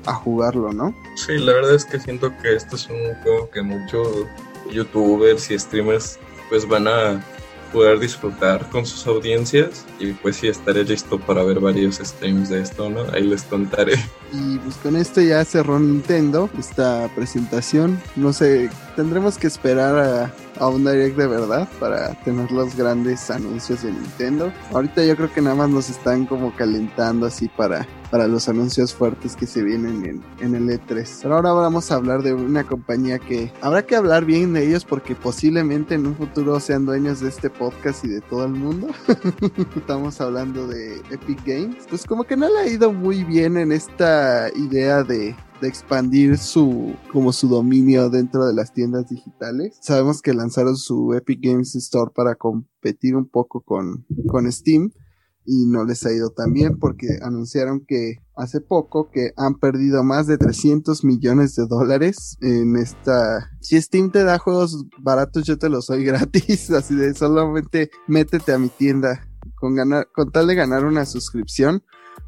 a, 0.06 0.14
jugarlo, 0.14 0.74
¿no? 0.74 0.96
Sí, 1.16 1.38
la 1.38 1.54
verdad 1.54 1.76
es 1.76 1.86
que 1.86 2.00
siento 2.00 2.36
que 2.42 2.56
esto 2.56 2.76
es 2.76 2.90
un 2.90 3.14
juego 3.22 3.50
que 3.52 3.62
muchos 3.62 4.26
youtubers 4.72 5.52
y 5.52 5.60
streamers 5.60 6.18
pues 6.50 6.68
van 6.68 6.88
a 6.88 7.24
poder 7.72 8.00
disfrutar 8.00 8.68
con 8.70 8.88
sus 8.88 9.06
audiencias 9.06 9.86
y 10.00 10.14
pues 10.14 10.38
sí 10.38 10.48
estaré 10.48 10.84
listo 10.84 11.20
para 11.20 11.44
ver 11.44 11.60
varios 11.60 11.98
streams 11.98 12.50
de 12.50 12.62
esto, 12.62 12.90
¿no? 12.90 13.02
Ahí 13.14 13.24
les 13.24 13.44
contaré. 13.44 13.94
Y 14.32 14.58
pues 14.60 14.76
con 14.78 14.96
esto 14.96 15.22
ya 15.22 15.44
cerró 15.46 15.80
Nintendo 15.80 16.50
esta 16.58 17.10
presentación. 17.16 18.00
No 18.16 18.34
sé, 18.34 18.70
tendremos 18.96 19.38
que 19.38 19.48
esperar 19.48 19.98
a, 19.98 20.34
a 20.60 20.68
un 20.68 20.84
direct 20.84 21.18
de 21.18 21.28
verdad 21.28 21.68
para 21.80 22.14
tener 22.24 22.52
los 22.52 22.76
grandes 22.76 23.30
anuncios 23.32 23.84
de 23.84 23.92
Nintendo. 23.92 24.52
Ahorita 24.72 25.04
yo 25.06 25.16
creo 25.16 25.32
que 25.34 25.42
nada 25.42 25.56
más 25.56 25.70
nos 25.70 25.90
están 25.90 26.26
como 26.26 26.54
calentando 26.56 27.26
así 27.26 27.48
para, 27.48 27.88
para 28.12 28.28
los 28.28 28.50
anuncios 28.50 28.94
fuertes 28.94 29.36
que 29.36 29.48
se 29.48 29.64
vienen 29.64 30.06
en, 30.06 30.24
en 30.46 30.56
el 30.56 30.80
E3. 30.80 31.20
Pero 31.22 31.36
ahora 31.36 31.52
vamos 31.54 31.92
a 31.92 31.96
hablar 31.96 32.24
de 32.24 32.34
una 32.34 32.66
compañía 32.66 33.20
que 33.20 33.52
habrá 33.62 33.86
que 33.86 33.96
hablar 33.96 34.26
bien 34.26 34.54
de 34.54 34.68
ellos 34.68 34.86
porque 34.86 35.16
posiblemente 35.16 35.96
en 35.96 36.06
un 36.06 36.16
futuro 36.16 36.60
sean 36.60 36.86
dueños 36.86 37.22
de 37.22 37.30
este 37.30 37.50
podcast 37.50 38.04
y 38.04 38.10
de 38.10 38.22
todo 38.22 38.46
el 38.46 38.52
mundo. 38.52 38.88
Estamos 39.76 40.20
hablando 40.20 40.68
de 40.68 40.98
Epic 41.10 41.44
Games. 41.46 41.86
Pues 41.90 42.06
como 42.06 42.26
que 42.26 42.36
no 42.36 42.48
le 42.50 42.60
ha 42.60 42.68
ido 42.68 42.92
muy 42.92 43.24
bien 43.24 43.58
en 43.58 43.72
esta 43.72 44.19
idea 44.56 45.04
de 45.04 45.36
expandir 45.62 46.38
su 46.38 46.96
como 47.12 47.34
su 47.34 47.48
dominio 47.48 48.10
dentro 48.10 48.46
de 48.46 48.54
las 48.54 48.74
tiendas 48.74 49.10
digitales. 49.10 49.78
Sabemos 49.82 50.22
que 50.22 50.34
lanzaron 50.34 50.78
su 50.78 51.14
Epic 51.14 51.40
Games 51.42 51.76
Store 51.76 52.12
para 52.16 52.36
competir 52.36 53.16
un 53.16 53.28
poco 53.28 53.62
con, 53.62 54.06
con 54.28 54.50
Steam, 54.52 54.92
y 55.52 55.66
no 55.66 55.84
les 55.84 56.06
ha 56.06 56.14
ido 56.14 56.30
tan 56.30 56.54
bien 56.54 56.78
porque 56.78 57.08
anunciaron 57.24 57.84
que 57.84 58.18
hace 58.36 58.62
poco 58.62 59.10
que 59.10 59.32
han 59.36 59.56
perdido 59.56 60.04
más 60.04 60.28
de 60.28 60.38
300 60.38 61.04
millones 61.04 61.56
de 61.56 61.66
dólares 61.66 62.38
en 62.42 62.76
esta... 62.76 63.50
Si 63.60 63.82
Steam 63.82 64.12
te 64.12 64.24
da 64.24 64.38
juegos 64.38 64.86
baratos, 65.00 65.46
yo 65.46 65.58
te 65.58 65.70
los 65.70 65.88
doy 65.88 66.04
gratis, 66.06 66.70
así 66.70 66.94
de 66.94 67.16
solamente 67.16 67.90
métete 68.08 68.54
a 68.54 68.60
mi 68.60 68.70
tienda 68.70 69.28
con 69.56 69.74
ganar, 69.74 70.08
con 70.14 70.32
tal 70.32 70.46
de 70.46 70.54
ganar 70.54 70.86
una 70.86 71.08
suscripción 71.08 71.84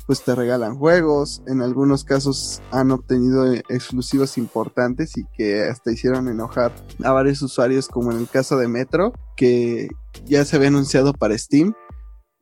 pues 0.06 0.24
te 0.24 0.36
regalan 0.36 0.78
juegos, 0.78 1.42
en 1.48 1.62
algunos 1.62 2.04
casos 2.04 2.62
han 2.72 2.92
obtenido 2.92 3.54
exclusivos 3.54 4.38
importantes 4.38 5.18
y 5.18 5.26
que 5.36 5.64
hasta 5.64 5.92
hicieron 5.92 6.28
enojar 6.28 6.72
a 7.04 7.12
varios 7.12 7.42
usuarios 7.42 7.88
como 7.88 8.12
en 8.12 8.18
el 8.18 8.28
caso 8.28 8.58
de 8.58 8.68
Metro, 8.68 9.14
que 9.36 9.90
ya 10.26 10.46
se 10.46 10.56
había 10.56 10.70
anunciado 10.70 11.14
para 11.14 11.38
Steam 11.38 11.74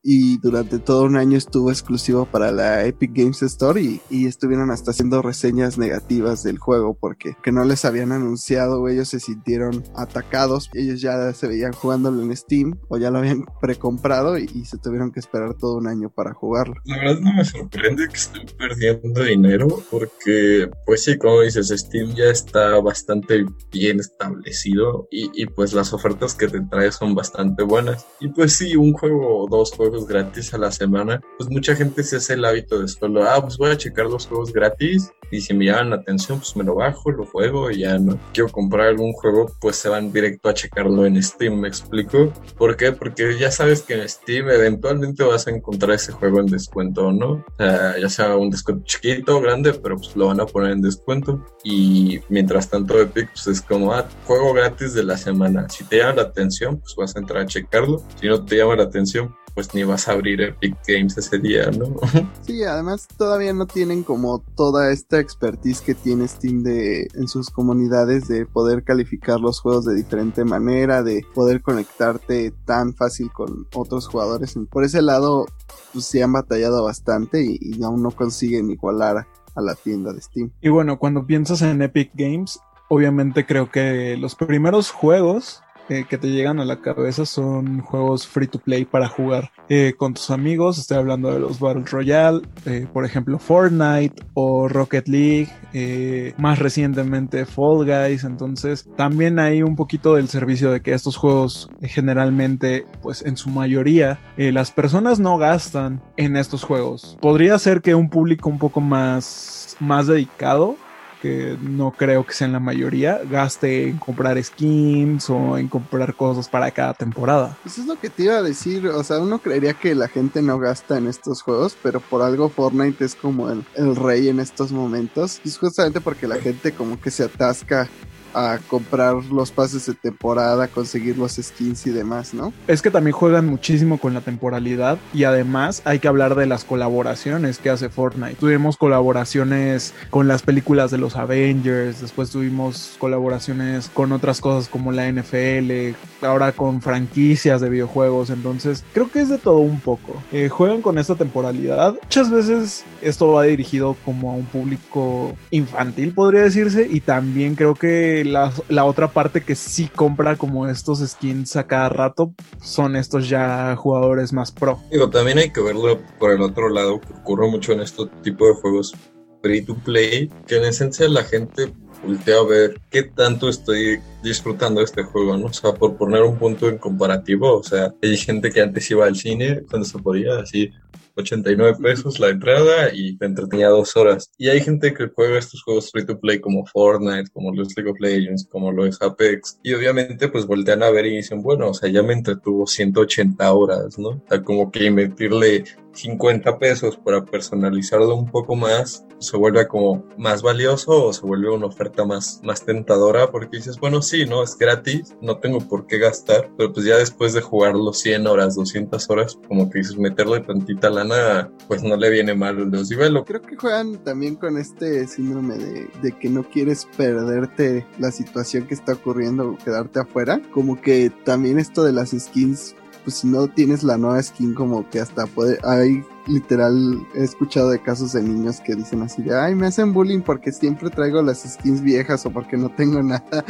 y 0.01 0.37
durante 0.37 0.79
todo 0.79 1.03
un 1.03 1.17
año 1.17 1.37
estuvo 1.37 1.71
exclusivo 1.71 2.25
para 2.25 2.51
la 2.51 2.85
Epic 2.85 3.11
Games 3.13 3.41
Store 3.41 3.81
y, 3.81 3.99
estuvieron 4.29 4.69
hasta 4.69 4.91
haciendo 4.91 5.21
reseñas 5.21 5.77
negativas 5.77 6.43
del 6.43 6.59
juego 6.59 6.95
porque 6.99 7.35
que 7.43 7.51
no 7.51 7.65
les 7.65 7.83
habían 7.83 8.11
anunciado 8.11 8.87
ellos 8.87 9.09
se 9.09 9.19
sintieron 9.19 9.83
atacados 9.95 10.69
ellos 10.73 11.01
ya 11.01 11.33
se 11.33 11.47
veían 11.47 11.73
jugándolo 11.73 12.21
en 12.21 12.35
Steam 12.35 12.79
o 12.89 12.97
ya 12.97 13.09
lo 13.09 13.17
habían 13.19 13.45
precomprado 13.59 14.37
y, 14.37 14.49
y 14.53 14.65
se 14.65 14.77
tuvieron 14.77 15.11
que 15.11 15.19
esperar 15.19 15.55
todo 15.55 15.77
un 15.77 15.87
año 15.87 16.09
para 16.09 16.33
jugarlo. 16.33 16.75
La 16.85 16.97
verdad 16.97 17.19
no 17.21 17.33
me 17.33 17.43
sorprende 17.43 18.07
que 18.07 18.15
estén 18.15 18.45
perdiendo 18.57 19.23
dinero 19.23 19.67
porque 19.89 20.69
pues 20.85 21.03
sí 21.03 21.17
como 21.17 21.41
dices 21.41 21.69
Steam 21.69 22.13
ya 22.13 22.25
está 22.25 22.79
bastante 22.79 23.45
bien 23.71 23.99
establecido 23.99 25.07
y, 25.11 25.29
y 25.33 25.47
pues 25.47 25.73
las 25.73 25.91
ofertas 25.93 26.35
que 26.35 26.47
te 26.47 26.61
trae 26.61 26.91
son 26.91 27.15
bastante 27.15 27.63
buenas. 27.63 28.05
Y 28.19 28.29
pues 28.29 28.53
sí 28.53 28.75
un 28.75 28.93
juego 28.93 29.43
o 29.43 29.47
dos 29.49 29.71
juegos 29.71 29.88
gratis 30.07 30.53
a 30.53 30.57
la 30.57 30.71
semana, 30.71 31.21
pues 31.37 31.49
mucha 31.49 31.75
gente 31.75 32.03
se 32.03 32.17
hace 32.17 32.33
el 32.33 32.45
hábito 32.45 32.79
de 32.79 32.87
solo, 32.87 33.23
ah, 33.23 33.41
pues 33.41 33.57
voy 33.57 33.71
a 33.71 33.77
checar 33.77 34.05
los 34.05 34.27
juegos 34.27 34.53
gratis 34.53 35.11
y 35.31 35.41
si 35.41 35.53
me 35.53 35.65
llaman 35.65 35.91
la 35.91 35.95
atención, 35.97 36.39
pues 36.39 36.55
me 36.55 36.63
lo 36.63 36.75
bajo, 36.75 37.11
lo 37.11 37.25
juego 37.25 37.69
y 37.69 37.79
ya 37.79 37.97
no 37.97 38.17
quiero 38.33 38.49
comprar 38.49 38.87
algún 38.87 39.13
juego, 39.13 39.51
pues 39.61 39.75
se 39.75 39.89
van 39.89 40.11
directo 40.11 40.49
a 40.49 40.53
checarlo 40.53 41.05
en 41.05 41.21
Steam, 41.21 41.59
¿me 41.59 41.67
explico? 41.67 42.33
¿Por 42.57 42.75
qué? 42.75 42.91
Porque 42.91 43.37
ya 43.37 43.51
sabes 43.51 43.81
que 43.81 43.93
en 43.93 44.09
Steam 44.09 44.49
eventualmente 44.49 45.23
vas 45.23 45.47
a 45.47 45.51
encontrar 45.51 45.91
ese 45.91 46.11
juego 46.11 46.39
en 46.39 46.47
descuento, 46.47 47.11
¿no? 47.11 47.31
O 47.31 47.55
sea, 47.57 47.97
ya 47.99 48.09
sea 48.09 48.35
un 48.35 48.49
descuento 48.49 48.83
chiquito 48.85 49.37
o 49.37 49.41
grande, 49.41 49.73
pero 49.73 49.97
pues 49.97 50.15
lo 50.15 50.27
van 50.27 50.39
a 50.39 50.45
poner 50.45 50.71
en 50.71 50.81
descuento 50.81 51.45
y 51.63 52.19
mientras 52.29 52.69
tanto 52.69 52.99
Epic 52.99 53.29
pues 53.31 53.47
es 53.47 53.61
como, 53.61 53.93
ah, 53.93 54.07
juego 54.25 54.53
gratis 54.53 54.93
de 54.93 55.03
la 55.03 55.17
semana. 55.17 55.69
Si 55.69 55.83
te 55.83 55.97
llama 55.97 56.15
la 56.15 56.21
atención, 56.23 56.79
pues 56.79 56.95
vas 56.95 57.15
a 57.15 57.19
entrar 57.19 57.43
a 57.43 57.45
checarlo. 57.45 58.03
Si 58.19 58.27
no 58.27 58.43
te 58.43 58.57
llama 58.57 58.75
la 58.75 58.83
atención, 58.83 59.35
pues 59.53 59.73
ni 59.73 59.83
vas 59.83 60.07
a 60.07 60.13
abrir 60.13 60.41
Epic 60.41 60.75
Games 60.87 61.17
ese 61.17 61.37
día, 61.39 61.69
¿no? 61.71 61.95
Sí, 62.41 62.63
además 62.63 63.07
todavía 63.17 63.53
no 63.53 63.67
tienen 63.67 64.03
como 64.03 64.43
toda 64.55 64.91
esta 64.91 65.19
expertise 65.19 65.81
que 65.81 65.93
tiene 65.93 66.27
Steam 66.27 66.63
de 66.63 67.07
en 67.13 67.27
sus 67.27 67.49
comunidades 67.49 68.27
de 68.27 68.45
poder 68.45 68.83
calificar 68.83 69.39
los 69.39 69.59
juegos 69.59 69.85
de 69.85 69.95
diferente 69.95 70.43
manera, 70.43 71.03
de 71.03 71.25
poder 71.33 71.61
conectarte 71.61 72.51
tan 72.65 72.93
fácil 72.95 73.31
con 73.31 73.67
otros 73.73 74.07
jugadores. 74.07 74.55
Por 74.71 74.83
ese 74.83 75.01
lado, 75.01 75.45
pues 75.93 76.05
sí 76.05 76.21
han 76.21 76.33
batallado 76.33 76.83
bastante 76.83 77.43
y, 77.43 77.59
y 77.61 77.83
aún 77.83 78.01
no 78.01 78.11
consiguen 78.11 78.71
igualar 78.71 79.27
a 79.55 79.61
la 79.61 79.75
tienda 79.75 80.13
de 80.13 80.21
Steam. 80.21 80.51
Y 80.61 80.69
bueno, 80.69 80.97
cuando 80.97 81.25
piensas 81.25 81.61
en 81.61 81.81
Epic 81.81 82.11
Games, 82.13 82.59
obviamente 82.87 83.45
creo 83.45 83.71
que 83.71 84.17
los 84.17 84.35
primeros 84.35 84.91
juegos 84.91 85.61
que 85.89 86.17
te 86.19 86.29
llegan 86.29 86.59
a 86.59 86.65
la 86.65 86.81
cabeza 86.81 87.25
son 87.25 87.81
juegos 87.81 88.27
free 88.27 88.47
to 88.47 88.59
play 88.59 88.85
para 88.85 89.07
jugar 89.07 89.51
eh, 89.69 89.93
con 89.97 90.13
tus 90.13 90.29
amigos. 90.29 90.77
Estoy 90.77 90.97
hablando 90.97 91.31
de 91.31 91.39
los 91.39 91.59
Battle 91.59 91.83
Royale, 91.89 92.41
eh, 92.65 92.87
por 92.93 93.05
ejemplo 93.05 93.39
Fortnite 93.39 94.23
o 94.35 94.67
Rocket 94.67 95.07
League, 95.07 95.49
eh, 95.73 96.33
más 96.37 96.59
recientemente 96.59 97.45
Fall 97.45 97.85
Guys. 97.85 98.23
Entonces 98.23 98.87
también 98.95 99.39
hay 99.39 99.63
un 99.63 99.75
poquito 99.75 100.15
del 100.15 100.27
servicio 100.27 100.71
de 100.71 100.81
que 100.81 100.93
estos 100.93 101.17
juegos 101.17 101.69
generalmente, 101.81 102.85
pues 103.01 103.23
en 103.23 103.35
su 103.35 103.49
mayoría, 103.49 104.19
las 104.37 104.71
personas 104.71 105.19
no 105.19 105.37
gastan 105.37 106.01
en 106.17 106.37
estos 106.37 106.63
juegos. 106.63 107.17
Podría 107.19 107.57
ser 107.57 107.81
que 107.81 107.95
un 107.95 108.09
público 108.09 108.49
un 108.49 108.59
poco 108.59 108.79
más, 108.79 109.75
más 109.79 110.07
dedicado 110.07 110.75
que 111.21 111.57
no 111.61 111.91
creo 111.91 112.25
que 112.25 112.33
sean 112.33 112.53
la 112.53 112.59
mayoría, 112.59 113.21
gaste 113.29 113.89
en 113.89 113.97
comprar 113.97 114.41
skins 114.43 115.29
o 115.29 115.57
en 115.57 115.67
comprar 115.67 116.15
cosas 116.15 116.47
para 116.47 116.71
cada 116.71 116.93
temporada. 116.93 117.57
Pues 117.63 117.77
es 117.77 117.85
lo 117.85 117.99
que 117.99 118.09
te 118.09 118.23
iba 118.23 118.35
a 118.35 118.43
decir, 118.43 118.87
o 118.87 119.03
sea, 119.03 119.19
uno 119.19 119.39
creería 119.39 119.73
que 119.73 119.95
la 119.95 120.07
gente 120.07 120.41
no 120.41 120.59
gasta 120.59 120.97
en 120.97 121.07
estos 121.07 121.41
juegos, 121.41 121.77
pero 121.81 121.99
por 121.99 122.21
algo 122.21 122.49
Fortnite 122.49 123.05
es 123.05 123.15
como 123.15 123.49
el, 123.49 123.65
el 123.75 123.95
rey 123.95 124.29
en 124.29 124.39
estos 124.39 124.71
momentos. 124.71 125.41
Y 125.43 125.49
es 125.49 125.57
justamente 125.57 126.01
porque 126.01 126.27
la 126.27 126.37
gente 126.37 126.71
como 126.71 126.99
que 126.99 127.11
se 127.11 127.23
atasca 127.23 127.89
a 128.33 128.59
comprar 128.67 129.15
los 129.25 129.51
pases 129.51 129.85
de 129.85 129.93
temporada, 129.93 130.67
conseguir 130.67 131.17
los 131.17 131.33
skins 131.33 131.87
y 131.87 131.91
demás, 131.91 132.33
¿no? 132.33 132.53
Es 132.67 132.81
que 132.81 132.91
también 132.91 133.13
juegan 133.13 133.47
muchísimo 133.47 133.97
con 133.97 134.13
la 134.13 134.21
temporalidad 134.21 134.97
y 135.13 135.23
además 135.23 135.81
hay 135.85 135.99
que 135.99 136.07
hablar 136.07 136.35
de 136.35 136.45
las 136.45 136.63
colaboraciones 136.63 137.57
que 137.57 137.69
hace 137.69 137.89
Fortnite. 137.89 138.35
Tuvimos 138.35 138.77
colaboraciones 138.77 139.93
con 140.09 140.27
las 140.27 140.41
películas 140.41 140.91
de 140.91 140.97
los 140.97 141.15
Avengers, 141.15 142.01
después 142.01 142.29
tuvimos 142.29 142.95
colaboraciones 142.99 143.89
con 143.93 144.11
otras 144.11 144.41
cosas 144.41 144.69
como 144.69 144.91
la 144.91 145.11
NFL, 145.11 145.95
ahora 146.21 146.51
con 146.51 146.81
franquicias 146.81 147.61
de 147.61 147.69
videojuegos, 147.69 148.29
entonces 148.29 148.83
creo 148.93 149.09
que 149.09 149.21
es 149.21 149.29
de 149.29 149.37
todo 149.37 149.59
un 149.59 149.79
poco. 149.79 150.21
Eh, 150.31 150.49
juegan 150.49 150.81
con 150.81 150.97
esta 150.97 151.15
temporalidad. 151.15 151.95
Muchas 152.01 152.29
veces 152.29 152.85
esto 153.01 153.31
va 153.31 153.43
dirigido 153.43 153.95
como 154.05 154.31
a 154.31 154.35
un 154.35 154.45
público 154.45 155.35
infantil, 155.51 156.13
podría 156.13 156.41
decirse, 156.41 156.87
y 156.89 156.99
también 156.99 157.55
creo 157.55 157.75
que 157.75 158.18
la, 158.23 158.51
otra 158.85 159.09
parte 159.09 159.43
que 159.43 159.55
sí 159.55 159.89
compra 159.93 160.35
como 160.35 160.67
estos 160.67 160.99
skins 160.99 161.55
a 161.55 161.67
cada 161.67 161.89
rato 161.89 162.33
son 162.61 162.95
estos 162.95 163.29
ya 163.29 163.75
jugadores 163.75 164.33
más 164.33 164.51
pro. 164.51 164.79
Digo, 164.91 165.09
también 165.09 165.37
hay 165.37 165.51
que 165.51 165.61
verlo 165.61 165.99
por 166.19 166.31
el 166.31 166.41
otro 166.41 166.69
lado, 166.69 166.99
que 166.99 167.13
ocurre 167.13 167.49
mucho 167.49 167.73
en 167.73 167.81
este 167.81 168.03
tipo 168.23 168.47
de 168.47 168.53
juegos 168.53 168.93
free 169.41 169.61
to 169.61 169.75
play, 169.75 170.29
que 170.47 170.57
en 170.57 170.65
esencia 170.65 171.07
la 171.07 171.23
gente 171.23 171.71
voltea 172.05 172.37
a 172.37 172.43
ver 172.43 172.79
qué 172.89 173.03
tanto 173.03 173.49
estoy 173.49 173.99
disfrutando 174.23 174.81
este 174.81 175.03
juego, 175.03 175.37
¿no? 175.37 175.47
O 175.47 175.53
sea, 175.53 175.73
por 175.73 175.95
poner 175.97 176.23
un 176.23 176.37
punto 176.37 176.69
en 176.69 176.77
comparativo, 176.77 177.57
o 177.57 177.63
sea, 177.63 177.93
hay 178.01 178.17
gente 178.17 178.51
que 178.51 178.61
antes 178.61 178.89
iba 178.91 179.05
al 179.05 179.15
cine 179.15 179.63
cuando 179.69 179.87
se 179.87 179.99
podía, 179.99 180.39
así, 180.39 180.71
89 181.15 181.77
pesos 181.81 182.19
la 182.19 182.29
entrada 182.29 182.93
y 182.93 183.17
te 183.17 183.25
entretenía 183.25 183.69
dos 183.69 183.95
horas. 183.95 184.31
Y 184.37 184.49
hay 184.49 184.61
gente 184.61 184.93
que 184.93 185.07
juega 185.07 185.37
estos 185.37 185.63
juegos 185.63 185.91
free 185.91 186.05
to 186.05 186.19
play 186.19 186.39
como 186.39 186.65
Fortnite, 186.65 187.31
como 187.31 187.53
los 187.53 187.75
League 187.75 187.91
of 187.91 187.99
Legends, 187.99 188.47
como 188.49 188.71
los 188.71 189.01
Apex. 189.01 189.59
Y 189.63 189.73
obviamente 189.73 190.29
pues 190.29 190.45
voltean 190.45 190.83
a 190.83 190.89
ver 190.89 191.05
y 191.05 191.17
dicen, 191.17 191.41
bueno, 191.41 191.69
o 191.69 191.73
sea, 191.73 191.89
ya 191.89 192.03
me 192.03 192.13
entretuvo 192.13 192.67
180 192.67 193.53
horas, 193.53 193.97
¿no? 193.97 194.09
O 194.09 194.23
sea, 194.27 194.41
como 194.43 194.71
que 194.71 194.85
invertirle 194.85 195.63
50 195.93 196.57
pesos 196.59 196.97
para 196.97 197.25
personalizarlo 197.25 198.15
un 198.15 198.29
poco 198.29 198.55
más, 198.55 199.05
se 199.19 199.35
vuelve 199.37 199.67
como 199.67 200.05
más 200.17 200.41
valioso 200.41 201.07
o 201.07 201.13
se 201.13 201.25
vuelve 201.25 201.49
una 201.51 201.65
oferta 201.65 202.05
más, 202.05 202.39
más 202.43 202.63
tentadora 202.63 203.31
porque 203.31 203.57
dices, 203.57 203.77
bueno, 203.79 204.01
sí, 204.01 204.25
¿no? 204.25 204.43
Es 204.43 204.57
gratis, 204.57 205.15
no 205.21 205.39
tengo 205.39 205.59
por 205.59 205.87
qué 205.87 205.97
gastar, 205.97 206.49
pero 206.57 206.71
pues 206.71 206.85
ya 206.85 206.97
después 206.97 207.33
de 207.33 207.41
jugarlo 207.41 207.91
100 207.93 208.27
horas, 208.27 208.55
200 208.55 209.09
horas, 209.09 209.37
como 209.47 209.69
que 209.69 209.79
dices, 209.79 209.97
meterle 209.97 210.39
tantita 210.41 210.89
lana, 211.03 211.49
pues 211.67 211.83
no 211.83 211.95
le 211.95 212.09
viene 212.09 212.35
mal 212.35 212.59
el 212.59 212.71
desnivelo. 212.71 213.25
Creo 213.25 213.41
que 213.41 213.55
juegan 213.55 213.97
también 214.03 214.35
con 214.35 214.57
este 214.57 215.07
síndrome 215.07 215.57
de, 215.57 215.89
de 216.01 216.11
que 216.13 216.29
no 216.29 216.43
quieres 216.43 216.87
perderte 216.97 217.85
la 217.97 218.11
situación 218.11 218.67
que 218.67 218.73
está 218.73 218.93
ocurriendo, 218.93 219.57
quedarte 219.63 219.99
afuera, 219.99 220.41
como 220.51 220.79
que 220.81 221.11
también 221.25 221.59
esto 221.59 221.83
de 221.83 221.93
las 221.93 222.11
skins 222.11 222.75
pues 223.03 223.17
si 223.17 223.27
no 223.27 223.47
tienes 223.47 223.83
la 223.83 223.97
nueva 223.97 224.21
skin 224.21 224.53
como 224.53 224.87
que 224.89 224.99
hasta 224.99 225.25
puede, 225.25 225.57
hay 225.63 226.03
literal, 226.27 226.99
he 227.15 227.23
escuchado 227.23 227.69
de 227.71 227.81
casos 227.81 228.13
de 228.13 228.21
niños 228.21 228.61
que 228.61 228.75
dicen 228.75 229.01
así 229.01 229.21
de, 229.23 229.35
ay, 229.35 229.55
me 229.55 229.67
hacen 229.67 229.93
bullying 229.93 230.21
porque 230.21 230.51
siempre 230.51 230.89
traigo 230.89 231.21
las 231.21 231.41
skins 231.41 231.81
viejas 231.81 232.25
o 232.25 232.31
porque 232.31 232.55
no 232.57 232.69
tengo 232.69 233.01
nada. 233.01 233.43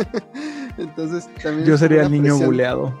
Entonces, 0.78 1.28
también... 1.42 1.66
Yo 1.66 1.76
sería 1.76 2.02
el 2.02 2.12
niño 2.12 2.38
buleado. 2.38 2.94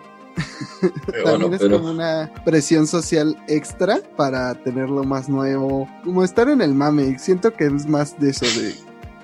También 1.24 1.54
es 1.54 1.60
como 1.60 1.90
una 1.90 2.30
presión 2.44 2.86
social 2.86 3.36
extra 3.48 4.00
para 4.16 4.54
tenerlo 4.54 5.04
más 5.04 5.28
nuevo. 5.28 5.88
Como 6.04 6.24
estar 6.24 6.48
en 6.48 6.60
el 6.60 6.74
mame. 6.74 7.18
Siento 7.18 7.52
que 7.52 7.66
es 7.66 7.86
más 7.86 8.18
de 8.18 8.30
eso, 8.30 8.46
de 8.46 8.74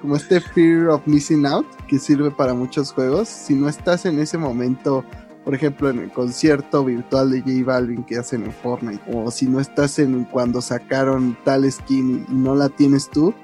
como 0.00 0.16
este 0.16 0.40
fear 0.40 0.88
of 0.88 1.06
missing 1.06 1.46
out 1.46 1.66
que 1.86 1.98
sirve 1.98 2.30
para 2.30 2.54
muchos 2.54 2.92
juegos. 2.92 3.28
Si 3.28 3.54
no 3.54 3.68
estás 3.68 4.04
en 4.06 4.18
ese 4.18 4.38
momento 4.38 5.04
por 5.44 5.54
ejemplo, 5.54 5.90
en 5.90 5.98
el 5.98 6.12
concierto 6.12 6.84
virtual 6.84 7.30
de 7.30 7.40
J 7.40 7.64
Balvin 7.64 8.04
que 8.04 8.16
hacen 8.16 8.44
en 8.44 8.52
Fortnite, 8.52 9.02
o 9.12 9.30
si 9.30 9.46
no 9.46 9.60
estás 9.60 9.98
en 9.98 10.24
cuando 10.24 10.60
sacaron 10.60 11.36
tal 11.44 11.70
skin 11.70 12.26
y 12.28 12.32
no 12.32 12.54
la 12.54 12.68
tienes 12.68 13.10
tú, 13.10 13.34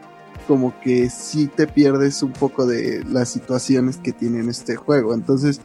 como 0.46 0.78
que 0.80 1.10
sí 1.10 1.48
te 1.48 1.66
pierdes 1.66 2.22
un 2.22 2.32
poco 2.32 2.66
de 2.66 3.04
las 3.04 3.28
situaciones 3.28 3.96
que 3.96 4.12
tiene 4.12 4.48
este 4.48 4.76
juego. 4.76 5.12
Entonces, 5.12 5.60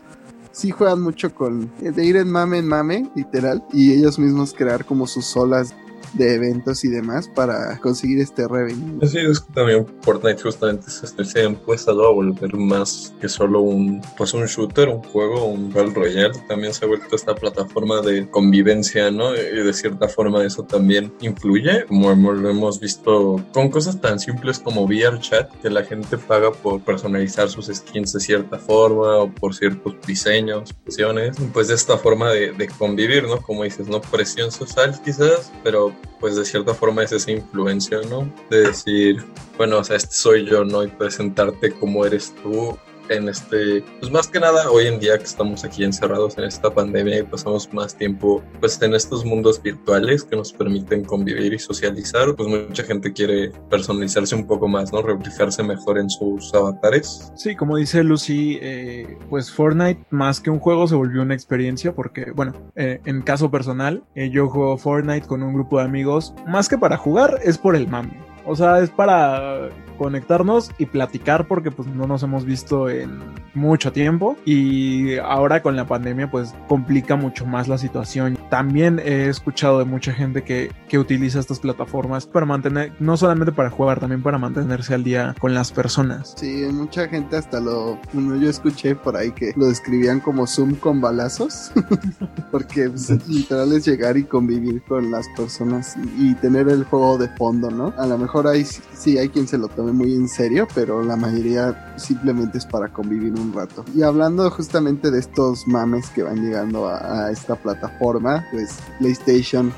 sí 0.54 0.72
juegan 0.72 1.02
mucho 1.02 1.36
con 1.36 1.70
de 1.82 2.06
ir 2.06 2.16
en 2.16 2.32
mame 2.32 2.60
en 2.60 2.68
mame, 2.68 3.10
literal, 3.16 3.62
y 3.74 3.92
ellos 3.92 4.18
mismos 4.18 4.54
crear 4.54 4.86
como 4.86 5.06
sus 5.08 5.36
olas 5.36 5.76
de 6.14 6.36
eventos 6.36 6.84
y 6.84 6.90
demás 6.90 7.28
para 7.28 7.78
conseguir 7.80 8.20
este 8.20 8.48
revenue. 8.48 9.00
Así 9.02 9.20
es 9.20 9.40
que 9.40 9.54
también 9.54 9.86
Fortnite 10.02 10.42
justamente 10.42 10.90
se, 10.90 11.08
se 11.08 11.40
ha 11.40 11.44
empezado 11.44 12.08
a 12.08 12.12
volver 12.12 12.56
más 12.56 13.14
que 13.20 13.30
solo 13.30 13.62
un 13.62 14.02
pues 14.18 14.34
un 14.34 14.46
shooter, 14.46 14.90
un 14.90 15.04
juego, 15.04 15.46
un 15.46 15.72
Battle 15.72 15.94
Royale. 15.94 16.34
También 16.48 16.74
se 16.74 16.86
ha 16.86 16.88
vuelto 16.88 17.16
esta 17.16 17.36
plataforma 17.36 18.02
de 18.02 18.30
convivencia, 18.30 19.12
¿no? 19.12 19.36
Y 19.36 19.64
de 19.64 19.74
cierta 19.74 20.08
forma 20.08 20.44
eso 20.44 20.64
también 20.64 21.14
influye, 21.22 21.86
como 21.86 22.14
lo 22.14 22.50
hemos 22.50 22.80
visto 22.80 23.44
con 23.52 23.70
cosas 23.70 24.00
tan 24.00 24.20
simples 24.20 24.60
como 24.60 24.84
VR 24.84 25.20
Chat, 25.20 25.52
que 25.62 25.70
la 25.70 25.84
gente 25.84 26.18
paga 26.18 26.52
por 26.52 26.82
personalizar 26.82 27.50
sus 27.50 27.68
skins 27.68 28.14
de 28.14 28.20
cierta 28.20 28.60
forma 28.60 29.18
o 29.18 29.32
por 29.32 29.56
ciertos 29.56 29.96
diseños, 30.06 30.74
opciones. 30.86 31.38
Pues 31.54 31.68
de 31.68 31.76
esta 31.76 31.98
forma 31.98 32.32
de, 32.32 32.52
de 32.52 32.68
convivir, 32.68 33.24
¿no? 33.24 33.42
Como 33.42 33.64
dices, 33.64 33.88
no 33.88 34.02
presión 34.02 34.52
social 34.52 35.00
quizás, 35.04 35.52
pero 35.64 35.94
pues 36.20 36.36
de 36.36 36.46
cierta 36.46 36.74
forma 36.74 37.04
es 37.04 37.12
esa 37.12 37.32
influencia, 37.32 38.00
¿no? 38.10 38.32
De 38.50 38.68
decir, 38.68 39.24
bueno, 39.58 39.80
o 39.80 39.84
sea, 39.84 39.98
este 39.98 40.14
soy 40.16 40.46
yo, 40.46 40.64
¿no? 40.64 40.84
Y 40.84 40.88
presentarte 40.88 41.72
como 41.72 42.06
eres 42.06 42.34
tú 42.42 42.78
en 43.10 43.30
este, 43.30 43.84
pues 44.00 44.12
más 44.12 44.28
que 44.28 44.40
nada 44.40 44.70
hoy 44.72 44.88
en 44.88 45.00
día 45.00 45.18
que 45.18 45.24
estamos 45.24 45.64
aquí 45.64 45.84
encerrados 45.84 46.38
en 46.38 46.46
esta 46.46 46.74
pandemia 46.74 47.20
y 47.20 47.24
pasamos 47.24 47.72
más 47.74 47.96
tiempo 47.96 48.44
pues 48.60 48.82
en 48.82 48.94
estos 48.94 49.26
mundos 49.26 49.62
virtuales 49.62 50.24
que 50.24 50.36
nos 50.36 50.54
permiten 50.54 51.04
convivir 51.04 51.54
y 51.54 51.60
socializar, 51.60 52.36
pues 52.36 52.50
mucha 52.50 52.84
gente 52.84 53.14
quiere 53.14 53.52
personalizarse 53.70 54.36
un 54.36 54.48
poco 54.48 54.68
más, 54.68 54.92
¿no? 54.94 55.02
Reflejarse 55.02 55.64
mejor 55.64 55.98
en 55.98 56.10
sus 56.10 56.54
avatares. 56.54 57.32
Sí, 57.36 57.56
como 57.56 57.78
dice 57.78 58.04
Lucy, 58.04 58.60
eh, 58.62 59.18
pues 59.30 59.52
Fortnite 59.52 60.06
más 60.10 60.40
que 60.40 60.50
un 60.50 60.60
juego 60.60 60.88
se 60.88 60.96
volvió 60.96 61.22
una 61.22 61.34
experiencia 61.34 61.94
porque, 61.94 62.32
bueno, 62.32 62.54
eh, 62.76 63.00
en 63.06 63.22
caso 63.22 63.52
personal, 63.52 64.04
eh, 64.16 64.30
yo 64.30 64.50
juego 64.50 64.78
Fortnite 64.78 65.28
con 65.28 65.44
un 65.44 65.54
grupo 65.54 65.80
de 65.80 65.86
amigos, 65.86 66.34
más 66.48 66.70
que 66.70 66.78
para 66.78 66.98
jugar, 66.98 67.40
es 67.44 67.58
por 67.58 67.76
el 67.76 67.88
mame. 67.88 68.18
O 68.46 68.56
sea, 68.56 68.80
es 68.80 68.90
para 68.90 69.70
conectarnos 69.96 70.72
y 70.78 70.86
platicar 70.86 71.48
porque 71.48 71.72
pues 71.72 71.88
no 71.88 72.08
nos 72.08 72.24
hemos 72.24 72.46
visto 72.46 72.90
en 72.90 73.20
mucho 73.54 73.92
tiempo 73.92 74.36
y 74.46 75.18
ahora 75.18 75.62
con 75.62 75.76
la 75.76 75.86
pandemia 75.86 76.30
pues 76.30 76.54
complica 76.68 77.16
mucho 77.16 77.46
más 77.46 77.68
la 77.68 77.78
situación. 77.78 78.38
También 78.50 79.00
he 79.00 79.28
escuchado 79.30 79.80
de 79.80 79.86
mucha 79.86 80.14
gente 80.14 80.44
que, 80.44 80.72
que 80.88 81.00
utiliza 81.00 81.40
estas 81.40 81.60
plataformas 81.60 82.26
para 82.26 82.46
mantener, 82.46 82.94
no 83.00 83.18
solamente 83.18 83.52
para 83.52 83.70
jugar, 83.70 84.00
también 84.00 84.22
para 84.22 84.38
mantenerse 84.38 84.94
al 84.94 85.04
día 85.04 85.36
con 85.40 85.54
las 85.54 85.72
personas. 85.72 86.34
Sí, 86.38 86.66
mucha 86.72 87.08
gente 87.08 87.38
hasta 87.38 87.60
lo, 87.60 88.00
bueno, 88.14 88.36
yo 88.36 88.50
escuché 88.50 88.96
por 88.96 89.16
ahí 89.16 89.32
que 89.32 89.54
lo 89.56 89.68
describían 89.68 90.20
como 90.20 90.48
Zoom 90.48 90.76
con 90.76 91.02
balazos, 91.02 91.72
porque 92.52 92.90
pues, 92.90 93.28
literal 93.28 93.72
es 93.74 93.86
llegar 93.86 94.18
y 94.18 94.24
convivir 94.24 94.82
con 94.84 95.12
las 95.12 95.28
personas 95.36 95.96
y, 96.18 96.32
y, 96.32 96.36
tener 96.36 96.68
el 96.70 96.84
juego 96.84 97.18
de 97.18 97.28
fondo, 97.30 97.70
¿no? 97.70 97.94
A 97.98 98.06
lo 98.06 98.18
mejor 98.18 98.48
hay, 98.48 98.66
sí, 98.66 99.18
hay 99.18 99.30
quien 99.30 99.48
se 99.48 99.58
lo 99.58 99.68
muy 99.92 100.14
en 100.14 100.30
serio, 100.30 100.68
pero 100.74 101.04
la 101.04 101.16
mayoría 101.16 101.94
simplemente 101.98 102.58
es 102.58 102.66
para 102.66 102.88
convivir 102.88 103.34
un 103.34 103.52
rato. 103.54 103.84
Y 103.94 104.04
hablando 104.04 104.50
justamente 104.50 105.12
de 105.12 105.20
estos 105.20 105.68
mames 105.68 106.10
que 106.12 106.24
van 106.24 106.44
llegando 106.44 106.88
a 106.88 107.30
esta 107.32 107.56
plataforma, 107.56 108.46
pues 108.52 108.78
PlayStation 109.00 109.74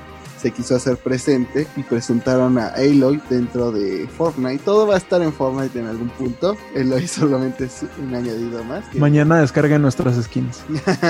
se 0.46 0.52
quiso 0.52 0.76
hacer 0.76 0.98
presente 0.98 1.66
y 1.76 1.82
presentaron 1.82 2.60
a 2.60 2.68
Aloy 2.68 3.20
dentro 3.32 3.72
de 3.72 4.08
Fortnite. 4.08 4.64
Todo 4.64 4.86
va 4.86 4.94
a 4.94 4.98
estar 5.00 5.20
en 5.24 5.34
Fortnite 5.34 5.80
en 5.80 5.88
algún 5.88 6.10
punto. 6.10 6.56
Aloy 6.76 7.08
solamente 7.08 7.66
es 7.66 7.84
un 7.98 8.14
añadido 8.14 8.64
más. 8.64 8.84
Mañana 8.94 9.42
descarguen 9.42 9.82
nuestras 9.82 10.24
skins. 10.24 10.62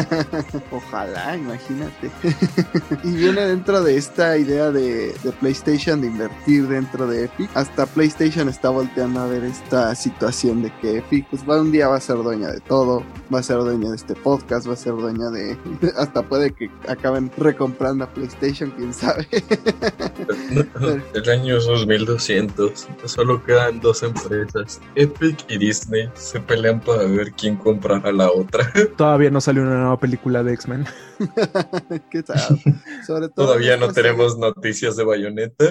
Ojalá, 0.72 1.36
imagínate. 1.36 2.10
y 3.04 3.12
viene 3.12 3.42
dentro 3.42 3.84
de 3.84 3.98
esta 3.98 4.38
idea 4.38 4.72
de, 4.72 5.14
de, 5.22 5.32
PlayStation 5.34 6.00
de 6.00 6.08
invertir 6.08 6.70
dentro 6.70 7.06
de 7.06 7.26
Epic. 7.26 7.50
Hasta 7.56 7.88
PlayStation 7.88 8.48
está 8.48 8.70
volteando 8.70 9.20
a 9.20 9.28
ver 9.28 9.44
esta 9.44 9.94
situación 9.96 10.62
de 10.62 10.72
que 10.80 11.00
Epic 11.00 11.28
pues 11.30 11.44
va 11.44 11.60
un 11.60 11.74
día 11.74 11.90
va 11.90 11.98
a 11.98 12.00
ser 12.00 12.16
dueña 12.16 12.48
de 12.48 12.62
todo, 12.62 13.04
va 13.34 13.40
a 13.40 13.44
ser 13.44 13.58
dueña 13.58 13.90
de 13.90 13.98
este 13.98 14.16
podcast, 14.16 14.66
va 14.66 14.74
a 14.74 14.78
ser 14.78 14.94
dueña 14.94 15.30
de 15.30 15.58
hasta 15.98 16.22
puede 16.22 16.52
que 16.52 16.72
acaben 16.88 17.30
recomprando 17.36 18.06
a 18.06 18.08
PlayStation, 18.08 18.72
quién 18.72 18.94
sabe. 18.94 19.25
El 21.14 21.30
año 21.30 21.60
2200, 21.60 22.88
solo 23.06 23.44
quedan 23.44 23.80
dos 23.80 24.04
empresas, 24.04 24.82
Epic 24.96 25.46
y 25.50 25.58
Disney, 25.58 26.10
se 26.14 26.40
pelean 26.40 26.80
para 26.80 27.04
ver 27.04 27.32
quién 27.32 27.56
comprará 27.56 28.12
la 28.12 28.32
otra. 28.32 28.72
Todavía 28.98 29.30
no 29.30 29.42
salió 29.42 29.64
una 29.64 29.76
nueva 29.76 30.00
película 30.00 30.44
de 30.44 30.54
X-Men. 30.54 30.86
¿Qué 32.12 32.24
tal? 32.24 32.60
Sobre 33.06 33.30
todo 33.30 33.48
Todavía 33.48 33.78
no 33.78 33.92
tenemos 33.92 34.38
noticias 34.38 34.96
de 34.96 35.04
Bayonetta. 35.04 35.66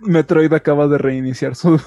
Metroid 0.00 0.52
acaba 0.52 0.88
de 0.88 0.98
reiniciar 0.98 1.54
su, 1.54 1.80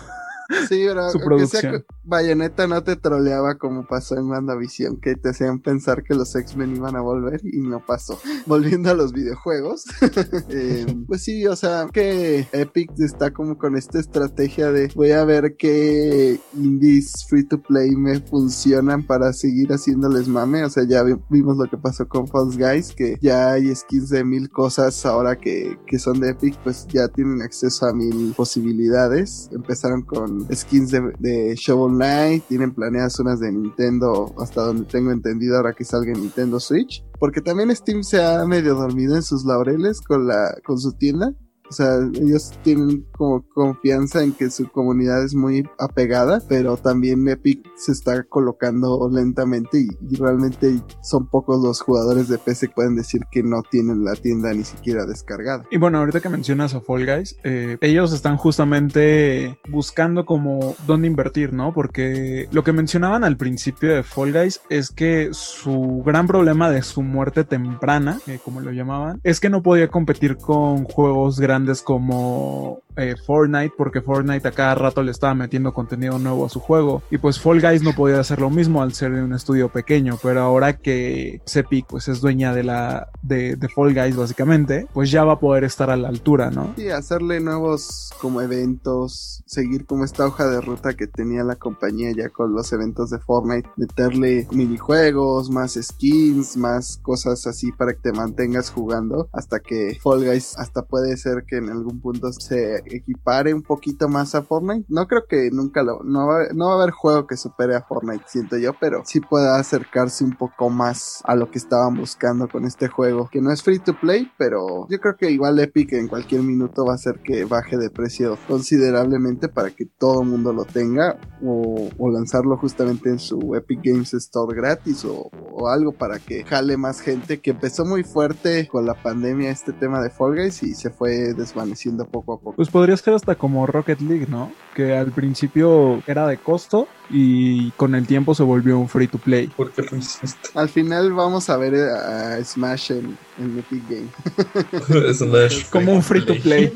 Sí, 0.68 0.84
pero 0.88 1.10
su 1.10 1.20
producción. 1.20 1.86
Bayonetta 2.04 2.68
no 2.68 2.84
te 2.84 2.96
troleaba 2.96 3.56
como 3.58 3.86
pasó 3.86 4.18
en 4.18 4.26
WandaVision, 4.26 4.98
que 4.98 5.16
te 5.16 5.30
hacían 5.30 5.60
pensar 5.60 6.04
que 6.04 6.16
los 6.16 6.36
X-Men 6.36 6.76
iban 6.76 6.96
a 6.96 7.02
volver 7.02 7.42
y 7.44 7.60
no 7.60 7.86
pasó. 7.86 8.20
Volviendo 8.48 8.90
a 8.90 8.94
los 8.94 9.14
videojuegos, 9.14 9.86
eh, 10.50 10.86
pues 11.08 11.24
sí, 11.24 11.46
o 11.48 11.56
sea, 11.56 11.88
que 11.92 12.48
Epic 12.52 12.92
está 13.00 13.32
como 13.32 13.58
con 13.58 13.78
esta 13.78 14.00
estrategia 14.00 14.72
de 14.72 14.92
voy 14.96 15.12
a 15.12 15.24
ver 15.24 15.56
qué 15.58 16.40
indies 16.56 17.26
free 17.28 17.48
to 17.48 17.62
play 17.62 17.96
me 17.96 18.20
funcionan 18.20 19.06
para 19.06 19.34
seguir 19.34 19.72
haciéndoles 19.72 20.28
mame. 20.28 20.64
O 20.64 20.70
sea, 20.70 20.84
ya 20.88 21.04
vimos 21.30 21.58
lo 21.58 21.70
que 21.70 21.78
pasó 21.78 22.08
con 22.08 22.28
False 22.28 22.58
Guys, 22.58 22.94
que 22.94 23.18
ya 23.22 23.52
hay 23.52 23.74
skins 23.76 24.10
de 24.10 24.24
mil 24.24 24.50
cosas 24.50 25.06
ahora 25.06 25.38
que, 25.38 25.78
que 25.86 26.00
son 26.00 26.20
de 26.20 26.32
Epic, 26.32 26.58
pues 26.64 26.88
ya 26.88 27.08
tienen 27.08 27.42
acceso 27.42 27.86
a 27.86 27.94
mil 27.94 28.34
posibilidades. 28.36 29.50
Empezaron 29.52 30.02
con 30.02 30.41
skins 30.54 30.92
de, 30.92 31.56
Shovel 31.56 31.96
Knight, 31.96 32.44
tienen 32.48 32.74
planeadas 32.74 33.20
unas 33.20 33.40
de 33.40 33.52
Nintendo, 33.52 34.34
hasta 34.40 34.62
donde 34.62 34.86
tengo 34.86 35.12
entendido 35.12 35.58
ahora 35.58 35.74
que 35.74 35.84
salga 35.84 36.12
en 36.12 36.22
Nintendo 36.22 36.60
Switch, 36.60 37.04
porque 37.20 37.42
también 37.42 37.76
Steam 37.76 38.04
se 38.04 38.24
ha 38.24 38.46
medio 38.46 38.76
dormido 38.76 39.16
en 39.16 39.24
sus 39.24 39.46
laureles 39.46 40.02
con 40.02 40.28
la 40.28 40.56
con 40.66 40.80
su 40.80 40.94
tienda. 40.94 41.34
O 41.72 41.74
sea, 41.74 42.00
ellos 42.16 42.52
tienen 42.64 43.06
como 43.14 43.48
confianza 43.48 44.22
en 44.22 44.34
que 44.34 44.50
su 44.50 44.70
comunidad 44.70 45.24
es 45.24 45.34
muy 45.34 45.66
apegada, 45.80 46.42
pero 46.50 46.76
también 46.76 47.26
Epic 47.30 47.66
se 47.78 47.94
está 47.94 48.24
colocando 48.24 49.10
lentamente 49.10 49.80
y, 49.80 50.16
realmente 50.18 50.82
son 51.02 51.28
pocos 51.28 51.64
los 51.64 51.80
jugadores 51.80 52.28
de 52.28 52.38
PC 52.38 52.68
que 52.68 52.74
pueden 52.74 52.98
decir 52.98 53.22
que 53.32 53.42
no 53.42 53.64
tienen 53.64 54.04
la 54.04 54.16
tienda 54.16 54.54
ni 54.54 54.66
siquiera 54.66 55.06
descargada. 55.06 55.64
Y 55.72 55.78
bueno, 55.78 56.00
ahorita 56.00 56.20
que 56.20 56.28
mencionas 56.28 56.76
a 56.76 56.82
Fall 56.82 57.06
Guys, 57.06 57.38
eh, 57.46 57.78
ellos 57.80 58.12
están 58.12 58.36
justamente 58.36 59.58
buscando 59.70 60.26
como 60.26 60.76
dónde 60.86 61.08
invertir, 61.08 61.54
¿no? 61.54 61.74
Porque 61.74 62.50
lo 62.52 62.66
que 62.66 62.74
mencionaban 62.74 63.24
al 63.24 63.38
principio 63.38 63.96
de 63.96 64.04
Fall 64.04 64.34
Guys 64.34 64.60
es 64.70 64.92
que 64.92 65.30
su 65.32 66.04
gran 66.06 66.28
problema 66.28 66.70
de 66.70 66.82
su 66.84 67.02
muerte 67.02 67.46
temprana, 67.46 68.20
eh, 68.28 68.40
como 68.44 68.60
lo 68.60 68.72
llamaban, 68.72 69.22
es 69.24 69.40
que 69.40 69.50
no 69.50 69.64
podía 69.64 69.88
competir 69.88 70.36
con 70.36 70.84
juegos 70.84 71.40
grandes 71.40 71.61
como 71.82 72.82
eh, 72.96 73.16
Fortnite, 73.26 73.74
porque 73.78 74.02
Fortnite 74.02 74.48
a 74.48 74.52
cada 74.52 74.76
rato 74.76 75.04
le 75.04 75.12
estaba 75.12 75.34
metiendo 75.34 75.74
contenido 75.74 76.20
nuevo 76.20 76.46
a 76.46 76.50
su 76.50 76.60
juego. 76.60 77.04
Y 77.10 77.18
pues 77.18 77.40
Fall 77.40 77.62
Guys 77.62 77.84
no 77.84 77.94
podía 77.94 78.20
hacer 78.20 78.40
lo 78.40 78.50
mismo 78.50 78.82
al 78.82 78.94
ser 78.94 79.12
un 79.12 79.34
estudio 79.34 79.70
pequeño, 79.70 80.18
pero 80.22 80.42
ahora 80.42 80.78
que 80.78 81.42
Cepic 81.46 81.88
pues 81.88 82.08
es 82.08 82.22
dueña 82.22 82.54
de 82.54 82.64
la 82.64 83.10
de, 83.22 83.56
de, 83.56 83.70
Fall 83.70 83.94
Guys 83.94 84.16
básicamente, 84.16 84.88
pues 84.94 85.12
ya 85.12 85.24
va 85.24 85.34
a 85.34 85.40
poder 85.40 85.64
estar 85.64 85.90
a 85.90 85.98
la 85.98 86.10
altura, 86.10 86.52
¿no? 86.52 86.74
Sí, 86.76 86.90
hacerle 86.90 87.40
nuevos 87.40 88.12
como 88.20 88.42
eventos, 88.42 89.44
seguir 89.46 89.86
como 89.86 90.06
esta 90.06 90.26
hoja 90.26 90.48
de 90.48 90.62
ruta 90.62 90.94
que 90.94 91.08
tenía 91.08 91.44
la 91.44 91.56
compañía 91.56 92.12
ya 92.12 92.30
con 92.30 92.54
los 92.54 92.72
eventos 92.74 93.10
de 93.10 93.20
Fortnite, 93.20 93.70
meterle 93.78 94.48
minijuegos, 94.52 95.50
más 95.50 95.78
skins, 95.82 96.58
más 96.58 96.98
cosas 97.02 97.48
así 97.48 97.72
para 97.72 97.94
que 97.94 98.00
te 98.00 98.12
mantengas 98.12 98.70
jugando 98.70 99.30
hasta 99.32 99.60
que 99.60 99.98
Fall 100.02 100.26
Guys 100.26 100.58
hasta 100.58 100.84
puede 100.84 101.18
ser 101.18 101.46
que 101.48 101.58
en 101.58 101.70
algún 101.70 102.02
punto 102.02 102.32
se 102.34 102.81
equipare 102.86 103.54
un 103.54 103.62
poquito 103.62 104.08
más 104.08 104.36
a 104.36 104.44
Fortnite. 104.44 104.86
No 104.90 105.08
creo 105.08 105.26
que 105.28 105.50
nunca 105.52 105.84
lo, 105.84 106.04
no 106.04 106.28
va, 106.28 106.48
no 106.54 106.68
va 106.68 106.74
a 106.74 106.76
haber 106.82 106.92
juego 106.92 107.28
que 107.28 107.38
supere 107.38 107.76
a 107.76 107.82
Fortnite, 107.82 108.24
siento 108.28 108.58
yo, 108.58 108.74
pero 108.80 109.04
sí 109.06 109.20
pueda 109.20 109.58
acercarse 109.58 110.24
un 110.24 110.36
poco 110.36 110.70
más 110.70 111.22
a 111.26 111.36
lo 111.36 111.50
que 111.50 111.58
estaban 111.58 111.96
buscando 111.96 112.48
con 112.48 112.66
este 112.66 112.88
juego, 112.88 113.30
que 113.32 113.42
no 113.42 113.52
es 113.52 113.64
free 113.64 113.80
to 113.80 113.94
play, 114.00 114.32
pero 114.38 114.88
yo 114.90 115.00
creo 115.00 115.16
que 115.16 115.32
igual 115.32 115.60
Epic 115.60 115.94
en 115.94 116.08
cualquier 116.08 116.42
minuto 116.42 116.86
va 116.86 116.94
a 116.94 116.96
hacer 116.96 117.20
que 117.24 117.46
baje 117.46 117.78
de 117.78 117.90
precio 117.90 118.38
considerablemente 118.48 119.48
para 119.48 119.72
que 119.72 119.86
todo 119.86 120.22
el 120.22 120.30
mundo 120.30 120.54
lo 120.54 120.66
tenga 120.66 121.20
o, 121.44 121.90
lanzarlo 122.12 122.58
justamente 122.58 123.10
en 123.10 123.20
su 123.20 123.56
Epic 123.56 123.80
Games 123.84 124.14
Store 124.14 124.54
gratis 124.56 125.06
o, 125.06 125.30
o, 125.54 125.70
algo 125.70 125.94
para 125.94 126.20
que 126.20 126.44
jale 126.44 126.76
más 126.76 127.00
gente 127.00 127.40
que 127.40 127.52
empezó 127.52 127.86
muy 127.86 128.04
fuerte 128.04 128.68
con 128.68 128.86
la 128.86 129.02
pandemia 129.02 129.50
este 129.50 129.72
tema 129.72 130.02
de 130.02 130.10
Fall 130.10 130.36
Guys 130.36 130.62
y 130.64 130.74
se 130.74 130.90
fue 130.90 131.34
desvaneciendo 131.34 132.06
poco 132.06 132.34
a 132.34 132.40
poco. 132.40 132.56
Pues 132.56 132.70
podría 132.72 132.98
ser 132.98 133.14
hasta 133.14 133.36
como 133.36 133.68
Rocket 133.68 134.02
League, 134.02 134.28
¿no? 134.30 134.52
Que 134.76 134.96
al 134.96 135.12
principio 135.12 136.02
era 136.08 136.28
de 136.28 136.38
costo 136.38 136.88
y 137.12 137.72
con 137.72 137.96
el 137.96 138.08
tiempo 138.08 138.34
se 138.36 138.44
volvió 138.44 138.80
un 138.80 138.88
free 138.90 139.08
to 139.08 139.18
play. 139.18 139.48
¿Por 139.48 139.72
qué 139.72 139.84
lo 139.90 139.98
hiciste? 139.98 140.50
Al 140.56 140.70
final 140.70 141.12
vamos 141.14 141.50
a 141.50 141.58
ver 141.58 141.76
a 141.76 142.44
Smash 142.44 142.92
en, 142.92 143.18
en 143.40 143.60
Epic 143.60 143.84
Game. 143.90 145.14
Smash. 145.14 145.66
Como 145.70 145.94
un 145.94 146.04
free 146.04 146.26
to 146.26 146.36
play. 146.36 146.74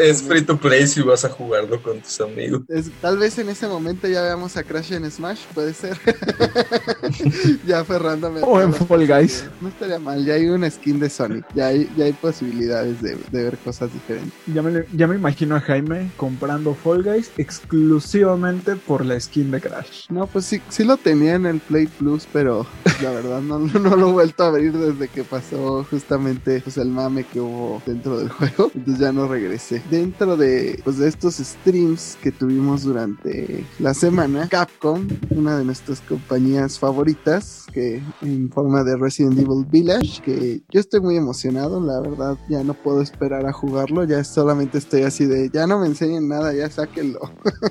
es 0.00 0.22
free 0.22 0.42
to 0.42 0.56
play 0.56 0.86
si 0.86 1.02
vas 1.02 1.24
a 1.24 1.28
jugarlo 1.28 1.82
con 1.82 2.00
tus 2.00 2.20
amigos. 2.20 2.62
Es- 2.68 2.90
tal 3.00 3.18
vez 3.18 3.38
en 3.38 3.48
ese 3.48 3.66
momento 3.68 4.08
ya 4.08 4.22
veamos 4.22 4.56
a 4.56 4.62
Crash 4.62 4.92
en 4.92 5.10
Smash, 5.10 5.40
puede 5.54 5.74
ser. 5.74 5.98
ya 7.66 7.80
aferrándome. 7.80 8.40
a 8.40 8.44
O 8.44 8.60
en 8.60 8.72
Fall 8.72 9.06
Guys. 9.06 9.44
No 9.60 9.68
estaría 9.68 9.98
mal, 9.98 10.24
ya 10.24 10.34
hay 10.34 10.46
una 10.48 10.70
skin 10.70 10.98
de 10.98 11.10
Sonic, 11.10 11.44
ya 11.54 11.66
hay, 11.68 11.90
ya 11.96 12.04
hay 12.06 12.12
posibilidades 12.12 13.00
de, 13.02 13.16
de 13.30 13.44
ver 13.44 13.58
cosas 13.58 13.92
diferentes. 13.92 14.32
Ya 14.46 14.62
me, 14.62 14.84
ya 14.94 15.06
me 15.06 15.14
imagino 15.16 15.56
a 15.56 15.60
Jaime 15.60 16.10
comprando 16.16 16.74
Fall 16.74 17.02
Guys 17.02 17.30
exclusivamente 17.36 18.76
por 18.76 19.04
la 19.10 19.20
skin 19.20 19.50
de 19.50 19.60
Crash. 19.60 20.06
No, 20.08 20.26
pues 20.26 20.44
sí, 20.46 20.60
sí 20.68 20.84
lo 20.84 20.96
tenía 20.96 21.34
en 21.34 21.46
el 21.46 21.60
Play 21.60 21.86
Plus, 21.86 22.26
pero 22.32 22.66
la 23.02 23.10
verdad 23.10 23.40
no, 23.40 23.58
no 23.58 23.96
lo 23.96 24.08
he 24.08 24.12
vuelto 24.12 24.44
a 24.44 24.48
abrir 24.48 24.72
desde 24.72 25.08
que 25.08 25.24
pasó 25.24 25.84
justamente 25.90 26.60
pues, 26.60 26.76
el 26.78 26.88
mame 26.88 27.24
que 27.24 27.40
hubo 27.40 27.82
dentro 27.86 28.18
del 28.18 28.28
juego. 28.30 28.70
Entonces 28.74 28.98
ya 28.98 29.12
no 29.12 29.26
regresé. 29.28 29.82
Dentro 29.90 30.36
de, 30.36 30.80
pues, 30.84 30.98
de 30.98 31.08
estos 31.08 31.36
streams 31.36 32.16
que 32.22 32.30
tuvimos 32.30 32.82
durante 32.82 33.64
la 33.78 33.94
semana, 33.94 34.48
Capcom, 34.48 35.06
una 35.30 35.58
de 35.58 35.64
nuestras 35.64 36.00
compañías 36.02 36.78
favoritas, 36.78 37.66
que 37.72 38.02
en 38.22 38.50
forma 38.50 38.84
de 38.84 38.96
Resident 38.96 39.38
Evil 39.38 39.66
Village, 39.68 40.22
que 40.22 40.62
yo 40.70 40.80
estoy 40.80 41.00
muy 41.00 41.16
emocionado, 41.16 41.80
la 41.80 42.00
verdad 42.00 42.38
ya 42.48 42.62
no 42.62 42.74
puedo 42.74 43.02
esperar 43.02 43.46
a 43.46 43.52
jugarlo, 43.52 44.04
ya 44.04 44.22
solamente 44.22 44.78
estoy 44.78 45.02
así 45.02 45.24
de, 45.24 45.50
ya 45.52 45.66
no 45.66 45.80
me 45.80 45.86
enseñen 45.86 46.28
nada, 46.28 46.54
ya 46.54 46.70
sáquenlo. 46.70 47.20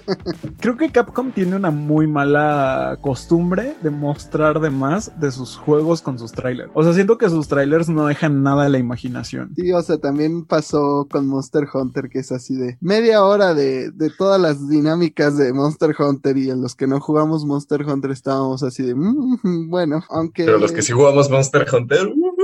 Creo 0.59 0.77
que 0.77 0.91
Capcom 0.91 1.28
tiene 1.31 1.55
una 1.55 1.71
muy 1.71 2.07
mala 2.07 2.97
costumbre 3.01 3.75
de 3.81 3.89
mostrar 3.89 4.59
de 4.59 4.69
más 4.69 5.11
de 5.19 5.31
sus 5.31 5.55
juegos 5.55 6.01
con 6.01 6.17
sus 6.19 6.31
trailers. 6.31 6.69
O 6.73 6.83
sea, 6.83 6.93
siento 6.93 7.17
que 7.17 7.29
sus 7.29 7.47
trailers 7.47 7.89
no 7.89 8.05
dejan 8.05 8.43
nada 8.43 8.65
a 8.65 8.69
la 8.69 8.77
imaginación. 8.77 9.51
Sí, 9.55 9.71
o 9.71 9.81
sea, 9.81 9.97
también 9.97 10.45
pasó 10.45 11.07
con 11.09 11.27
Monster 11.27 11.67
Hunter, 11.73 12.09
que 12.09 12.19
es 12.19 12.31
así 12.31 12.55
de 12.55 12.77
media 12.81 13.23
hora 13.23 13.53
de, 13.53 13.91
de 13.91 14.09
todas 14.09 14.39
las 14.39 14.67
dinámicas 14.69 15.37
de 15.37 15.53
Monster 15.53 15.95
Hunter 15.97 16.37
y 16.37 16.49
en 16.49 16.61
los 16.61 16.75
que 16.75 16.87
no 16.87 16.99
jugamos 16.99 17.45
Monster 17.45 17.83
Hunter 17.85 18.11
estábamos 18.11 18.63
así 18.63 18.83
de, 18.83 18.95
"Mm, 18.95 19.69
bueno, 19.69 20.03
aunque... 20.09 20.45
Pero 20.45 20.57
los 20.57 20.71
que 20.71 20.81
sí 20.81 20.91
jugamos 20.91 21.29
Monster 21.29 21.65
Hunter, 21.71 22.07
uh, 22.07 22.35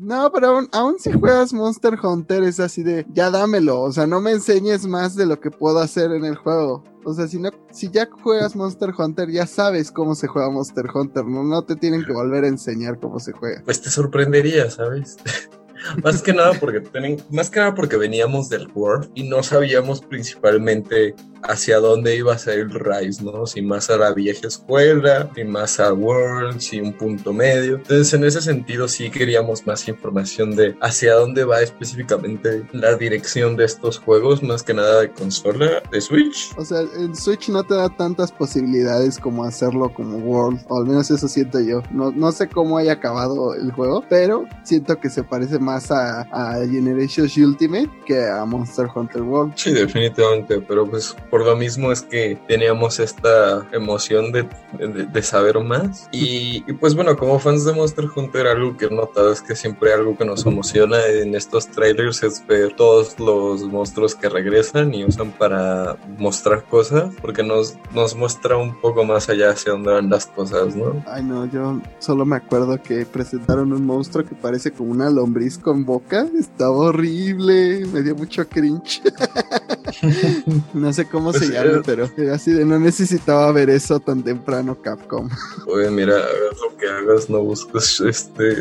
No, 0.00 0.30
pero 0.32 0.48
aún, 0.48 0.68
aún 0.72 0.98
si 0.98 1.12
juegas 1.12 1.52
Monster 1.52 1.96
Hunter 2.02 2.42
es 2.42 2.58
así 2.60 2.82
de, 2.82 3.06
ya 3.12 3.30
dámelo, 3.30 3.80
o 3.80 3.92
sea, 3.92 4.06
no 4.06 4.20
me 4.20 4.32
enseñes 4.32 4.86
más 4.86 5.14
de 5.14 5.26
lo 5.26 5.38
que 5.40 5.50
puedo 5.50 5.78
hacer 5.78 6.10
en 6.12 6.24
el 6.24 6.36
juego. 6.36 6.82
O 7.04 7.14
sea, 7.14 7.26
si 7.26 7.38
no, 7.38 7.50
si 7.70 7.90
ya 7.90 8.08
juegas 8.10 8.54
Monster 8.54 8.90
Hunter, 8.96 9.30
ya 9.30 9.46
sabes 9.46 9.90
cómo 9.90 10.14
se 10.14 10.26
juega 10.26 10.50
Monster 10.50 10.86
Hunter, 10.92 11.24
no, 11.24 11.42
no 11.42 11.62
te 11.62 11.76
tienen 11.76 12.04
que 12.04 12.12
volver 12.12 12.44
a 12.44 12.48
enseñar 12.48 12.98
cómo 13.00 13.18
se 13.18 13.32
juega. 13.32 13.62
pues 13.64 13.80
te 13.80 13.90
sorprendería, 13.90 14.70
¿sabes? 14.70 15.16
más 16.04 16.22
que 16.22 16.32
nada 16.32 16.52
porque 16.60 16.82
más 17.30 17.50
que 17.50 17.60
nada 17.60 17.74
porque 17.74 17.96
veníamos 17.96 18.48
del 18.48 18.68
World 18.72 19.10
y 19.14 19.28
no 19.28 19.42
sabíamos 19.42 20.00
principalmente 20.00 21.14
hacia 21.42 21.78
dónde 21.78 22.16
iba 22.16 22.32
a 22.32 22.38
ser 22.38 22.60
el 22.60 22.70
Rise, 22.70 23.22
¿no? 23.24 23.46
Si 23.46 23.62
más 23.62 23.90
a 23.90 23.96
la 23.96 24.12
vieja 24.12 24.46
escuela, 24.46 25.30
si 25.34 25.44
más 25.44 25.80
a 25.80 25.92
World, 25.92 26.60
si 26.60 26.80
un 26.80 26.92
punto 26.92 27.32
medio. 27.32 27.76
Entonces, 27.76 28.12
en 28.14 28.24
ese 28.24 28.40
sentido, 28.40 28.88
sí 28.88 29.10
queríamos 29.10 29.66
más 29.66 29.88
información 29.88 30.56
de 30.56 30.76
hacia 30.80 31.14
dónde 31.14 31.44
va 31.44 31.60
específicamente 31.60 32.64
la 32.72 32.94
dirección 32.96 33.56
de 33.56 33.64
estos 33.64 33.98
juegos, 33.98 34.42
más 34.42 34.62
que 34.62 34.74
nada 34.74 35.00
de 35.00 35.12
consola, 35.12 35.82
de 35.90 36.00
Switch. 36.00 36.52
O 36.56 36.64
sea, 36.64 36.80
el 36.80 37.14
Switch 37.16 37.48
no 37.48 37.64
te 37.64 37.74
da 37.74 37.88
tantas 37.88 38.32
posibilidades 38.32 39.18
como 39.18 39.44
hacerlo 39.44 39.92
como 39.92 40.18
World, 40.18 40.60
o 40.68 40.78
al 40.78 40.86
menos 40.86 41.10
eso 41.10 41.28
siento 41.28 41.60
yo. 41.60 41.82
No, 41.90 42.10
no 42.12 42.32
sé 42.32 42.48
cómo 42.48 42.78
haya 42.78 42.92
acabado 42.92 43.54
el 43.54 43.72
juego, 43.72 44.04
pero 44.08 44.46
siento 44.62 44.98
que 44.98 45.10
se 45.10 45.22
parece 45.22 45.58
más 45.58 45.90
a, 45.90 46.22
a 46.32 46.66
Generations 46.66 47.36
Ultimate 47.36 47.90
que 48.06 48.26
a 48.28 48.44
Monster 48.44 48.86
Hunter 48.94 49.22
World. 49.22 49.54
Sí, 49.56 49.72
definitivamente, 49.72 50.60
pero 50.60 50.86
pues 50.86 51.14
por 51.32 51.46
lo 51.46 51.56
mismo 51.56 51.90
es 51.90 52.02
que 52.02 52.38
teníamos 52.46 53.00
esta 53.00 53.66
emoción 53.72 54.32
de, 54.32 54.42
de- 54.78 55.06
de 55.06 55.22
saber 55.22 55.58
más. 55.60 56.06
Y, 56.12 56.62
y, 56.68 56.72
pues 56.74 56.94
bueno, 56.94 57.16
como 57.16 57.38
fans 57.38 57.64
de 57.64 57.72
Monster 57.72 58.04
Hunter, 58.14 58.46
algo 58.48 58.76
que 58.76 58.84
he 58.84 58.90
notado 58.90 59.32
es 59.32 59.40
que 59.40 59.56
siempre 59.56 59.94
algo 59.94 60.14
que 60.14 60.26
nos 60.26 60.44
emociona 60.44 60.98
en 61.06 61.34
estos 61.34 61.68
trailers 61.68 62.22
es 62.22 62.46
ver 62.46 62.76
todos 62.76 63.18
los 63.18 63.62
monstruos 63.62 64.14
que 64.14 64.28
regresan 64.28 64.92
y 64.92 65.04
usan 65.06 65.30
para 65.32 65.96
mostrar 66.18 66.64
cosas, 66.64 67.14
porque 67.22 67.42
nos, 67.42 67.76
nos 67.94 68.14
muestra 68.14 68.58
un 68.58 68.78
poco 68.78 69.02
más 69.04 69.30
allá 69.30 69.52
hacia 69.52 69.72
dónde 69.72 69.90
van 69.90 70.10
las 70.10 70.26
cosas, 70.26 70.76
¿no? 70.76 71.02
Ay 71.06 71.22
no, 71.24 71.46
yo 71.46 71.80
solo 71.98 72.26
me 72.26 72.36
acuerdo 72.36 72.82
que 72.82 73.06
presentaron 73.06 73.72
un 73.72 73.86
monstruo 73.86 74.22
que 74.26 74.34
parece 74.34 74.70
como 74.70 74.90
una 74.90 75.08
lombriz 75.08 75.56
con 75.56 75.86
boca. 75.86 76.26
Estaba 76.38 76.76
horrible, 76.76 77.86
me 77.90 78.02
dio 78.02 78.14
mucho 78.14 78.46
cringe. 78.46 79.00
no 80.74 80.92
sé 80.92 81.06
cómo 81.06 81.32
Pues, 81.32 81.46
se 81.46 81.52
llama, 81.52 81.78
eh. 81.78 81.82
pero 81.84 82.10
era 82.16 82.34
así 82.34 82.52
de 82.52 82.64
no 82.64 82.78
necesitaba 82.78 83.50
ver 83.52 83.70
eso 83.70 84.00
tan 84.00 84.22
temprano 84.22 84.80
Capcom. 84.80 85.28
Oye, 85.66 85.90
mira, 85.90 86.16
hagas 86.16 86.60
lo 86.60 86.76
que 86.76 86.88
hagas, 86.88 87.30
no 87.30 87.40
busques 87.40 88.00
este 88.00 88.54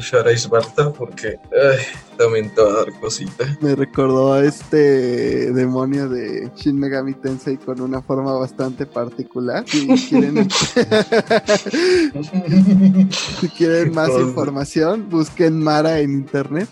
Shara 0.00 0.32
Isbarta 0.32 0.92
porque 0.92 1.38
ay, 1.52 1.78
también 2.16 2.52
te 2.54 2.62
va 2.62 2.70
a 2.70 2.84
dar 2.84 3.00
cosita. 3.00 3.44
Me 3.60 3.74
recordó 3.74 4.34
a 4.34 4.44
este 4.44 5.52
demonio 5.52 6.08
de 6.08 6.50
Shin 6.56 6.78
Megami 6.78 7.14
Tensei 7.14 7.56
con 7.56 7.80
una 7.80 8.02
forma 8.02 8.32
bastante 8.34 8.86
particular. 8.86 9.64
Si 9.66 9.86
quieren, 10.08 10.48
si 13.40 13.48
quieren 13.48 13.94
más 13.94 14.10
información, 14.10 15.08
busquen 15.08 15.62
Mara 15.62 16.00
en 16.00 16.12
internet. 16.12 16.68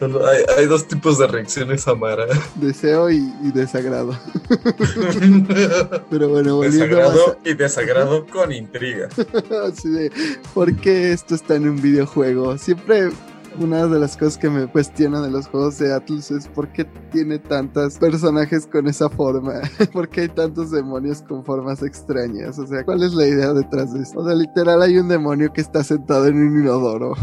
Hay, 0.00 0.44
hay 0.56 0.66
dos 0.66 0.86
tipos 0.86 1.18
de 1.18 1.26
reacciones 1.26 1.86
a 1.88 1.94
Mara. 1.94 2.26
Deseo 2.56 3.10
y, 3.10 3.32
y 3.42 3.50
desagrado. 3.52 4.18
Pero 6.10 6.28
bueno, 6.28 6.56
volviendo 6.56 6.96
Desagrado 6.96 7.38
y 7.44 7.54
desagrado 7.54 8.26
con 8.26 8.52
intriga. 8.52 9.08
así 9.68 9.88
de 9.88 10.12
¿por 10.54 10.74
qué 10.76 11.12
esto 11.12 11.34
está 11.34 11.56
en 11.56 11.68
un 11.68 11.80
videojuego? 11.80 12.58
Siempre 12.58 13.10
una 13.58 13.86
de 13.86 13.98
las 13.98 14.16
cosas 14.16 14.38
que 14.38 14.48
me 14.48 14.66
cuestiona 14.66 15.20
de 15.20 15.30
los 15.30 15.46
juegos 15.48 15.78
de 15.78 15.92
Atlus 15.92 16.30
es 16.30 16.48
por 16.48 16.68
qué 16.72 16.84
tiene 17.10 17.38
tantos 17.38 17.98
personajes 17.98 18.66
con 18.66 18.86
esa 18.88 19.08
forma, 19.08 19.60
por 19.92 20.08
qué 20.08 20.22
hay 20.22 20.28
tantos 20.28 20.70
demonios 20.70 21.22
con 21.22 21.44
formas 21.44 21.82
extrañas, 21.82 22.58
o 22.58 22.66
sea, 22.66 22.84
¿cuál 22.84 23.02
es 23.02 23.12
la 23.14 23.26
idea 23.26 23.52
detrás 23.52 23.92
de 23.92 24.02
eso? 24.02 24.18
O 24.20 24.24
sea, 24.24 24.34
literal 24.34 24.82
hay 24.82 24.98
un 24.98 25.08
demonio 25.08 25.52
que 25.52 25.60
está 25.60 25.84
sentado 25.84 26.26
en 26.26 26.36
un 26.36 26.62
inodoro. 26.62 27.14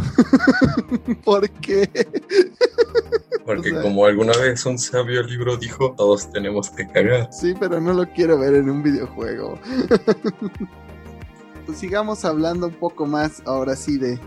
¿Por 1.23 1.49
qué? 1.49 1.89
Porque 3.45 3.71
O 3.71 3.73
sea- 3.73 3.81
como 3.81 4.05
alguna 4.05 4.33
vez 4.37 4.65
un 4.65 4.77
sabio 4.77 5.23
libro 5.23 5.57
dijo, 5.57 5.93
todos 5.97 6.29
tenemos 6.31 6.69
que 6.69 6.87
cagar. 6.87 7.29
Sí, 7.31 7.53
pero 7.59 7.81
no 7.81 7.93
lo 7.93 8.07
quiero 8.11 8.37
ver 8.37 8.53
en 8.55 8.69
un 8.69 8.83
videojuego. 8.83 9.59
pues 11.65 11.77
sigamos 11.77 12.25
hablando 12.25 12.67
un 12.67 12.73
poco 12.73 13.05
más 13.05 13.41
ahora 13.45 13.75
sí 13.75 13.97
de, 13.97 14.19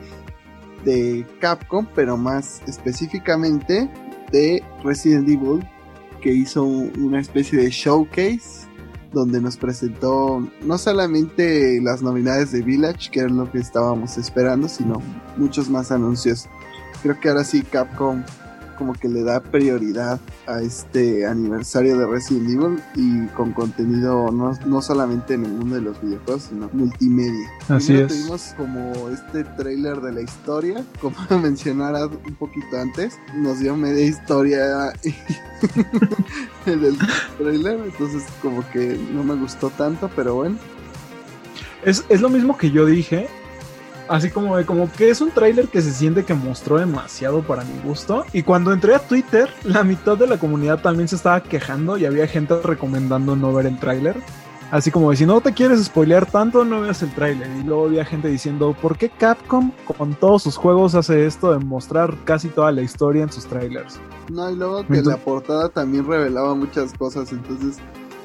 de 0.85 1.27
Capcom, 1.41 1.87
pero 1.95 2.17
más 2.17 2.63
específicamente 2.67 3.91
de 4.31 4.63
Resident 4.85 5.29
Evil, 5.29 5.67
que 6.21 6.33
hizo 6.33 6.65
una 6.65 7.21
especie 7.21 7.59
de 7.59 7.71
showcase 7.71 8.67
donde 9.13 9.41
nos 9.41 9.57
presentó 9.57 10.47
no 10.63 10.79
solamente 10.79 11.81
las 11.83 12.03
novedades 12.03 12.51
de 12.53 12.63
Village, 12.63 13.11
que 13.11 13.21
era 13.21 13.29
lo 13.29 13.51
que 13.51 13.59
estábamos 13.59 14.17
esperando, 14.17 14.69
sino 14.69 15.03
muchos 15.37 15.69
más 15.69 15.93
anuncios. 15.93 16.49
Creo 17.03 17.19
que 17.21 17.29
ahora 17.29 17.45
sí 17.45 17.63
Capcom 17.63 18.25
como 18.83 18.95
que 18.95 19.09
le 19.09 19.23
da 19.23 19.41
prioridad 19.41 20.19
a 20.49 20.61
este 20.61 21.25
aniversario 21.25 21.97
de 21.97 22.05
Resident 22.05 22.51
Evil 22.51 22.83
y 22.97 23.29
con 23.29 23.53
contenido 23.53 24.33
no, 24.33 24.59
no 24.67 24.83
solamente 24.83 25.35
en 25.35 25.45
el 25.45 25.53
mundo 25.53 25.77
de 25.77 25.83
los 25.83 26.03
videojuegos, 26.03 26.49
sino 26.51 26.69
multimedia. 26.73 27.49
Así 27.69 27.93
Primero 27.93 28.07
es. 28.07 28.13
tuvimos 28.13 28.55
como 28.57 29.09
este 29.11 29.45
trailer 29.45 30.01
de 30.01 30.11
la 30.11 30.23
historia, 30.23 30.85
como 31.01 31.17
mencionara 31.41 32.07
un 32.07 32.35
poquito 32.35 32.77
antes, 32.77 33.21
nos 33.37 33.61
dio 33.61 33.77
media 33.77 34.05
historia 34.05 34.93
en 36.67 36.85
el 36.85 36.99
trailer, 37.39 37.79
entonces 37.85 38.25
como 38.43 38.69
que 38.71 38.99
no 39.15 39.23
me 39.23 39.37
gustó 39.37 39.71
tanto, 39.71 40.11
pero 40.17 40.35
bueno. 40.35 40.59
Es, 41.85 42.05
es 42.09 42.21
lo 42.21 42.29
mismo 42.29 42.59
que 42.59 42.73
yo 42.73 42.85
dije. 42.85 43.29
Así 44.09 44.31
como 44.31 44.57
de 44.57 44.67
como 44.67 44.91
que 44.93 45.11
es 45.11 45.21
un 45.21 45.31
tráiler 45.31 45.69
que 45.69 45.81
se 45.81 45.93
siente 45.93 46.25
que 46.25 46.35
mostró 46.35 46.79
demasiado 46.79 47.43
para 47.43 47.65
mi 47.65 47.81
gusto. 47.83 48.25
Y 48.33 48.43
cuando 48.43 48.73
entré 48.73 48.95
a 48.95 48.99
Twitter, 48.99 49.49
la 49.65 49.85
mitad 49.85 50.17
de 50.17 50.27
la 50.27 50.39
comunidad 50.39 50.81
también 50.81 51.09
se 51.09 51.17
estaba 51.17 51.43
quejando 51.43 51.97
y 51.97 52.05
había 52.05 52.27
gente 52.27 52.55
recomendando 52.63 53.37
no 53.37 53.53
ver 53.53 53.67
el 53.67 53.79
tráiler. 53.79 54.17
Así 54.73 54.91
como 54.91 55.11
de 55.11 55.19
si 55.19 55.27
no 55.27 55.39
te 55.43 55.53
quieres 55.53 55.85
spoilear 55.85 56.25
tanto, 56.25 56.65
no 56.65 56.81
veas 56.81 57.03
el 57.03 57.15
tráiler. 57.15 57.47
Y 57.59 57.63
luego 57.63 57.85
había 57.85 58.07
gente 58.07 58.29
diciendo, 58.29 58.75
¿por 58.81 58.97
qué 58.97 59.11
Capcom 59.11 59.71
con 59.99 60.15
todos 60.15 60.43
sus 60.43 60.57
juegos 60.57 60.95
hace 60.95 61.27
esto 61.27 61.53
de 61.53 61.59
mostrar 61.59 62.17
casi 62.25 62.49
toda 62.49 62.73
la 62.73 62.81
historia 62.81 63.23
en 63.23 63.31
sus 63.31 63.45
trailers? 63.45 64.01
No, 64.31 64.51
y 64.51 64.57
luego 64.57 64.87
que 64.87 65.03
la 65.03 65.19
portada 65.19 65.69
también 65.69 66.07
revelaba 66.07 66.55
muchas 66.55 66.95
cosas, 66.95 67.33
entonces 67.33 67.77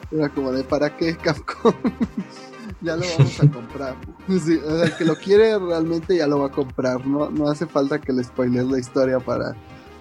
Era 0.10 0.30
como 0.30 0.54
de, 0.54 0.64
¿para 0.64 0.96
qué 0.96 1.18
Capcom? 1.18 1.74
ya 2.82 2.96
lo 2.96 3.06
vamos 3.18 3.40
a 3.40 3.52
comprar. 3.52 3.98
o 4.28 4.40
sea, 4.40 4.86
el 4.86 4.96
que 4.98 5.06
lo 5.06 5.16
quiere 5.16 5.58
realmente 5.58 6.18
ya 6.18 6.28
lo 6.28 6.40
va 6.40 6.48
a 6.48 6.52
comprar. 6.52 7.06
No, 7.06 7.30
no 7.30 7.50
hace 7.50 7.66
falta 7.66 8.00
que 8.00 8.14
le 8.14 8.24
spoilees 8.24 8.68
la 8.68 8.80
historia 8.80 9.20
para, 9.20 9.56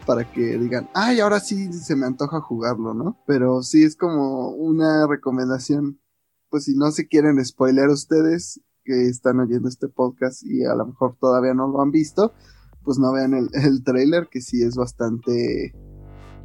para 0.06 0.30
que 0.30 0.58
digan, 0.58 0.88
ay, 0.94 1.20
ahora 1.20 1.40
sí 1.40 1.72
se 1.72 1.96
me 1.96 2.06
antoja 2.06 2.40
jugarlo, 2.40 2.94
¿no? 2.94 3.22
Pero 3.26 3.62
sí 3.62 3.82
es 3.82 3.96
como 3.96 4.50
una 4.50 5.06
recomendación. 5.06 6.00
Pues 6.48 6.64
si 6.64 6.76
no 6.76 6.90
se 6.90 7.08
quieren 7.08 7.44
spoiler 7.44 7.88
ustedes 7.88 8.60
que 8.84 9.08
están 9.08 9.40
oyendo 9.40 9.68
este 9.68 9.88
podcast 9.88 10.44
y 10.44 10.64
a 10.64 10.74
lo 10.74 10.86
mejor 10.86 11.16
todavía 11.20 11.54
no 11.54 11.66
lo 11.66 11.82
han 11.82 11.90
visto, 11.90 12.32
pues 12.84 12.98
no 12.98 13.12
vean 13.12 13.34
el, 13.34 13.48
el 13.52 13.82
trailer 13.82 14.28
que 14.30 14.40
sí 14.40 14.62
es 14.62 14.76
bastante 14.76 15.74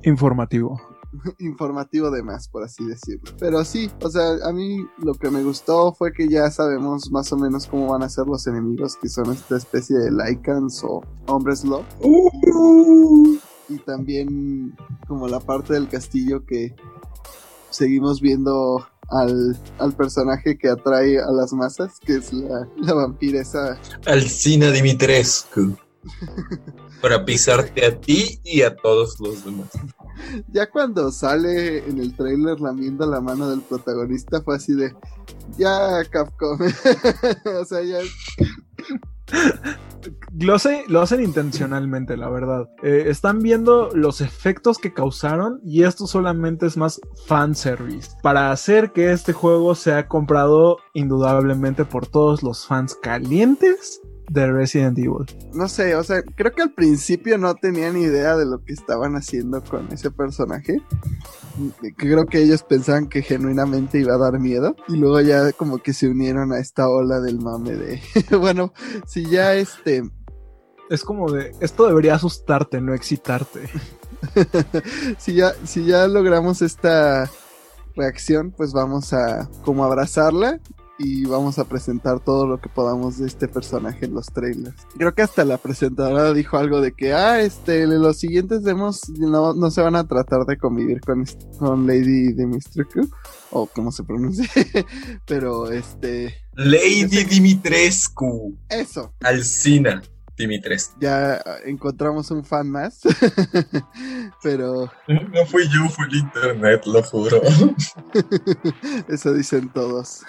informativo. 0.03 0.81
informativo 1.39 2.11
de 2.11 2.23
más, 2.23 2.47
por 2.47 2.63
así 2.63 2.85
decirlo. 2.85 3.31
Pero 3.39 3.63
sí, 3.63 3.89
o 4.01 4.09
sea, 4.09 4.35
a 4.43 4.51
mí 4.51 4.85
lo 4.97 5.13
que 5.13 5.29
me 5.29 5.43
gustó 5.43 5.93
fue 5.93 6.13
que 6.13 6.27
ya 6.27 6.49
sabemos 6.51 7.11
más 7.11 7.31
o 7.31 7.37
menos 7.37 7.67
cómo 7.67 7.87
van 7.87 8.03
a 8.03 8.09
ser 8.09 8.27
los 8.27 8.47
enemigos, 8.47 8.95
que 8.97 9.09
son 9.09 9.31
esta 9.31 9.57
especie 9.57 9.97
de 9.97 10.11
Lycans 10.11 10.83
o 10.83 11.01
hombres 11.27 11.63
lobo. 11.63 11.85
Uh. 12.01 13.37
Y 13.69 13.77
también 13.79 14.75
como 15.07 15.27
la 15.27 15.39
parte 15.39 15.73
del 15.73 15.87
castillo 15.87 16.45
que 16.45 16.75
seguimos 17.69 18.19
viendo 18.19 18.85
al, 19.09 19.57
al, 19.79 19.93
personaje 19.93 20.57
que 20.57 20.69
atrae 20.69 21.19
a 21.19 21.31
las 21.31 21.53
masas, 21.53 21.99
que 21.99 22.15
es 22.15 22.33
la, 22.33 22.67
la 22.77 22.93
vampiresa. 22.93 23.79
Alcina 24.05 24.71
Dimitrescu. 24.71 25.77
para 27.01 27.25
pisarte 27.25 27.85
a 27.85 27.99
ti 27.99 28.39
y 28.43 28.61
a 28.61 28.75
todos 28.75 29.19
los 29.19 29.43
demás. 29.43 29.69
Ya 30.51 30.69
cuando 30.69 31.11
sale 31.11 31.87
en 31.87 31.99
el 31.99 32.15
trailer 32.15 32.59
lamiendo 32.59 33.05
la 33.05 33.21
mano 33.21 33.49
del 33.49 33.61
protagonista 33.61 34.41
fue 34.41 34.55
así 34.55 34.73
de, 34.73 34.93
ya 35.57 36.03
Capcom, 36.09 36.59
o 37.61 37.65
sea, 37.65 37.81
ya... 37.83 37.99
Lo, 40.39 40.55
lo 40.87 41.01
hacen 41.01 41.21
intencionalmente, 41.21 42.17
la 42.17 42.29
verdad. 42.29 42.69
Eh, 42.81 43.05
están 43.07 43.39
viendo 43.39 43.89
los 43.93 44.21
efectos 44.21 44.77
que 44.77 44.93
causaron 44.93 45.59
y 45.63 45.83
esto 45.83 46.07
solamente 46.07 46.65
es 46.65 46.77
más 46.77 46.99
fanservice. 47.27 48.11
Para 48.23 48.51
hacer 48.51 48.91
que 48.91 49.11
este 49.11 49.33
juego 49.33 49.75
sea 49.75 50.07
comprado 50.07 50.77
indudablemente 50.93 51.85
por 51.85 52.07
todos 52.07 52.43
los 52.43 52.65
fans 52.65 52.95
calientes 52.95 54.00
de 54.31 54.49
Resident 54.49 54.97
Evil. 54.97 55.25
No 55.53 55.67
sé, 55.67 55.95
o 55.95 56.03
sea, 56.03 56.23
creo 56.23 56.53
que 56.53 56.61
al 56.61 56.73
principio 56.73 57.37
no 57.37 57.53
tenían 57.55 57.97
idea 57.97 58.37
de 58.37 58.45
lo 58.45 58.63
que 58.63 58.71
estaban 58.71 59.15
haciendo 59.15 59.61
con 59.61 59.91
ese 59.91 60.09
personaje. 60.09 60.77
Creo 61.97 62.25
que 62.25 62.41
ellos 62.41 62.63
pensaban 62.63 63.09
que 63.09 63.23
genuinamente 63.23 63.99
iba 63.99 64.15
a 64.15 64.17
dar 64.17 64.39
miedo. 64.39 64.75
Y 64.87 64.95
luego 64.95 65.19
ya 65.19 65.51
como 65.51 65.79
que 65.79 65.91
se 65.91 66.07
unieron 66.07 66.53
a 66.53 66.59
esta 66.59 66.87
ola 66.87 67.19
del 67.19 67.39
mame 67.39 67.75
de... 67.75 68.01
bueno, 68.39 68.73
si 69.05 69.29
ya 69.29 69.53
este... 69.55 70.03
Es 70.89 71.03
como 71.03 71.31
de, 71.31 71.53
esto 71.61 71.87
debería 71.87 72.15
asustarte, 72.15 72.81
no 72.81 72.93
excitarte. 72.93 73.69
si, 75.17 75.33
ya, 75.33 75.53
si 75.65 75.85
ya 75.85 76.07
logramos 76.07 76.61
esta 76.61 77.29
reacción, 77.95 78.51
pues 78.51 78.73
vamos 78.73 79.13
a 79.13 79.49
como 79.63 79.85
abrazarla 79.85 80.59
y 81.03 81.25
vamos 81.25 81.59
a 81.59 81.65
presentar 81.65 82.19
todo 82.19 82.45
lo 82.45 82.59
que 82.59 82.69
podamos 82.69 83.17
de 83.17 83.27
este 83.27 83.47
personaje 83.47 84.05
en 84.05 84.13
los 84.13 84.27
trailers. 84.27 84.75
Creo 84.97 85.13
que 85.13 85.21
hasta 85.21 85.43
la 85.45 85.57
presentadora 85.57 86.33
dijo 86.33 86.57
algo 86.57 86.81
de 86.81 86.91
que, 86.91 87.13
ah, 87.13 87.41
este, 87.41 87.87
los 87.87 88.17
siguientes 88.17 88.63
demos 88.63 89.09
no, 89.09 89.53
no 89.53 89.71
se 89.71 89.81
van 89.81 89.95
a 89.95 90.07
tratar 90.07 90.45
de 90.45 90.57
convivir 90.57 91.01
con, 91.01 91.25
con 91.57 91.87
Lady 91.87 92.33
Dimitrescu, 92.33 93.09
o 93.51 93.65
como 93.67 93.91
se 93.91 94.03
pronuncia, 94.03 94.47
pero 95.25 95.71
este... 95.71 96.35
Lady 96.53 97.23
Dimitrescu. 97.23 98.57
Eso. 98.69 99.13
Alcina. 99.21 100.01
Dimitrescu. 100.37 100.99
Ya 100.99 101.41
encontramos 101.65 102.31
un 102.31 102.43
fan 102.43 102.69
más, 102.69 103.01
pero... 104.43 104.91
No 105.07 105.45
fui 105.45 105.63
yo, 105.69 105.89
fue 105.89 106.05
el 106.07 106.15
internet, 106.17 106.83
lo 106.85 107.03
juro. 107.03 107.41
Eso 109.07 109.33
dicen 109.33 109.69
todos. 109.69 110.23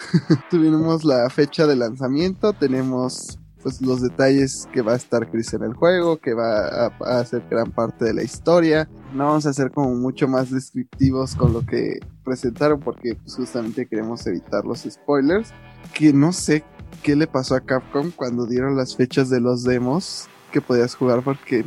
Tuvimos 0.51 1.05
la 1.05 1.29
fecha 1.31 1.67
de 1.67 1.77
lanzamiento, 1.77 2.53
tenemos 2.53 3.39
pues 3.63 3.81
los 3.81 4.03
detalles 4.03 4.69
que 4.73 4.83
va 4.83 4.93
a 4.93 4.97
estar 4.97 5.31
Chris 5.31 5.55
en 5.55 5.63
el 5.63 5.75
juego, 5.75 6.19
que 6.19 6.35
va 6.35 6.87
a, 6.87 7.21
hacer 7.21 7.45
gran 7.49 7.71
parte 7.71 8.05
de 8.05 8.15
la 8.15 8.23
historia. 8.23 8.89
No 9.15 9.27
vamos 9.27 9.47
a 9.47 9.53
ser 9.53 9.71
como 9.71 9.95
mucho 9.95 10.27
más 10.27 10.51
descriptivos 10.51 11.35
con 11.35 11.53
lo 11.53 11.65
que 11.65 12.01
presentaron 12.25 12.81
porque 12.81 13.15
pues, 13.15 13.37
justamente 13.37 13.87
queremos 13.87 14.27
evitar 14.27 14.65
los 14.65 14.81
spoilers. 14.81 15.53
Que 15.95 16.13
no 16.13 16.33
sé 16.33 16.65
qué 17.03 17.17
le 17.17 17.27
pasó 17.27 17.55
a 17.55 17.61
Capcom 17.61 18.11
cuando 18.11 18.47
dieron 18.47 18.77
las 18.77 18.97
fechas 18.97 19.29
de 19.29 19.41
los 19.41 19.65
demos 19.65 20.29
que 20.53 20.61
podías 20.61 20.95
jugar 20.95 21.23
porque 21.23 21.65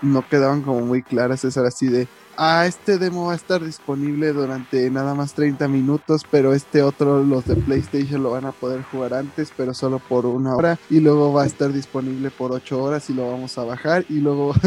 no 0.00 0.26
quedaban 0.26 0.62
como 0.62 0.80
muy 0.80 1.02
claras. 1.02 1.44
Es 1.44 1.56
así 1.56 1.88
de, 1.88 2.08
ah, 2.36 2.66
este 2.66 2.98
demo 2.98 3.26
va 3.26 3.32
a 3.32 3.36
estar 3.36 3.64
disponible 3.64 4.32
durante 4.32 4.88
nada 4.90 5.14
más 5.14 5.34
30 5.34 5.68
minutos, 5.68 6.22
pero 6.30 6.54
este 6.54 6.82
otro, 6.82 7.22
los 7.22 7.44
de 7.46 7.56
PlayStation, 7.56 8.22
lo 8.22 8.30
van 8.30 8.46
a 8.46 8.52
poder 8.52 8.82
jugar 8.82 9.14
antes, 9.14 9.52
pero 9.56 9.74
solo 9.74 9.98
por 9.98 10.24
una 10.24 10.54
hora. 10.54 10.78
Y 10.88 11.00
luego 11.00 11.32
va 11.32 11.42
a 11.42 11.46
estar 11.46 11.72
disponible 11.72 12.30
por 12.30 12.52
8 12.52 12.82
horas 12.82 13.10
y 13.10 13.14
lo 13.14 13.30
vamos 13.30 13.58
a 13.58 13.64
bajar. 13.64 14.04
Y 14.08 14.20
luego... 14.20 14.54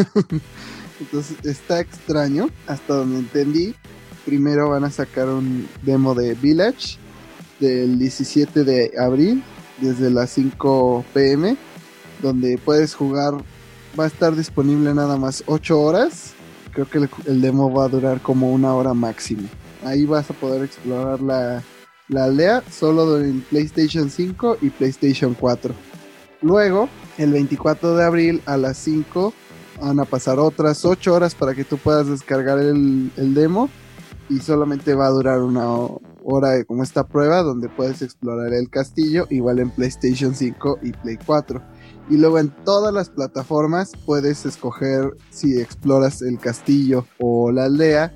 Entonces 1.00 1.36
está 1.44 1.80
extraño, 1.80 2.50
hasta 2.68 2.94
donde 2.94 3.18
entendí. 3.18 3.74
Primero 4.24 4.70
van 4.70 4.84
a 4.84 4.92
sacar 4.92 5.28
un 5.30 5.68
demo 5.82 6.14
de 6.14 6.36
Village 6.36 7.00
del 7.60 7.98
17 7.98 8.64
de 8.64 8.92
abril 9.00 9.44
desde 9.82 10.10
las 10.10 10.30
5 10.32 11.04
pm, 11.14 11.58
donde 12.22 12.58
puedes 12.58 12.94
jugar, 12.94 13.34
va 14.00 14.06
a 14.06 14.08
estar 14.08 14.36
disponible 14.36 14.94
nada 14.94 15.18
más 15.18 15.44
8 15.48 15.80
horas. 15.80 16.34
Creo 16.72 16.88
que 16.90 17.00
el, 17.26 17.42
demo 17.42 17.74
va 17.74 17.86
a 17.86 17.90
durar 17.90 18.22
como 18.22 18.54
una 18.54 18.74
hora 18.74 18.94
máximo. 18.94 19.50
Ahí 19.84 20.06
vas 20.06 20.30
a 20.30 20.34
poder 20.34 20.64
explorar 20.64 21.20
la, 21.20 21.62
la 22.08 22.26
aldea 22.26 22.64
solo 22.72 23.20
en 23.20 23.42
PlayStation 23.42 24.10
5 24.10 24.60
y 24.62 24.70
PlayStation 24.70 25.34
4. 25.34 25.74
Luego, 26.42 26.88
el 27.18 27.34
24 27.34 27.96
de 27.96 28.04
abril 28.06 28.42
a 28.46 28.56
las 28.56 28.78
5 28.78 29.34
van 29.82 30.00
a 30.00 30.06
pasar 30.06 30.40
otras 30.40 30.86
8 30.86 31.14
horas 31.14 31.36
para 31.36 31.54
que 31.54 31.66
tú 31.66 31.78
puedas 31.78 32.08
descargar 32.08 32.60
el, 32.60 33.12
el 33.18 33.34
demo 33.34 33.70
y 34.30 34.40
solamente 34.40 34.94
va 34.94 35.08
a 35.08 35.12
durar 35.12 35.40
una 35.42 35.66
hora 36.24 36.64
como 36.66 36.84
esta 36.84 37.08
prueba 37.08 37.42
donde 37.44 37.70
puedes 37.70 38.02
explorar 38.02 38.54
el 38.54 38.70
castillo 38.70 39.28
igual 39.30 39.60
en 39.60 39.70
PlayStation 39.72 40.36
5 40.36 40.80
y 40.84 40.92
Play 40.92 41.18
4 41.26 41.62
y 42.10 42.18
luego 42.18 42.40
en 42.40 42.50
todas 42.66 42.94
las 42.94 43.10
plataformas 43.10 43.94
puedes 44.06 44.46
escoger 44.46 45.16
si 45.30 45.60
exploras 45.60 46.22
el 46.22 46.40
castillo 46.40 47.06
o 47.20 47.52
la 47.52 47.66
aldea. 47.66 48.14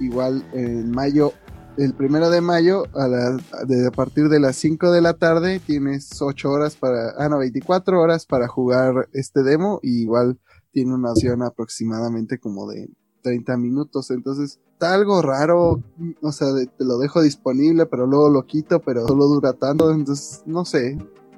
Igual 0.00 0.44
en 0.52 0.90
mayo 0.90 1.32
el 1.76 1.94
primero 1.94 2.30
de 2.30 2.40
mayo 2.40 2.84
a, 2.94 3.06
de, 3.08 3.86
a 3.86 3.90
partir 3.92 4.28
de 4.28 4.40
las 4.40 4.56
5 4.56 4.90
de 4.90 5.00
la 5.00 5.14
tarde 5.14 5.60
tienes 5.60 6.20
8 6.20 6.50
horas 6.50 6.74
para 6.74 7.12
ah 7.16 7.28
no 7.28 7.38
24 7.38 8.00
horas 8.00 8.26
para 8.26 8.48
jugar 8.48 9.08
este 9.12 9.44
demo. 9.44 9.78
Igual 9.82 10.40
tiene 10.72 10.94
una 10.94 11.12
opción 11.12 11.42
aproximadamente 11.42 12.38
como 12.38 12.68
de 12.68 12.90
30 13.22 13.56
minutos. 13.56 14.10
Entonces, 14.10 14.58
está 14.78 14.94
algo 14.94 15.20
raro. 15.22 15.82
O 16.22 16.32
sea, 16.32 16.48
te 16.54 16.84
lo 16.84 16.98
dejo 16.98 17.20
disponible, 17.20 17.84
pero 17.86 18.06
luego 18.06 18.30
lo 18.30 18.46
quito, 18.46 18.80
pero 18.80 19.06
solo 19.08 19.26
dura 19.26 19.52
tanto. 19.52 19.90
Entonces, 19.90 20.42
no 20.46 20.64
sé. 20.64 20.96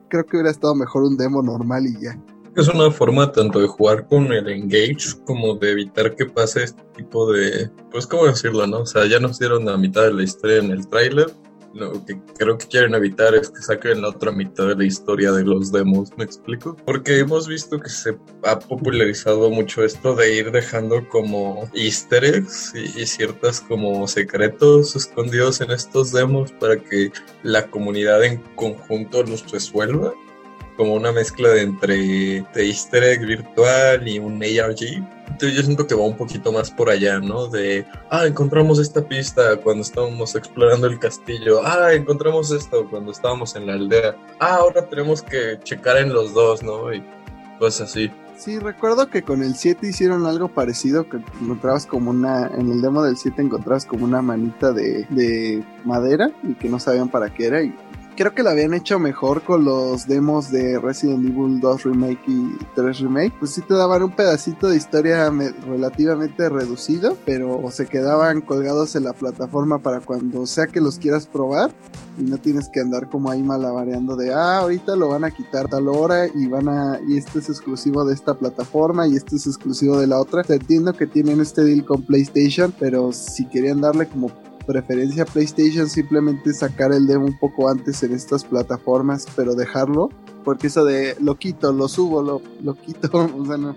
Creo 0.09 0.27
que 0.27 0.37
hubiera 0.37 0.51
estado 0.51 0.75
mejor 0.75 1.05
un 1.05 1.17
demo 1.17 1.43
normal 1.43 1.87
y 1.87 2.03
ya. 2.03 2.21
Es 2.57 2.69
una 2.69 2.91
forma 2.91 3.33
tanto 3.33 3.61
de 3.61 3.69
jugar 3.69 4.07
con 4.09 4.33
el 4.33 4.49
engage 4.49 5.17
como 5.25 5.55
de 5.55 5.71
evitar 5.71 6.15
que 6.17 6.27
pase 6.27 6.65
este 6.65 6.83
tipo 6.97 7.33
de. 7.33 7.71
Pues, 7.91 8.07
¿cómo 8.07 8.27
decirlo, 8.27 8.67
no? 8.67 8.81
O 8.81 8.87
sea, 8.87 9.07
ya 9.07 9.19
nos 9.21 9.39
dieron 9.39 9.65
la 9.65 9.79
mitad 9.79 10.03
de 10.03 10.13
la 10.13 10.23
historia 10.23 10.59
en 10.59 10.71
el 10.73 10.87
tráiler 10.87 11.33
lo 11.75 12.05
que 12.05 12.21
creo 12.39 12.59
que 12.59 12.67
quieren 12.67 12.95
evitar 12.95 13.35
es 13.35 13.51
que 13.51 13.63
saquen 13.63 14.03
la 14.03 14.09
otra 14.09 14.33
mitad 14.33 14.69
de 14.69 14.77
la 14.77 14.85
historia 14.85 15.33
de 15.33 15.45
los 15.45 15.73
demos, 15.73 16.11
¿me 16.17 16.25
explico? 16.25 16.77
Porque 16.85 17.19
hemos 17.19 17.47
visto 17.47 17.79
que 17.79 17.89
se 17.89 18.17
ha 18.45 18.59
popularizado 18.59 19.51
mucho 19.51 19.85
esto 19.85 20.15
de 20.15 20.35
ir 20.35 20.51
dejando 20.51 21.09
como 21.09 21.69
easter 21.75 22.25
eggs 22.25 22.73
y, 22.75 23.07
ciertas 23.07 23.61
como 23.61 24.07
secretos 24.07 24.95
escondidos 24.95 25.61
en 25.61 25.71
estos 25.71 26.13
demos 26.13 26.53
para 26.53 26.77
que 26.77 27.13
la 27.43 27.67
comunidad 27.71 28.25
en 28.25 28.39
conjunto 28.55 29.23
los 29.23 29.51
resuelva 29.51 30.13
como 30.81 30.95
una 30.95 31.13
mezcla 31.13 31.51
de 31.51 31.61
entre 31.61 31.97
de 32.55 32.67
easter 32.67 33.05
egg 33.05 33.27
virtual 33.27 34.09
y 34.09 34.19
un 34.19 34.43
ARG 34.43 35.05
yo 35.39 35.63
siento 35.63 35.87
que 35.87 35.95
va 35.95 36.07
un 36.07 36.17
poquito 36.17 36.53
más 36.53 36.71
por 36.71 36.89
allá, 36.89 37.19
¿no? 37.19 37.49
De, 37.49 37.87
ah, 38.09 38.27
encontramos 38.27 38.79
esta 38.79 39.07
pista 39.07 39.59
cuando 39.59 39.83
estábamos 39.83 40.35
explorando 40.35 40.87
el 40.87 40.99
castillo, 40.99 41.61
ah, 41.67 41.93
encontramos 41.93 42.51
esto 42.51 42.89
cuando 42.89 43.13
estábamos 43.13 43.55
en 43.57 43.67
la 43.67 43.75
aldea, 43.75 44.17
ah, 44.39 44.57
ahora 44.57 44.89
tenemos 44.89 45.21
que 45.21 45.59
checar 45.63 45.99
en 45.99 46.15
los 46.15 46.33
dos, 46.33 46.63
¿no? 46.63 46.95
Y 46.95 47.05
pues 47.59 47.83
así. 47.83 48.11
Sí, 48.39 48.59
recuerdo 48.59 49.11
que 49.11 49.21
con 49.21 49.43
el 49.43 49.57
7 49.57 49.87
hicieron 49.87 50.25
algo 50.25 50.49
parecido, 50.49 51.07
que 51.11 51.19
encontrabas 51.43 51.85
como 51.85 52.11
una, 52.11 52.47
en 52.57 52.71
el 52.71 52.81
demo 52.81 53.03
del 53.03 53.19
7 53.19 53.43
encontrabas 53.43 53.85
como 53.85 54.07
una 54.07 54.23
manita 54.23 54.73
de, 54.73 55.05
de 55.11 55.63
madera 55.85 56.31
y 56.43 56.55
que 56.55 56.71
no 56.71 56.81
sabían 56.81 57.11
para 57.11 57.29
qué 57.35 57.49
era 57.49 57.63
y 57.63 57.75
creo 58.21 58.35
que 58.35 58.43
lo 58.43 58.51
habían 58.51 58.75
hecho 58.75 58.99
mejor 58.99 59.41
con 59.41 59.65
los 59.65 60.07
demos 60.07 60.53
de 60.53 60.79
Resident 60.79 61.27
Evil 61.27 61.59
2 61.59 61.85
Remake 61.85 62.21
y 62.27 62.51
3 62.75 63.01
Remake. 63.01 63.33
Pues 63.39 63.53
sí 63.53 63.63
te 63.63 63.73
daban 63.73 64.03
un 64.03 64.15
pedacito 64.15 64.69
de 64.69 64.77
historia 64.77 65.33
relativamente 65.67 66.51
reducido, 66.51 67.17
pero 67.25 67.63
se 67.71 67.87
quedaban 67.87 68.43
colgados 68.43 68.95
en 68.95 69.05
la 69.05 69.15
plataforma 69.15 69.79
para 69.79 70.01
cuando 70.01 70.45
sea 70.45 70.67
que 70.67 70.83
los 70.83 70.99
quieras 70.99 71.27
probar 71.27 71.71
y 72.19 72.25
no 72.25 72.37
tienes 72.37 72.69
que 72.69 72.81
andar 72.81 73.09
como 73.09 73.31
ahí 73.31 73.43
malabareando 73.43 74.17
de 74.17 74.35
ah 74.35 74.59
ahorita 74.59 74.97
lo 74.97 75.09
van 75.09 75.25
a 75.25 75.31
quitar 75.31 75.69
tal 75.69 75.89
hora 75.89 76.27
y 76.27 76.47
van 76.47 76.69
a 76.69 77.01
y 77.09 77.17
este 77.17 77.39
es 77.39 77.49
exclusivo 77.49 78.05
de 78.05 78.13
esta 78.13 78.35
plataforma 78.35 79.07
y 79.07 79.17
este 79.17 79.37
es 79.37 79.47
exclusivo 79.47 79.99
de 79.99 80.07
la 80.07 80.21
otra. 80.21 80.43
Te 80.43 80.57
entiendo 80.57 80.93
que 80.93 81.07
tienen 81.07 81.41
este 81.41 81.65
deal 81.65 81.87
con 81.87 82.03
PlayStation, 82.03 82.71
pero 82.79 83.13
si 83.13 83.47
querían 83.49 83.81
darle 83.81 84.07
como 84.09 84.29
preferencia 84.71 85.25
PlayStation 85.25 85.89
simplemente 85.89 86.53
sacar 86.55 86.93
el 86.93 87.09
demo 87.09 87.27
un 87.27 87.37
poco 87.37 87.69
antes 87.69 88.05
en 88.05 88.13
estas 88.13 88.45
plataformas, 88.45 89.27
pero 89.35 89.57
dejarlo, 89.57 90.11
porque 90.45 90.69
eso 90.69 90.85
de 90.85 91.17
lo 91.21 91.37
quito, 91.37 91.73
lo 91.73 91.89
subo, 91.89 92.23
lo, 92.23 92.41
lo 92.63 92.75
quito, 92.75 93.11
o 93.37 93.45
sea, 93.45 93.57
no, 93.57 93.75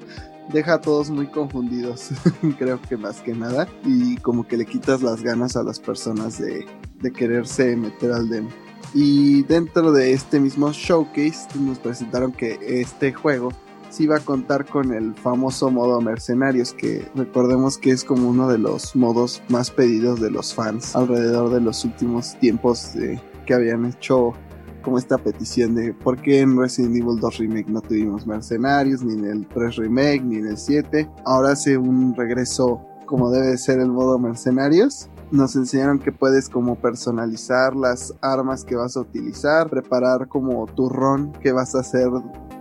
deja 0.51 0.75
a 0.75 0.81
todos 0.81 1.09
muy 1.09 1.27
confundidos, 1.27 2.09
creo 2.59 2.79
que 2.79 2.95
más 2.95 3.21
que 3.21 3.33
nada, 3.33 3.67
y 3.83 4.17
como 4.17 4.47
que 4.47 4.55
le 4.55 4.67
quitas 4.67 5.01
las 5.01 5.23
ganas 5.23 5.55
a 5.55 5.63
las 5.63 5.79
personas 5.79 6.37
de, 6.37 6.67
de 7.01 7.11
quererse 7.11 7.75
meter 7.75 8.11
al 8.11 8.29
demo. 8.29 8.49
Y 8.93 9.41
dentro 9.43 9.91
de 9.91 10.13
este 10.13 10.39
mismo 10.39 10.71
showcase 10.71 11.47
nos 11.59 11.79
presentaron 11.79 12.31
que 12.31 12.59
este 12.61 13.11
juego 13.11 13.51
sí 13.93 14.07
va 14.07 14.17
a 14.17 14.19
contar 14.19 14.65
con 14.65 14.91
el 14.91 15.13
famoso 15.13 15.69
modo 15.69 16.01
mercenarios, 16.01 16.73
que 16.73 17.07
recordemos 17.13 17.77
que 17.77 17.91
es 17.91 18.03
como 18.03 18.27
uno 18.27 18.49
de 18.49 18.57
los 18.57 18.95
modos 18.95 19.43
más 19.49 19.69
pedidos 19.69 20.19
de 20.19 20.31
los 20.31 20.53
fans 20.53 20.95
alrededor 20.95 21.53
de 21.53 21.61
los 21.61 21.85
últimos 21.85 22.35
tiempos 22.39 22.93
de, 22.95 23.21
que 23.45 23.53
habían 23.53 23.85
hecho 23.85 24.33
como 24.81 24.97
esta 24.97 25.19
petición 25.19 25.75
de 25.75 25.93
por 25.93 26.19
qué 26.19 26.41
en 26.41 26.57
Resident 26.57 26.95
Evil 26.95 27.19
2 27.19 27.37
Remake 27.37 27.69
no 27.69 27.81
tuvimos 27.81 28.25
mercenarios, 28.25 29.03
ni 29.03 29.13
en 29.13 29.25
el 29.25 29.47
3 29.47 29.75
Remake, 29.77 30.23
ni 30.23 30.37
en 30.37 30.47
el 30.47 30.57
7. 30.57 31.09
Ahora 31.23 31.51
hace 31.51 31.77
un 31.77 32.15
regreso 32.15 32.81
como 33.05 33.29
debe 33.29 33.57
ser 33.57 33.79
el 33.79 33.89
modo 33.89 34.17
mercenarios. 34.17 35.07
Nos 35.33 35.55
enseñaron 35.55 35.97
que 35.97 36.11
puedes 36.11 36.47
como 36.47 36.75
personalizar 36.75 37.75
las 37.75 38.13
armas 38.21 38.63
que 38.63 38.75
vas 38.75 38.95
a 38.95 38.99
utilizar, 38.99 39.67
preparar 39.67 40.27
como 40.27 40.67
tu 40.67 40.89
ron 40.89 41.31
que 41.41 41.51
vas 41.51 41.73
a 41.73 41.79
hacer 41.79 42.07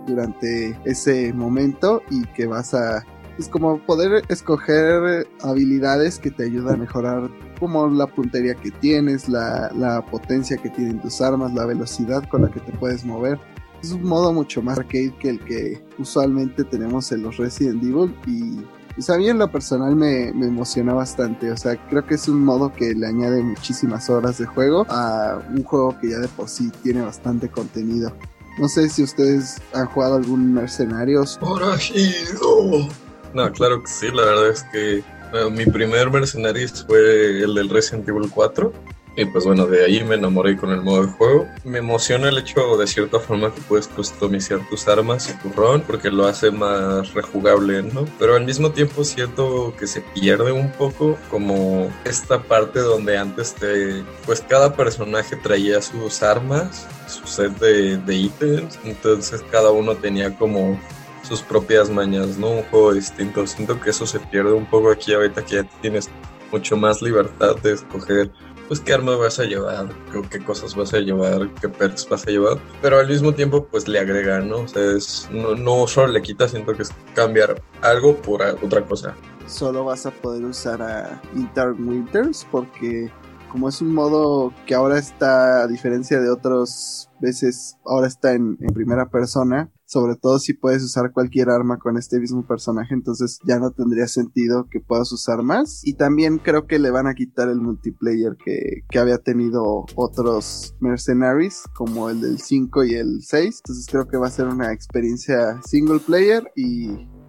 durante 0.07 0.75
ese 0.83 1.31
momento 1.33 2.01
y 2.09 2.25
que 2.33 2.47
vas 2.47 2.73
a 2.73 3.05
es 3.37 3.47
como 3.47 3.77
poder 3.85 4.23
escoger 4.29 5.27
habilidades 5.43 6.17
que 6.17 6.31
te 6.31 6.45
ayudan 6.45 6.73
a 6.73 6.77
mejorar 6.77 7.29
como 7.59 7.87
la 7.89 8.07
puntería 8.07 8.55
que 8.55 8.71
tienes, 8.71 9.29
la, 9.29 9.71
la, 9.75 10.03
potencia 10.03 10.57
que 10.57 10.71
tienen 10.71 10.99
tus 10.99 11.21
armas, 11.21 11.53
la 11.53 11.67
velocidad 11.67 12.27
con 12.27 12.41
la 12.41 12.49
que 12.49 12.59
te 12.59 12.71
puedes 12.71 13.05
mover. 13.05 13.39
Es 13.83 13.91
un 13.91 14.01
modo 14.01 14.33
mucho 14.33 14.63
más 14.63 14.79
arcade 14.79 15.15
que 15.19 15.29
el 15.29 15.39
que 15.41 15.85
usualmente 15.99 16.63
tenemos 16.63 17.11
en 17.11 17.21
los 17.21 17.37
Resident 17.37 17.83
Evil 17.83 18.15
y 18.25 18.65
pues 18.95 19.09
a 19.09 19.17
mí 19.17 19.29
en 19.29 19.39
lo 19.39 19.51
personal 19.51 19.95
me, 19.95 20.31
me, 20.33 20.47
emociona 20.47 20.93
bastante. 20.93 21.51
O 21.51 21.57
sea, 21.57 21.75
creo 21.89 22.05
que 22.05 22.15
es 22.15 22.27
un 22.27 22.43
modo 22.43 22.71
que 22.73 22.93
le 22.93 23.07
añade 23.07 23.41
muchísimas 23.41 24.09
horas 24.09 24.37
de 24.37 24.45
juego 24.45 24.85
a 24.89 25.41
un 25.49 25.63
juego 25.63 25.97
que 25.99 26.11
ya 26.11 26.19
de 26.19 26.27
por 26.27 26.49
sí 26.49 26.71
tiene 26.83 27.01
bastante 27.01 27.49
contenido. 27.49 28.15
No 28.59 28.69
sé 28.69 28.87
si 28.89 29.01
ustedes 29.03 29.61
han 29.73 29.87
jugado 29.87 30.15
algún 30.15 30.53
Mercenarios. 30.53 31.37
¡Forajido! 31.39 32.87
No, 33.33 33.51
claro 33.51 33.81
que 33.81 33.87
sí, 33.87 34.07
la 34.13 34.25
verdad 34.25 34.49
es 34.49 34.63
que 34.71 35.03
mi 35.51 35.65
primer 35.65 36.11
Mercenarios 36.11 36.85
fue 36.87 37.41
el 37.41 37.55
del 37.55 37.69
Resident 37.69 38.07
Evil 38.07 38.29
4. 38.29 38.71
Y 39.15 39.25
pues 39.25 39.45
bueno, 39.45 39.67
de 39.67 39.85
ahí 39.85 40.03
me 40.03 40.15
enamoré 40.15 40.57
con 40.57 40.71
el 40.71 40.81
modo 40.81 41.05
de 41.05 41.11
juego. 41.11 41.47
Me 41.63 41.77
emociona 41.77 42.29
el 42.29 42.37
hecho 42.39 42.77
de 42.77 42.87
cierta 42.87 43.19
forma 43.19 43.53
que 43.53 43.61
puedes 43.61 43.87
customizar 43.87 44.67
tus 44.69 44.87
armas 44.87 45.29
y 45.29 45.33
tu 45.33 45.53
ron 45.53 45.81
porque 45.81 46.09
lo 46.09 46.25
hace 46.25 46.49
más 46.49 47.13
rejugable, 47.13 47.83
¿no? 47.83 48.05
Pero 48.17 48.35
al 48.35 48.45
mismo 48.45 48.71
tiempo 48.71 49.03
siento 49.03 49.73
que 49.77 49.85
se 49.85 50.01
pierde 50.01 50.51
un 50.51 50.71
poco 50.71 51.17
como 51.29 51.91
esta 52.05 52.41
parte 52.41 52.79
donde 52.79 53.17
antes 53.17 53.53
te... 53.53 54.03
pues 54.25 54.41
cada 54.41 54.75
personaje 54.75 55.35
traía 55.35 55.79
sus 55.81 56.23
armas, 56.23 56.87
su 57.07 57.27
set 57.27 57.55
de, 57.59 57.97
de 57.97 58.15
ítems, 58.15 58.79
entonces 58.83 59.43
cada 59.51 59.69
uno 59.69 59.95
tenía 59.95 60.35
como 60.35 60.79
sus 61.21 61.41
propias 61.41 61.89
mañas, 61.89 62.37
¿no? 62.37 62.49
Un 62.49 62.63
juego 62.63 62.93
distinto. 62.93 63.45
Siento 63.45 63.79
que 63.79 63.91
eso 63.91 64.07
se 64.07 64.19
pierde 64.19 64.53
un 64.53 64.65
poco 64.65 64.89
aquí 64.89 65.13
ahorita 65.13 65.45
que 65.45 65.57
ya 65.57 65.63
tienes 65.81 66.09
mucho 66.51 66.77
más 66.77 67.01
libertad 67.01 67.55
de 67.57 67.73
escoger 67.73 68.31
pues 68.67 68.79
qué 68.79 68.93
armas 68.93 69.17
vas 69.17 69.39
a 69.39 69.43
llevar, 69.43 69.89
qué 70.29 70.43
cosas 70.43 70.75
vas 70.75 70.93
a 70.93 70.99
llevar, 70.99 71.49
qué 71.61 71.69
perks 71.69 72.07
vas 72.09 72.25
a 72.27 72.31
llevar, 72.31 72.57
pero 72.81 72.99
al 72.99 73.07
mismo 73.07 73.33
tiempo 73.33 73.65
pues 73.65 73.87
le 73.87 73.99
agrega, 73.99 74.39
¿no? 74.39 74.59
O 74.59 74.67
sea, 74.67 74.83
es, 74.95 75.29
no, 75.31 75.87
solo 75.87 76.11
le 76.11 76.21
quita, 76.21 76.47
siento 76.47 76.73
que 76.73 76.83
es 76.83 76.91
cambiar 77.13 77.61
algo 77.81 78.15
por 78.15 78.41
otra 78.41 78.85
cosa. 78.85 79.15
Solo 79.47 79.85
vas 79.85 80.05
a 80.05 80.11
poder 80.11 80.45
usar 80.45 80.81
a 80.81 81.21
Inter 81.35 81.71
Winters 81.71 82.47
porque 82.49 83.11
como 83.53 83.69
es 83.69 83.81
un 83.81 83.93
modo 83.93 84.51
que 84.65 84.73
ahora 84.73 84.97
está, 84.97 85.61
a 85.61 85.67
diferencia 85.67 86.19
de 86.19 86.31
otras 86.31 87.11
veces, 87.21 87.77
ahora 87.85 88.07
está 88.07 88.33
en 88.33 88.57
primera 88.73 89.09
persona, 89.09 89.69
sobre 89.93 90.15
todo 90.15 90.39
si 90.39 90.53
puedes 90.53 90.83
usar 90.83 91.11
cualquier 91.11 91.51
arma 91.51 91.77
con 91.77 91.97
este 91.97 92.19
mismo 92.19 92.45
personaje, 92.47 92.95
entonces 92.95 93.37
ya 93.45 93.59
no 93.59 93.69
tendría 93.69 94.07
sentido 94.07 94.67
que 94.71 94.79
puedas 94.79 95.11
usar 95.11 95.43
más. 95.43 95.81
Y 95.83 95.93
también 95.93 96.39
creo 96.39 96.65
que 96.65 96.79
le 96.79 96.89
van 96.89 97.05
a 97.05 97.13
quitar 97.13 97.47
el 97.47 97.61
multiplayer 97.61 98.35
que, 98.43 98.81
que 98.89 98.99
había 98.99 99.19
tenido 99.19 99.85
otros 99.95 100.75
Mercenaries, 100.79 101.63
como 101.75 102.09
el 102.09 102.21
del 102.21 102.39
5 102.39 102.83
y 102.85 102.95
el 102.95 103.21
6. 103.21 103.61
Entonces 103.63 103.85
creo 103.87 104.07
que 104.07 104.17
va 104.17 104.27
a 104.27 104.31
ser 104.31 104.47
una 104.47 104.73
experiencia 104.73 105.61
single 105.63 105.99
player 105.99 106.51
y 106.55 106.87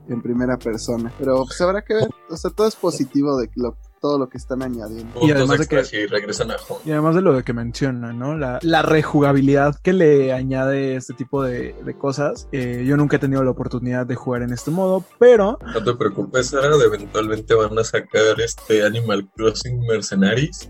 en 0.08 0.22
primera 0.22 0.56
persona. 0.56 1.12
Pero 1.18 1.44
pues 1.44 1.60
habrá 1.60 1.84
que 1.84 1.94
ver. 1.94 2.08
O 2.30 2.36
sea, 2.36 2.50
todo 2.50 2.66
es 2.66 2.76
positivo 2.76 3.36
de 3.38 3.50
lo 3.56 3.76
todo 4.04 4.18
lo 4.18 4.28
que 4.28 4.36
están 4.36 4.62
añadiendo. 4.62 5.18
Y 5.22 5.30
además, 5.30 5.60
de 5.60 5.66
que, 5.66 5.82
y, 5.96 6.04
regresan 6.04 6.50
a 6.50 6.56
home. 6.68 6.80
y 6.84 6.90
además 6.90 7.14
de 7.14 7.22
lo 7.22 7.32
de 7.32 7.42
que 7.42 7.54
menciona, 7.54 8.12
¿no? 8.12 8.36
La, 8.36 8.58
la 8.60 8.82
rejugabilidad 8.82 9.76
que 9.80 9.94
le 9.94 10.30
añade 10.34 10.96
este 10.96 11.14
tipo 11.14 11.42
de, 11.42 11.74
de 11.82 11.96
cosas. 11.96 12.46
Eh, 12.52 12.84
yo 12.86 12.98
nunca 12.98 13.16
he 13.16 13.18
tenido 13.18 13.42
la 13.42 13.52
oportunidad 13.52 14.04
de 14.04 14.14
jugar 14.14 14.42
en 14.42 14.52
este 14.52 14.70
modo, 14.70 15.02
pero... 15.18 15.58
No 15.72 15.82
te 15.82 15.94
preocupes, 15.94 16.48
Sara, 16.48 16.76
de 16.76 16.84
eventualmente 16.84 17.54
van 17.54 17.78
a 17.78 17.82
sacar 17.82 18.38
este 18.44 18.84
Animal 18.84 19.26
Crossing 19.34 19.80
Mercenaries. 19.86 20.68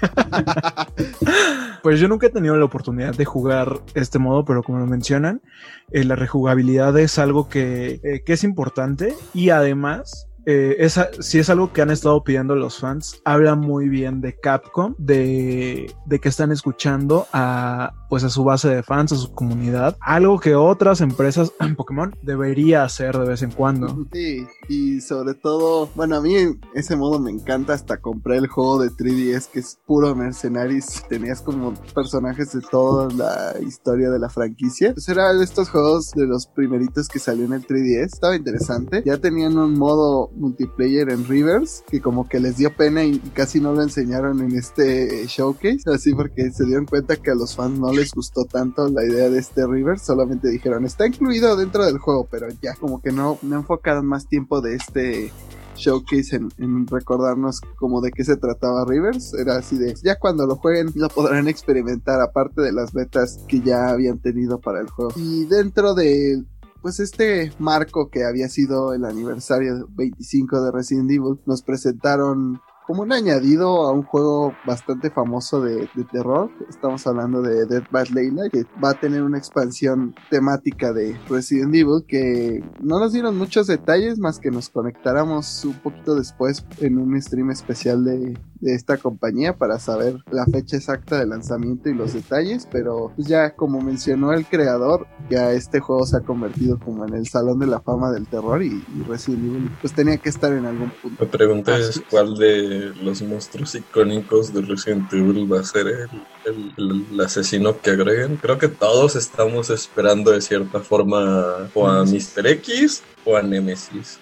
pues 1.82 2.00
yo 2.00 2.08
nunca 2.08 2.28
he 2.28 2.30
tenido 2.30 2.56
la 2.56 2.64
oportunidad 2.64 3.14
de 3.14 3.26
jugar 3.26 3.82
este 3.92 4.18
modo, 4.18 4.46
pero 4.46 4.62
como 4.62 4.78
lo 4.78 4.86
mencionan, 4.86 5.42
eh, 5.90 6.04
la 6.04 6.16
rejugabilidad 6.16 6.98
es 6.98 7.18
algo 7.18 7.50
que, 7.50 8.00
eh, 8.02 8.22
que 8.24 8.32
es 8.32 8.44
importante 8.44 9.14
y 9.34 9.50
además 9.50 10.26
eh, 10.48 10.76
esa, 10.78 11.10
si 11.18 11.40
es 11.40 11.50
algo 11.50 11.72
que 11.72 11.82
han 11.82 11.90
estado 11.90 12.22
pidiendo 12.22 12.54
los 12.54 12.78
fans, 12.78 13.20
habla 13.24 13.56
muy 13.56 13.88
bien 13.88 14.20
de 14.20 14.38
Capcom, 14.38 14.94
de, 14.96 15.92
de, 16.06 16.20
que 16.20 16.28
están 16.28 16.52
escuchando 16.52 17.26
a, 17.32 18.05
pues 18.08 18.24
a 18.24 18.30
su 18.30 18.44
base 18.44 18.68
de 18.68 18.82
fans, 18.82 19.12
a 19.12 19.16
su 19.16 19.32
comunidad, 19.32 19.96
algo 20.00 20.38
que 20.38 20.54
otras 20.54 21.00
empresas 21.00 21.52
en 21.60 21.76
Pokémon 21.76 22.14
debería 22.22 22.84
hacer 22.84 23.18
de 23.18 23.26
vez 23.26 23.42
en 23.42 23.50
cuando. 23.50 24.06
Sí, 24.12 24.46
y 24.68 25.00
sobre 25.00 25.34
todo, 25.34 25.90
bueno, 25.94 26.16
a 26.16 26.20
mí 26.20 26.34
ese 26.74 26.96
modo 26.96 27.18
me 27.18 27.30
encanta, 27.30 27.74
hasta 27.74 27.98
compré 27.98 28.36
el 28.36 28.46
juego 28.46 28.78
de 28.80 28.90
3DS 28.90 29.48
que 29.50 29.60
es 29.60 29.78
puro 29.86 30.14
Mercenaries, 30.14 31.04
tenías 31.08 31.42
como 31.42 31.74
personajes 31.94 32.52
de 32.52 32.60
toda 32.60 33.12
la 33.14 33.54
historia 33.60 34.10
de 34.10 34.18
la 34.18 34.28
franquicia. 34.28 34.92
Pues 34.92 35.08
era 35.08 35.32
de 35.32 35.44
estos 35.44 35.68
juegos 35.68 36.10
de 36.12 36.26
los 36.26 36.46
primeritos 36.46 37.08
que 37.08 37.18
salió 37.18 37.44
en 37.44 37.52
el 37.52 37.66
3DS, 37.66 38.04
estaba 38.04 38.36
interesante, 38.36 39.02
ya 39.04 39.18
tenían 39.18 39.56
un 39.58 39.78
modo 39.78 40.30
multiplayer 40.34 41.10
en 41.10 41.26
Rivers, 41.26 41.84
que 41.88 42.00
como 42.00 42.28
que 42.28 42.40
les 42.40 42.56
dio 42.56 42.74
pena 42.74 43.04
y 43.04 43.18
casi 43.18 43.60
no 43.60 43.72
lo 43.72 43.82
enseñaron 43.82 44.40
en 44.40 44.56
este 44.56 45.26
showcase, 45.26 45.90
así 45.92 46.14
porque 46.14 46.50
se 46.50 46.64
dieron 46.64 46.86
cuenta 46.86 47.16
que 47.16 47.30
a 47.30 47.34
los 47.34 47.54
fans 47.54 47.78
no 47.78 47.95
les 47.96 48.12
gustó 48.12 48.44
tanto 48.44 48.88
la 48.88 49.04
idea 49.04 49.30
de 49.30 49.38
este 49.38 49.66
Rivers, 49.66 50.02
solamente 50.02 50.48
dijeron 50.48 50.84
está 50.84 51.06
incluido 51.06 51.56
dentro 51.56 51.84
del 51.84 51.98
juego, 51.98 52.28
pero 52.30 52.48
ya 52.62 52.74
como 52.74 53.00
que 53.00 53.10
no, 53.10 53.38
no 53.42 53.56
enfocaron 53.56 54.06
más 54.06 54.28
tiempo 54.28 54.60
de 54.60 54.74
este 54.74 55.32
showcase 55.76 56.36
en, 56.36 56.48
en, 56.58 56.86
recordarnos 56.86 57.60
como 57.76 58.00
de 58.00 58.10
qué 58.10 58.24
se 58.24 58.36
trataba 58.36 58.84
Rivers. 58.86 59.34
Era 59.34 59.56
así 59.56 59.76
de, 59.76 59.94
ya 60.02 60.18
cuando 60.18 60.46
lo 60.46 60.56
jueguen 60.56 60.92
lo 60.94 61.08
podrán 61.08 61.48
experimentar 61.48 62.20
aparte 62.20 62.62
de 62.62 62.72
las 62.72 62.92
betas 62.92 63.40
que 63.48 63.60
ya 63.60 63.88
habían 63.88 64.18
tenido 64.18 64.58
para 64.58 64.80
el 64.80 64.88
juego. 64.88 65.12
Y 65.16 65.44
dentro 65.46 65.94
de 65.94 66.42
pues 66.82 67.00
este 67.00 67.52
marco 67.58 68.10
que 68.10 68.24
había 68.24 68.48
sido 68.48 68.94
el 68.94 69.04
aniversario 69.04 69.88
25 69.90 70.62
de 70.62 70.70
Resident 70.70 71.10
Evil, 71.10 71.40
nos 71.44 71.62
presentaron 71.62 72.60
como 72.86 73.02
un 73.02 73.12
añadido 73.12 73.82
a 73.86 73.92
un 73.92 74.04
juego 74.04 74.54
bastante 74.64 75.10
famoso 75.10 75.60
de, 75.60 75.88
terror. 76.12 76.50
Estamos 76.68 77.04
hablando 77.06 77.42
de 77.42 77.66
Dead 77.66 77.82
by 77.90 78.04
Daylight, 78.12 78.52
que 78.52 78.64
va 78.82 78.90
a 78.90 79.00
tener 79.00 79.22
una 79.22 79.38
expansión 79.38 80.14
temática 80.30 80.92
de 80.92 81.18
Resident 81.28 81.74
Evil 81.74 82.04
que 82.06 82.62
no 82.80 83.00
nos 83.00 83.12
dieron 83.12 83.36
muchos 83.36 83.66
detalles 83.66 84.18
más 84.18 84.38
que 84.38 84.52
nos 84.52 84.68
conectáramos 84.68 85.64
un 85.64 85.74
poquito 85.74 86.14
después 86.14 86.64
en 86.78 86.98
un 86.98 87.20
stream 87.20 87.50
especial 87.50 88.04
de, 88.04 88.38
de 88.60 88.74
esta 88.74 88.96
compañía 88.96 89.56
para 89.56 89.78
saber 89.78 90.16
la 90.30 90.44
fecha 90.46 90.76
exacta 90.76 91.18
de 91.18 91.26
lanzamiento 91.26 91.88
y 91.88 91.94
los 91.94 92.14
detalles, 92.14 92.68
pero 92.70 93.12
pues 93.14 93.28
ya 93.28 93.54
como 93.54 93.80
mencionó 93.80 94.32
el 94.32 94.46
creador, 94.46 95.06
ya 95.30 95.52
este 95.52 95.80
juego 95.80 96.06
se 96.06 96.18
ha 96.18 96.20
convertido 96.20 96.78
como 96.78 97.06
en 97.06 97.14
el 97.14 97.26
salón 97.26 97.58
de 97.58 97.66
la 97.66 97.80
fama 97.80 98.10
del 98.10 98.26
terror 98.26 98.62
y, 98.62 98.84
Resident 99.08 99.44
Evil 99.44 99.70
pues 99.80 99.92
tenía 99.92 100.16
que 100.16 100.28
estar 100.28 100.52
en 100.52 100.66
algún 100.66 100.90
punto. 100.90 101.24
La 101.24 101.30
pregunta 101.30 101.76
es 101.76 102.02
cuál 102.10 102.36
de 102.36 102.92
los 103.02 103.22
monstruos 103.22 103.74
icónicos 103.74 104.52
de 104.52 104.62
Resident 104.62 105.12
Evil 105.12 105.52
va 105.52 105.60
a 105.60 105.64
ser 105.64 105.86
el, 105.86 107.20
asesino 107.20 107.80
que 107.80 107.90
agreguen. 107.90 108.36
Creo 108.36 108.58
que 108.58 108.68
todos 108.68 109.16
estamos 109.16 109.70
esperando 109.70 110.30
de 110.30 110.40
cierta 110.40 110.80
forma 110.80 111.68
o 111.74 111.88
a 111.88 112.04
Mr. 112.04 112.46
X 112.46 113.02
o 113.26 113.36
a 113.36 113.42
Nemesis. 113.42 114.18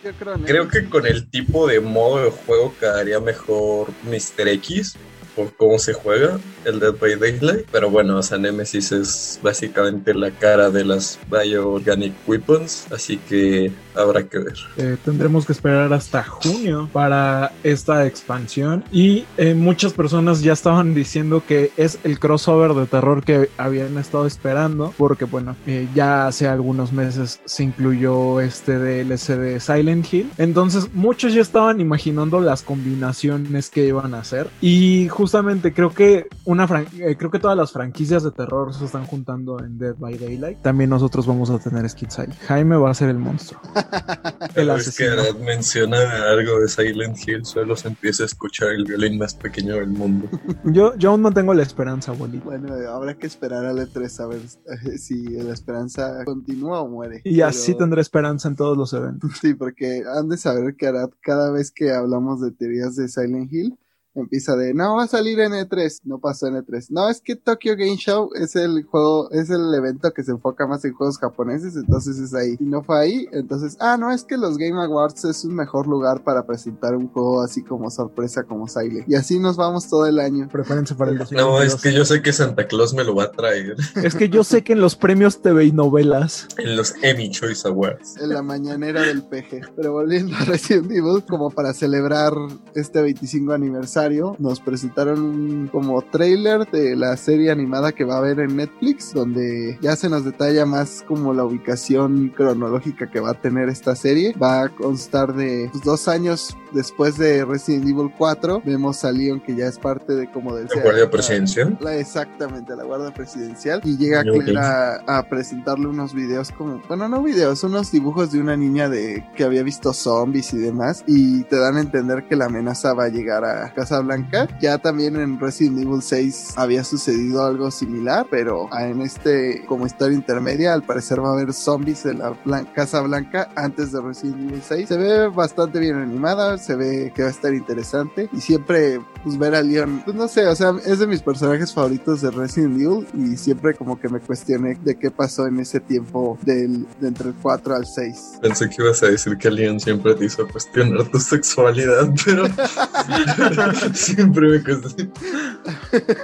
creo, 0.46 0.66
que 0.68 0.88
con 0.88 1.06
el 1.06 1.28
tipo 1.28 1.68
de 1.68 1.78
modo 1.78 2.24
de 2.24 2.30
juego 2.30 2.74
quedaría 2.80 3.20
mejor 3.20 3.88
Mr. 4.02 4.48
X 4.48 4.96
por 5.34 5.52
cómo 5.54 5.78
se 5.78 5.92
juega 5.92 6.38
el 6.64 6.80
Dead 6.80 6.94
by 6.98 7.16
Daylight. 7.16 7.66
Pero 7.70 7.90
bueno, 7.90 8.18
o 8.18 8.22
sea, 8.22 8.38
Nemesis 8.38 8.92
es 8.92 9.40
básicamente 9.42 10.14
la 10.14 10.30
cara 10.30 10.70
de 10.70 10.84
las 10.84 11.18
Bioorganic 11.30 12.14
Weapons, 12.26 12.86
así 12.92 13.18
que 13.18 13.72
habrá 13.94 14.24
que 14.24 14.38
ver. 14.38 14.54
Eh, 14.76 14.96
tendremos 15.04 15.46
que 15.46 15.52
esperar 15.52 15.92
hasta 15.92 16.24
junio 16.24 16.88
para 16.92 17.52
esta 17.62 18.06
expansión 18.06 18.84
y 18.90 19.24
eh, 19.36 19.54
muchas 19.54 19.92
personas 19.92 20.42
ya 20.42 20.52
estaban 20.52 20.94
diciendo 20.94 21.42
que 21.46 21.70
es 21.76 21.98
el 22.04 22.18
crossover 22.18 22.74
de 22.74 22.86
terror 22.86 23.24
que 23.24 23.48
habían 23.56 23.96
estado 23.98 24.26
esperando 24.26 24.92
porque 24.96 25.24
bueno, 25.24 25.56
eh, 25.66 25.88
ya 25.94 26.26
hace 26.26 26.48
algunos 26.48 26.92
meses 26.92 27.40
se 27.44 27.62
incluyó 27.62 28.40
este 28.40 28.78
DLC 28.78 29.36
de 29.36 29.60
Silent 29.60 30.12
Hill. 30.12 30.30
Entonces 30.38 30.92
muchos 30.92 31.34
ya 31.34 31.42
estaban 31.42 31.80
imaginando 31.80 32.40
las 32.40 32.62
combinaciones 32.62 33.70
que 33.70 33.86
iban 33.86 34.14
a 34.14 34.20
hacer 34.20 34.48
y 34.60 35.08
justamente 35.08 35.23
creo 35.72 35.90
que 35.90 36.26
una 36.44 36.66
creo 36.66 37.30
que 37.30 37.38
todas 37.38 37.56
las 37.56 37.72
franquicias 37.72 38.22
de 38.22 38.30
terror 38.30 38.74
se 38.74 38.84
están 38.84 39.06
juntando 39.06 39.58
en 39.60 39.78
Dead 39.78 39.94
by 39.96 40.16
Daylight. 40.18 40.62
También 40.62 40.90
nosotros 40.90 41.26
vamos 41.26 41.50
a 41.50 41.58
tener 41.58 41.84
ahí. 42.18 42.28
Jaime 42.46 42.76
va 42.76 42.90
a 42.90 42.94
ser 42.94 43.08
el 43.08 43.18
monstruo. 43.18 43.60
el 44.54 44.70
es 44.70 44.96
que 44.96 45.08
menciona 45.44 45.98
algo 46.30 46.60
de 46.60 46.68
Silent 46.68 47.16
Hill, 47.26 47.44
solo 47.44 47.76
se 47.76 47.88
empieza 47.88 48.24
a 48.24 48.26
escuchar 48.26 48.70
el 48.70 48.84
violín 48.84 49.18
más 49.18 49.34
pequeño 49.34 49.76
del 49.76 49.88
mundo. 49.88 50.28
yo, 50.64 50.96
yo 50.96 51.10
aún 51.10 51.22
no 51.22 51.32
tengo 51.32 51.54
la 51.54 51.62
esperanza, 51.62 52.12
abuelito. 52.12 52.44
Bueno, 52.44 52.74
habrá 52.90 53.14
que 53.14 53.26
esperar 53.26 53.64
al 53.64 53.78
E3 53.78 54.20
a 54.20 54.26
ver 54.26 54.40
eh, 54.40 54.98
si 54.98 55.24
la 55.30 55.52
esperanza 55.52 56.24
continúa 56.24 56.80
o 56.80 56.88
muere. 56.88 57.20
Y 57.24 57.40
así 57.40 57.76
tendré 57.76 58.00
esperanza 58.00 58.48
en 58.48 58.56
todos 58.56 58.76
los 58.76 58.92
eventos. 58.92 59.30
Sí, 59.44 59.52
porque 59.52 60.04
han 60.06 60.28
de 60.28 60.38
saber 60.38 60.74
que 60.76 60.90
cada 61.20 61.50
vez 61.50 61.70
que 61.70 61.92
hablamos 61.92 62.40
de 62.40 62.50
teorías 62.50 62.96
de 62.96 63.08
Silent 63.08 63.52
Hill, 63.52 63.76
empieza 64.14 64.56
de, 64.56 64.74
no, 64.74 64.96
va 64.96 65.04
a 65.04 65.08
salir 65.08 65.40
en 65.40 65.52
E3, 65.52 66.00
no 66.04 66.18
pasó 66.18 66.46
en 66.46 66.54
E3. 66.54 66.86
No, 66.90 67.08
es 67.08 67.20
que 67.20 67.36
Tokyo 67.36 67.76
Game 67.76 67.96
Show 67.96 68.30
es 68.34 68.54
el 68.56 68.84
juego, 68.84 69.30
es 69.30 69.50
el 69.50 69.74
evento 69.74 70.12
que 70.12 70.22
se 70.22 70.30
enfoca 70.30 70.66
más 70.66 70.84
en 70.84 70.94
juegos 70.94 71.18
japoneses, 71.18 71.76
entonces 71.76 72.18
es 72.18 72.34
ahí. 72.34 72.56
Y 72.60 72.64
no 72.64 72.82
fue 72.82 72.98
ahí, 72.98 73.28
entonces, 73.32 73.76
ah, 73.80 73.96
no, 73.96 74.12
es 74.12 74.24
que 74.24 74.36
los 74.36 74.56
Game 74.56 74.80
Awards 74.80 75.24
es 75.24 75.44
un 75.44 75.54
mejor 75.54 75.86
lugar 75.86 76.22
para 76.22 76.46
presentar 76.46 76.94
un 76.94 77.08
juego 77.08 77.42
así 77.42 77.62
como 77.62 77.90
sorpresa 77.90 78.44
como 78.44 78.68
Silent. 78.68 79.08
Y 79.08 79.14
así 79.14 79.38
nos 79.38 79.56
vamos 79.56 79.88
todo 79.88 80.06
el 80.06 80.18
año. 80.18 80.48
Prepárense 80.50 80.94
para 80.94 81.10
el 81.10 81.18
No, 81.32 81.60
es 81.60 81.76
que 81.76 81.92
yo 81.92 82.04
sé 82.04 82.22
que 82.22 82.32
Santa 82.32 82.66
Claus 82.66 82.94
me 82.94 83.04
lo 83.04 83.14
va 83.14 83.24
a 83.24 83.32
traer. 83.32 83.76
Es 84.02 84.14
que 84.14 84.28
yo 84.28 84.44
sé 84.44 84.62
que 84.62 84.74
en 84.74 84.80
los 84.80 84.96
premios 84.96 85.42
TV 85.42 85.66
y 85.66 85.72
novelas. 85.72 86.48
En 86.58 86.76
los 86.76 86.94
Emmy 87.02 87.30
Choice 87.30 87.66
Awards. 87.66 88.16
En 88.20 88.30
la 88.30 88.42
mañanera 88.42 89.02
del 89.02 89.22
PG. 89.22 89.72
Pero 89.76 89.92
volviendo 89.92 90.36
a 90.36 90.44
Resident 90.44 90.90
Evil, 90.90 91.24
como 91.28 91.50
para 91.50 91.72
celebrar 91.72 92.32
este 92.74 93.02
25 93.02 93.52
aniversario 93.52 94.03
nos 94.38 94.60
presentaron 94.60 95.68
como 95.72 96.02
trailer 96.02 96.70
de 96.70 96.94
la 96.94 97.16
serie 97.16 97.50
animada 97.50 97.92
que 97.92 98.04
va 98.04 98.16
a 98.16 98.18
haber 98.18 98.40
en 98.40 98.56
Netflix, 98.56 99.12
donde 99.14 99.78
ya 99.80 99.96
se 99.96 100.08
nos 100.08 100.24
detalla 100.24 100.66
más 100.66 101.02
como 101.06 101.32
la 101.32 101.44
ubicación 101.44 102.32
cronológica 102.36 103.10
que 103.10 103.20
va 103.20 103.30
a 103.30 103.34
tener 103.34 103.68
esta 103.68 103.94
serie. 103.94 104.34
Va 104.40 104.64
a 104.64 104.68
constar 104.68 105.34
de 105.34 105.68
pues, 105.72 105.84
dos 105.84 106.08
años 106.08 106.56
después 106.72 107.16
de 107.16 107.44
Resident 107.44 107.88
Evil 107.88 108.10
4. 108.18 108.62
Vemos 108.64 109.04
a 109.04 109.12
Leon 109.12 109.40
que 109.40 109.54
ya 109.54 109.66
es 109.66 109.78
parte 109.78 110.14
de 110.14 110.30
como 110.30 110.54
del... 110.54 110.68
La 110.74 110.82
Guardia 110.82 111.10
Presidencial. 111.10 111.78
exactamente, 111.92 112.76
la 112.76 112.84
Guardia 112.84 113.12
Presidencial. 113.14 113.80
Y 113.84 113.96
llega 113.96 114.22
Claire 114.22 114.58
a, 114.58 115.26
presentarle 115.30 115.86
unos 115.86 116.12
videos 116.12 116.50
como, 116.52 116.82
bueno, 116.88 117.08
no 117.08 117.22
videos, 117.22 117.64
unos 117.64 117.90
dibujos 117.90 118.32
de 118.32 118.40
una 118.40 118.56
niña 118.56 118.88
de 118.88 119.24
que 119.34 119.44
había 119.44 119.62
visto 119.62 119.92
zombies 119.92 120.52
y 120.52 120.58
demás. 120.58 121.04
Y 121.06 121.44
te 121.44 121.56
dan 121.56 121.76
a 121.76 121.80
entender 121.80 122.24
que 122.28 122.36
la 122.36 122.46
amenaza 122.46 122.92
va 122.92 123.04
a 123.04 123.08
llegar 123.08 123.44
a 123.44 123.72
casa 123.72 123.93
Blanca. 124.00 124.48
Ya 124.60 124.78
también 124.78 125.16
en 125.16 125.38
Resident 125.38 125.80
Evil 125.80 126.02
6 126.02 126.54
había 126.56 126.84
sucedido 126.84 127.44
algo 127.44 127.70
similar, 127.70 128.26
pero 128.30 128.68
en 128.78 129.02
este 129.02 129.64
como 129.66 129.86
historia 129.86 130.16
intermedia 130.16 130.74
al 130.74 130.82
parecer 130.82 131.22
va 131.22 131.30
a 131.30 131.32
haber 131.32 131.52
zombies 131.52 132.06
en 132.06 132.18
la 132.18 132.64
Casa 132.74 133.00
Blanca 133.00 133.48
antes 133.56 133.92
de 133.92 134.00
Resident 134.00 134.50
Evil 134.50 134.62
6. 134.66 134.88
Se 134.88 134.96
ve 134.96 135.28
bastante 135.28 135.78
bien 135.78 135.96
animada, 135.96 136.58
se 136.58 136.74
ve 136.74 137.12
que 137.14 137.22
va 137.22 137.28
a 137.28 137.32
estar 137.32 137.54
interesante 137.54 138.28
y 138.32 138.40
siempre 138.40 139.00
pues 139.22 139.38
ver 139.38 139.54
a 139.54 139.62
Leon, 139.62 140.02
pues 140.04 140.14
no 140.14 140.28
sé, 140.28 140.46
o 140.46 140.54
sea, 140.54 140.74
es 140.84 140.98
de 140.98 141.06
mis 141.06 141.22
personajes 141.22 141.72
favoritos 141.72 142.20
de 142.20 142.30
Resident 142.30 142.78
Evil 142.78 143.06
y 143.14 143.36
siempre 143.36 143.74
como 143.74 143.98
que 143.98 144.08
me 144.08 144.20
cuestioné 144.20 144.78
de 144.82 144.98
qué 144.98 145.10
pasó 145.10 145.46
en 145.46 145.60
ese 145.60 145.80
tiempo 145.80 146.38
del, 146.42 146.86
de 147.00 147.08
entre 147.08 147.30
el 147.30 147.34
4 147.40 147.74
al 147.74 147.86
6. 147.86 148.38
Pensé 148.42 148.68
que 148.68 148.82
ibas 148.82 149.02
a 149.02 149.06
decir 149.06 149.36
que 149.38 149.50
Leon 149.50 149.80
siempre 149.80 150.14
te 150.14 150.26
hizo 150.26 150.46
cuestionar 150.46 151.04
tu 151.04 151.18
sexualidad, 151.18 152.10
pero 152.24 152.44
Siempre 153.92 154.48
me 154.48 154.62
cuesta. 154.62 154.88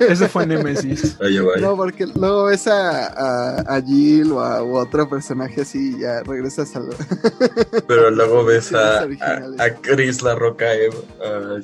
Ese 0.01 0.29
fue 0.29 0.47
Nemesis. 0.47 1.17
No, 1.61 1.77
porque 1.77 2.07
luego 2.07 2.47
ves 2.47 2.67
a, 2.67 3.77
a, 3.77 3.83
Jill 3.83 4.33
o 4.33 4.41
a 4.41 4.63
otro 4.63 5.09
personaje 5.09 5.63
así 5.63 5.97
y 5.97 6.01
ya 6.01 6.23
regresas 6.23 6.75
a 6.77 6.81
lo... 6.81 6.91
Pero 7.87 8.11
luego 8.11 8.45
ves 8.45 8.73
a, 8.73 9.03
a, 9.03 9.75
Chris 9.81 10.23
La 10.23 10.35
Roca 10.35 10.67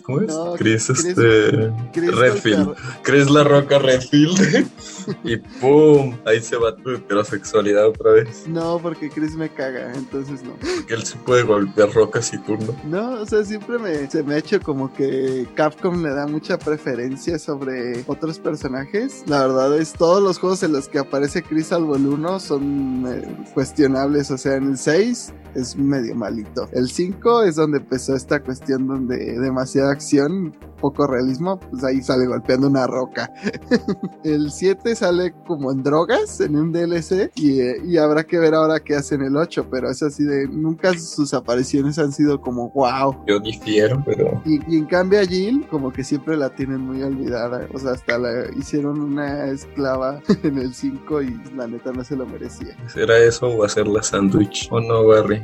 ¿Cómo 0.03 0.21
es? 0.21 0.59
Chris, 0.59 0.91
este... 0.91 1.73
Redfield. 1.95 2.75
Chris 3.03 3.31
La 3.31 3.45
Roca 3.45 3.79
Redfield. 3.79 4.69
y 5.25 5.37
¡pum! 5.37 6.17
Ahí 6.25 6.41
se 6.41 6.57
va 6.57 6.75
tu 6.75 6.91
heterosexualidad 6.91 7.89
otra 7.89 8.13
vez. 8.13 8.47
No, 8.49 8.79
porque 8.81 9.11
Chris 9.11 9.35
me 9.37 9.49
caga, 9.49 9.93
entonces 9.95 10.43
no. 10.43 10.55
Porque 10.55 10.95
él 10.95 11.05
se 11.05 11.17
puede 11.19 11.43
golpear 11.43 11.93
rocas 11.93 12.33
y 12.33 12.39
turno. 12.39 12.75
No, 12.85 13.21
o 13.21 13.27
sea, 13.27 13.45
siempre 13.45 13.79
me, 13.79 14.11
se 14.11 14.23
me 14.23 14.35
ha 14.35 14.39
hecho 14.39 14.61
como 14.61 14.93
que 14.93 15.47
Capcom 15.55 16.03
le 16.03 16.11
da 16.11 16.27
mucha 16.27 16.59
preferencia 16.59 17.39
sobre 17.39 18.05
otros 18.07 18.39
personajes. 18.39 19.25
La 19.27 19.47
verdad 19.47 19.77
es 19.79 19.93
todos 19.93 20.23
los 20.23 20.39
juegos 20.39 20.63
en 20.63 20.73
los 20.73 20.89
que 20.89 20.99
aparece 20.99 21.43
Chris 21.43 21.69
salvo 21.69 21.97
el 21.97 22.07
1 22.07 22.41
son 22.41 23.05
eh, 23.07 23.45
cuestionables. 23.55 24.31
O 24.31 24.39
sea, 24.39 24.57
en 24.57 24.71
el 24.71 24.79
6 24.79 25.33
es 25.55 25.77
medio 25.77 26.15
malito. 26.15 26.69
El 26.73 26.89
5 26.89 27.45
es 27.45 27.57
donde 27.57 27.79
empezó 27.79 28.15
esta 28.15 28.43
cuestión 28.43 28.87
donde 28.87 29.17
demasiada 29.39 29.93
acción 29.93 30.55
poco 30.81 31.07
realismo, 31.07 31.59
pues 31.59 31.83
ahí 31.85 32.03
sale 32.03 32.27
golpeando 32.27 32.69
una 32.69 32.87
roca. 32.87 33.33
el 34.25 34.51
7 34.51 34.95
sale 34.97 35.35
como 35.47 35.71
en 35.71 35.83
drogas 35.83 36.41
en 36.41 36.57
un 36.57 36.73
DLC 36.73 37.31
y, 37.37 37.97
habrá 37.97 38.25
que 38.25 38.39
ver 38.39 38.55
ahora 38.55 38.81
qué 38.81 38.95
hace 38.95 39.15
en 39.15 39.23
el 39.23 39.37
8, 39.37 39.69
pero 39.71 39.91
es 39.91 40.03
así 40.03 40.25
de 40.25 40.47
nunca 40.49 40.93
sus 40.99 41.33
apariciones 41.33 41.99
han 41.99 42.13
sido 42.13 42.41
como 42.41 42.71
wow. 42.71 43.25
Yo 43.27 43.41
difiero, 43.41 44.03
pero... 44.05 44.43
Y, 44.45 44.61
y 44.73 44.79
en 44.79 44.87
cambio 44.87 45.21
a 45.21 45.25
Jill 45.25 45.67
como 45.69 45.93
que 45.93 46.05
siempre 46.05 46.37
la 46.37 46.51
tienen 46.51 46.81
muy 46.81 47.03
olvidada, 47.03 47.67
o 47.73 47.79
sea, 47.79 47.93
hasta 47.93 48.19
la 48.19 48.51
hicieron 48.57 49.01
una 49.01 49.47
esclava 49.47 50.21
en 50.43 50.59
el 50.59 50.75
5 50.75 51.23
y 51.23 51.41
la 51.55 51.67
neta 51.67 51.93
no 51.93 52.05
se 52.05 52.17
lo 52.17 52.27
merecía. 52.27 52.77
¿Será 52.93 53.19
eso 53.19 53.49
o 53.49 53.65
hacerla 53.65 54.03
sándwich? 54.03 54.69
¿O 54.71 54.81
no, 54.81 55.07
Barry? 55.07 55.43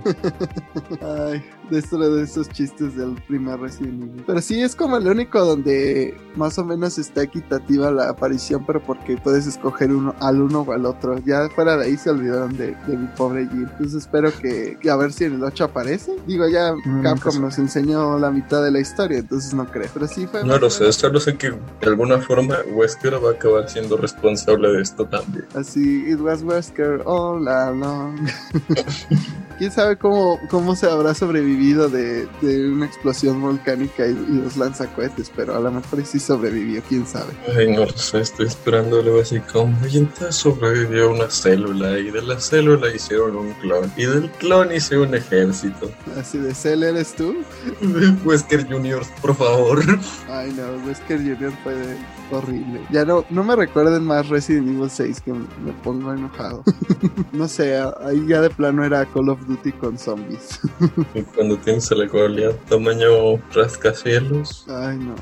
Ay, 1.00 1.42
dentro 1.73 2.14
de 2.14 2.25
esos 2.25 2.49
chistes 2.51 2.97
del 2.97 3.14
primer 3.27 3.59
Resident 3.59 4.03
Evil. 4.03 4.25
Pero 4.27 4.41
sí 4.41 4.62
es 4.62 4.77
como 4.77 4.97
el 4.97 5.07
único 5.07 5.45
donde 5.45 6.14
más 6.37 6.59
o 6.59 6.64
menos 6.64 6.99
está 6.99 7.23
equitativa 7.23 7.91
la 7.91 8.11
aparición, 8.11 8.64
pero 8.66 8.81
porque 8.81 9.16
puedes 9.16 9.47
escoger 9.47 9.91
uno 9.93 10.14
al 10.20 10.41
uno 10.41 10.61
o 10.61 10.73
al 10.73 10.87
otro. 10.87 11.18
Ya 11.25 11.49
fuera 11.51 11.77
de 11.77 11.87
ahí 11.87 11.97
se 11.97 12.11
olvidaron 12.11 12.57
de, 12.57 12.77
mi 12.87 13.07
pobre 13.16 13.49
Jill. 13.49 13.68
Entonces 13.73 13.95
espero 14.03 14.31
que, 14.39 14.79
a 14.89 14.97
ver 14.97 15.12
si 15.12 15.25
en 15.25 15.35
el 15.35 15.45
8 15.45 15.64
aparece. 15.64 16.12
Digo, 16.27 16.49
ya 16.49 16.75
mm, 16.75 17.03
Capcom 17.03 17.41
nos 17.41 17.59
enseñó 17.59 18.18
la 18.18 18.31
mitad 18.31 18.62
de 18.62 18.70
la 18.70 18.81
historia, 18.81 19.18
entonces 19.18 19.55
no 19.55 19.66
creo. 19.66 19.89
Pero 19.93 20.07
sí 20.07 20.27
fue. 20.27 20.45
No 20.45 20.59
lo 20.59 20.70
sé, 20.70 20.93
solo 20.93 21.20
sé 21.20 21.37
que 21.37 21.51
de 21.51 21.87
alguna 21.87 22.18
forma 22.18 22.59
Wesker 22.75 23.14
va 23.25 23.31
a 23.31 23.33
acabar 23.33 23.68
siendo 23.68 23.97
responsable 23.97 24.68
de 24.73 24.83
esto 24.83 25.07
también. 25.07 25.47
Así, 25.55 26.05
it 26.11 26.20
was 26.20 26.43
Wesker 26.43 27.03
all 27.07 27.49
along. 27.49 28.18
quién 29.62 29.70
sabe 29.70 29.96
cómo, 29.96 30.40
cómo 30.50 30.74
se 30.74 30.90
habrá 30.90 31.14
sobrevivido 31.14 31.88
de, 31.88 32.26
de 32.40 32.68
una 32.68 32.84
explosión 32.84 33.40
volcánica 33.40 34.04
y, 34.08 34.10
y 34.10 34.42
los 34.42 34.56
lanzacohetes, 34.56 35.30
pero 35.36 35.54
a 35.54 35.60
lo 35.60 35.70
mejor 35.70 36.04
sí 36.04 36.18
sobrevivió, 36.18 36.82
quién 36.88 37.06
sabe. 37.06 37.32
Ay, 37.56 37.70
no 37.70 37.84
lo 37.84 37.92
sé, 37.96 38.22
estoy 38.22 38.46
esperando 38.46 38.98
algo 38.98 39.20
así 39.20 39.38
como, 39.38 39.78
y 39.86 39.98
entonces 39.98 40.34
sobrevivió 40.34 41.12
una 41.12 41.30
célula, 41.30 41.96
y 41.96 42.10
de 42.10 42.22
la 42.22 42.40
célula 42.40 42.92
hicieron 42.92 43.36
un 43.36 43.52
clon, 43.52 43.92
y 43.96 44.04
del 44.04 44.28
clon 44.32 44.74
hice 44.74 44.98
un 44.98 45.14
ejército. 45.14 45.92
Así 46.18 46.38
de 46.38 46.52
Cell 46.56 46.82
eres 46.82 47.14
tú. 47.14 47.32
Wesker 48.24 48.66
Jr., 48.68 49.04
por 49.20 49.36
favor. 49.36 49.80
Ay 50.28 50.52
no, 50.56 50.84
Wesker 50.88 51.20
Jr. 51.20 51.52
fue 51.62 51.74
de- 51.76 51.96
horrible. 52.32 52.80
Ya 52.90 53.04
no, 53.04 53.24
no 53.30 53.44
me 53.44 53.54
recuerden 53.54 54.04
más 54.04 54.28
Resident 54.28 54.66
Evil 54.68 54.90
6 54.90 55.20
que 55.20 55.32
me 55.32 55.72
pongo 55.84 56.12
enojado. 56.12 56.64
no 57.32 57.46
sé, 57.46 57.78
ahí 57.78 58.24
ya 58.26 58.40
de 58.40 58.50
plano 58.50 58.84
era 58.84 59.04
Call 59.06 59.28
of 59.28 59.38
Duty 59.46 59.51
con 59.80 59.98
zombies. 59.98 60.61
Y 61.14 61.22
cuando 61.22 61.57
tienes 61.59 61.90
a 61.92 61.94
la 61.94 62.07
Goliath 62.07 62.59
tamaño 62.68 63.36
rascacielos, 63.53 64.66
Ay 64.68 64.98
no, 64.98 65.14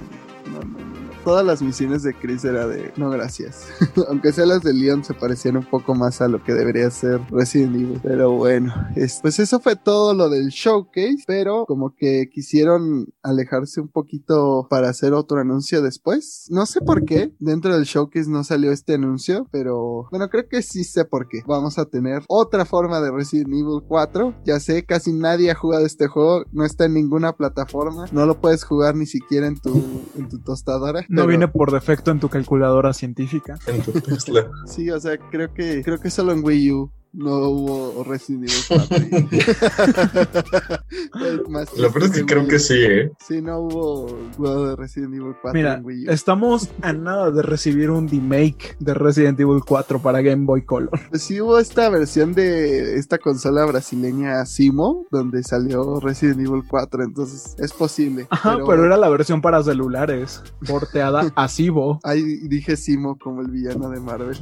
no, 0.52 0.60
no, 0.60 0.78
no. 0.78 0.99
Todas 1.24 1.44
las 1.44 1.60
misiones 1.62 2.02
de 2.02 2.14
Chris 2.14 2.44
era 2.44 2.66
de 2.66 2.92
no 2.96 3.10
gracias. 3.10 3.66
Aunque 4.08 4.32
sea 4.32 4.46
las 4.46 4.62
de 4.62 4.72
Leon 4.72 5.04
se 5.04 5.14
parecían 5.14 5.56
un 5.56 5.64
poco 5.64 5.94
más 5.94 6.20
a 6.20 6.28
lo 6.28 6.42
que 6.42 6.52
debería 6.54 6.90
ser 6.90 7.20
Resident 7.30 7.74
Evil. 7.76 8.00
Pero 8.02 8.32
bueno, 8.32 8.72
es- 8.96 9.18
pues 9.22 9.38
eso 9.38 9.60
fue 9.60 9.76
todo 9.76 10.14
lo 10.14 10.28
del 10.28 10.48
showcase. 10.48 11.24
Pero 11.26 11.64
como 11.66 11.94
que 11.94 12.28
quisieron 12.32 13.06
alejarse 13.22 13.80
un 13.80 13.88
poquito 13.88 14.66
para 14.70 14.88
hacer 14.88 15.12
otro 15.12 15.40
anuncio 15.40 15.82
después. 15.82 16.46
No 16.50 16.66
sé 16.66 16.80
por 16.80 17.04
qué. 17.04 17.32
Dentro 17.38 17.74
del 17.74 17.84
showcase 17.84 18.30
no 18.30 18.42
salió 18.44 18.72
este 18.72 18.94
anuncio. 18.94 19.46
Pero 19.50 20.06
bueno, 20.10 20.28
creo 20.30 20.48
que 20.48 20.62
sí 20.62 20.84
sé 20.84 21.04
por 21.04 21.28
qué. 21.28 21.42
Vamos 21.46 21.78
a 21.78 21.84
tener 21.84 22.22
otra 22.28 22.64
forma 22.64 23.00
de 23.00 23.10
Resident 23.10 23.48
Evil 23.48 23.82
4. 23.86 24.34
Ya 24.44 24.58
sé, 24.60 24.84
casi 24.84 25.12
nadie 25.12 25.50
ha 25.50 25.54
jugado 25.54 25.84
este 25.86 26.06
juego. 26.06 26.44
No 26.52 26.64
está 26.64 26.86
en 26.86 26.94
ninguna 26.94 27.32
plataforma. 27.34 28.06
No 28.12 28.26
lo 28.26 28.40
puedes 28.40 28.64
jugar 28.64 28.94
ni 28.96 29.06
siquiera 29.06 29.46
en 29.46 29.58
tu, 29.60 29.74
en 30.16 30.28
tu 30.28 30.38
tostadora. 30.38 31.04
No 31.10 31.26
viene 31.26 31.48
por 31.48 31.72
defecto 31.72 32.10
en 32.10 32.20
tu 32.20 32.28
calculadora 32.28 32.92
científica. 32.92 33.58
en 33.66 33.82
tu 33.82 33.92
Tesla. 33.92 34.48
Sí, 34.66 34.90
o 34.90 35.00
sea, 35.00 35.18
creo 35.18 35.52
que 35.52 35.82
creo 35.82 35.98
que 35.98 36.08
solo 36.08 36.32
en 36.32 36.44
Wii 36.44 36.72
U 36.72 36.90
no 37.12 37.48
hubo 37.48 38.04
Resident 38.04 38.50
Evil 38.50 38.86
4. 38.88 38.96
Es 41.20 41.48
más 41.48 41.76
Lo 41.76 41.90
peor 41.92 42.04
es 42.04 42.10
que 42.12 42.24
creo 42.24 42.46
que 42.46 42.58
sí, 42.58 42.74
¿eh? 42.78 43.10
Sí, 43.26 43.42
no 43.42 43.60
hubo 43.60 44.18
juego 44.36 44.68
de 44.68 44.76
Resident 44.76 45.14
Evil 45.14 45.34
4 45.40 45.52
Mira, 45.52 45.74
en 45.74 45.84
Wii 45.84 46.08
U. 46.08 46.10
estamos 46.10 46.68
a 46.82 46.92
nada 46.92 47.30
de 47.30 47.42
recibir 47.42 47.90
un 47.90 48.08
remake 48.08 48.76
de 48.78 48.94
Resident 48.94 49.38
Evil 49.40 49.62
4 49.66 50.00
para 50.00 50.20
Game 50.22 50.44
Boy 50.44 50.64
Color. 50.64 50.90
Pues 51.10 51.22
sí 51.22 51.40
hubo 51.40 51.58
esta 51.58 51.88
versión 51.88 52.32
de 52.32 52.96
esta 52.96 53.18
consola 53.18 53.64
brasileña 53.64 54.44
Simo, 54.46 55.06
donde 55.10 55.42
salió 55.42 56.00
Resident 56.00 56.40
Evil 56.40 56.62
4, 56.68 57.04
entonces 57.04 57.54
es 57.58 57.72
posible. 57.72 58.26
Ajá, 58.30 58.56
pero, 58.66 58.84
era 58.84 58.96
la 58.96 59.08
versión 59.08 59.40
para 59.40 59.62
celulares, 59.62 60.42
porteada 60.66 61.32
a 61.34 61.48
Cibo. 61.48 62.00
Ahí 62.04 62.22
dije 62.48 62.76
Simo 62.76 63.18
como 63.18 63.42
el 63.42 63.50
villano 63.50 63.90
de 63.90 64.00
Marvel. 64.00 64.38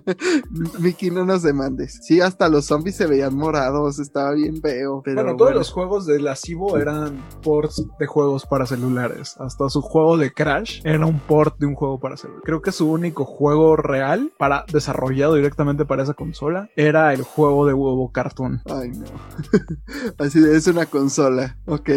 Mickey, 0.80 1.10
no 1.10 1.24
nos 1.24 1.42
demandes. 1.42 1.97
Sí, 2.00 2.20
hasta 2.20 2.48
los 2.48 2.66
zombies 2.66 2.96
se 2.96 3.06
veían 3.06 3.34
morados, 3.34 3.98
estaba 3.98 4.32
bien 4.32 4.60
feo. 4.60 5.02
Pero 5.04 5.22
bueno, 5.22 5.36
todos 5.36 5.50
bueno. 5.50 5.58
los 5.58 5.70
juegos 5.70 6.06
de 6.06 6.20
la 6.20 6.36
Cibo 6.36 6.78
eran 6.78 7.22
ports 7.42 7.84
de 7.98 8.06
juegos 8.06 8.46
para 8.46 8.66
celulares. 8.66 9.36
Hasta 9.38 9.68
su 9.68 9.82
juego 9.82 10.16
de 10.16 10.32
Crash 10.32 10.80
era 10.84 11.06
un 11.06 11.20
port 11.20 11.58
de 11.58 11.66
un 11.66 11.74
juego 11.74 11.98
para 12.00 12.16
celular. 12.16 12.42
Creo 12.44 12.62
que 12.62 12.72
su 12.72 12.90
único 12.90 13.24
juego 13.24 13.76
real 13.76 14.32
para 14.38 14.64
desarrollado 14.72 15.34
directamente 15.34 15.84
para 15.84 16.02
esa 16.02 16.14
consola 16.14 16.70
era 16.76 17.12
el 17.12 17.22
juego 17.22 17.66
de 17.66 17.74
huevo 17.74 18.10
cartoon. 18.12 18.62
Ay, 18.66 18.90
no. 18.90 19.06
Así 20.18 20.40
de, 20.40 20.56
es 20.56 20.66
una 20.66 20.86
consola, 20.86 21.56
¿ok? 21.66 21.90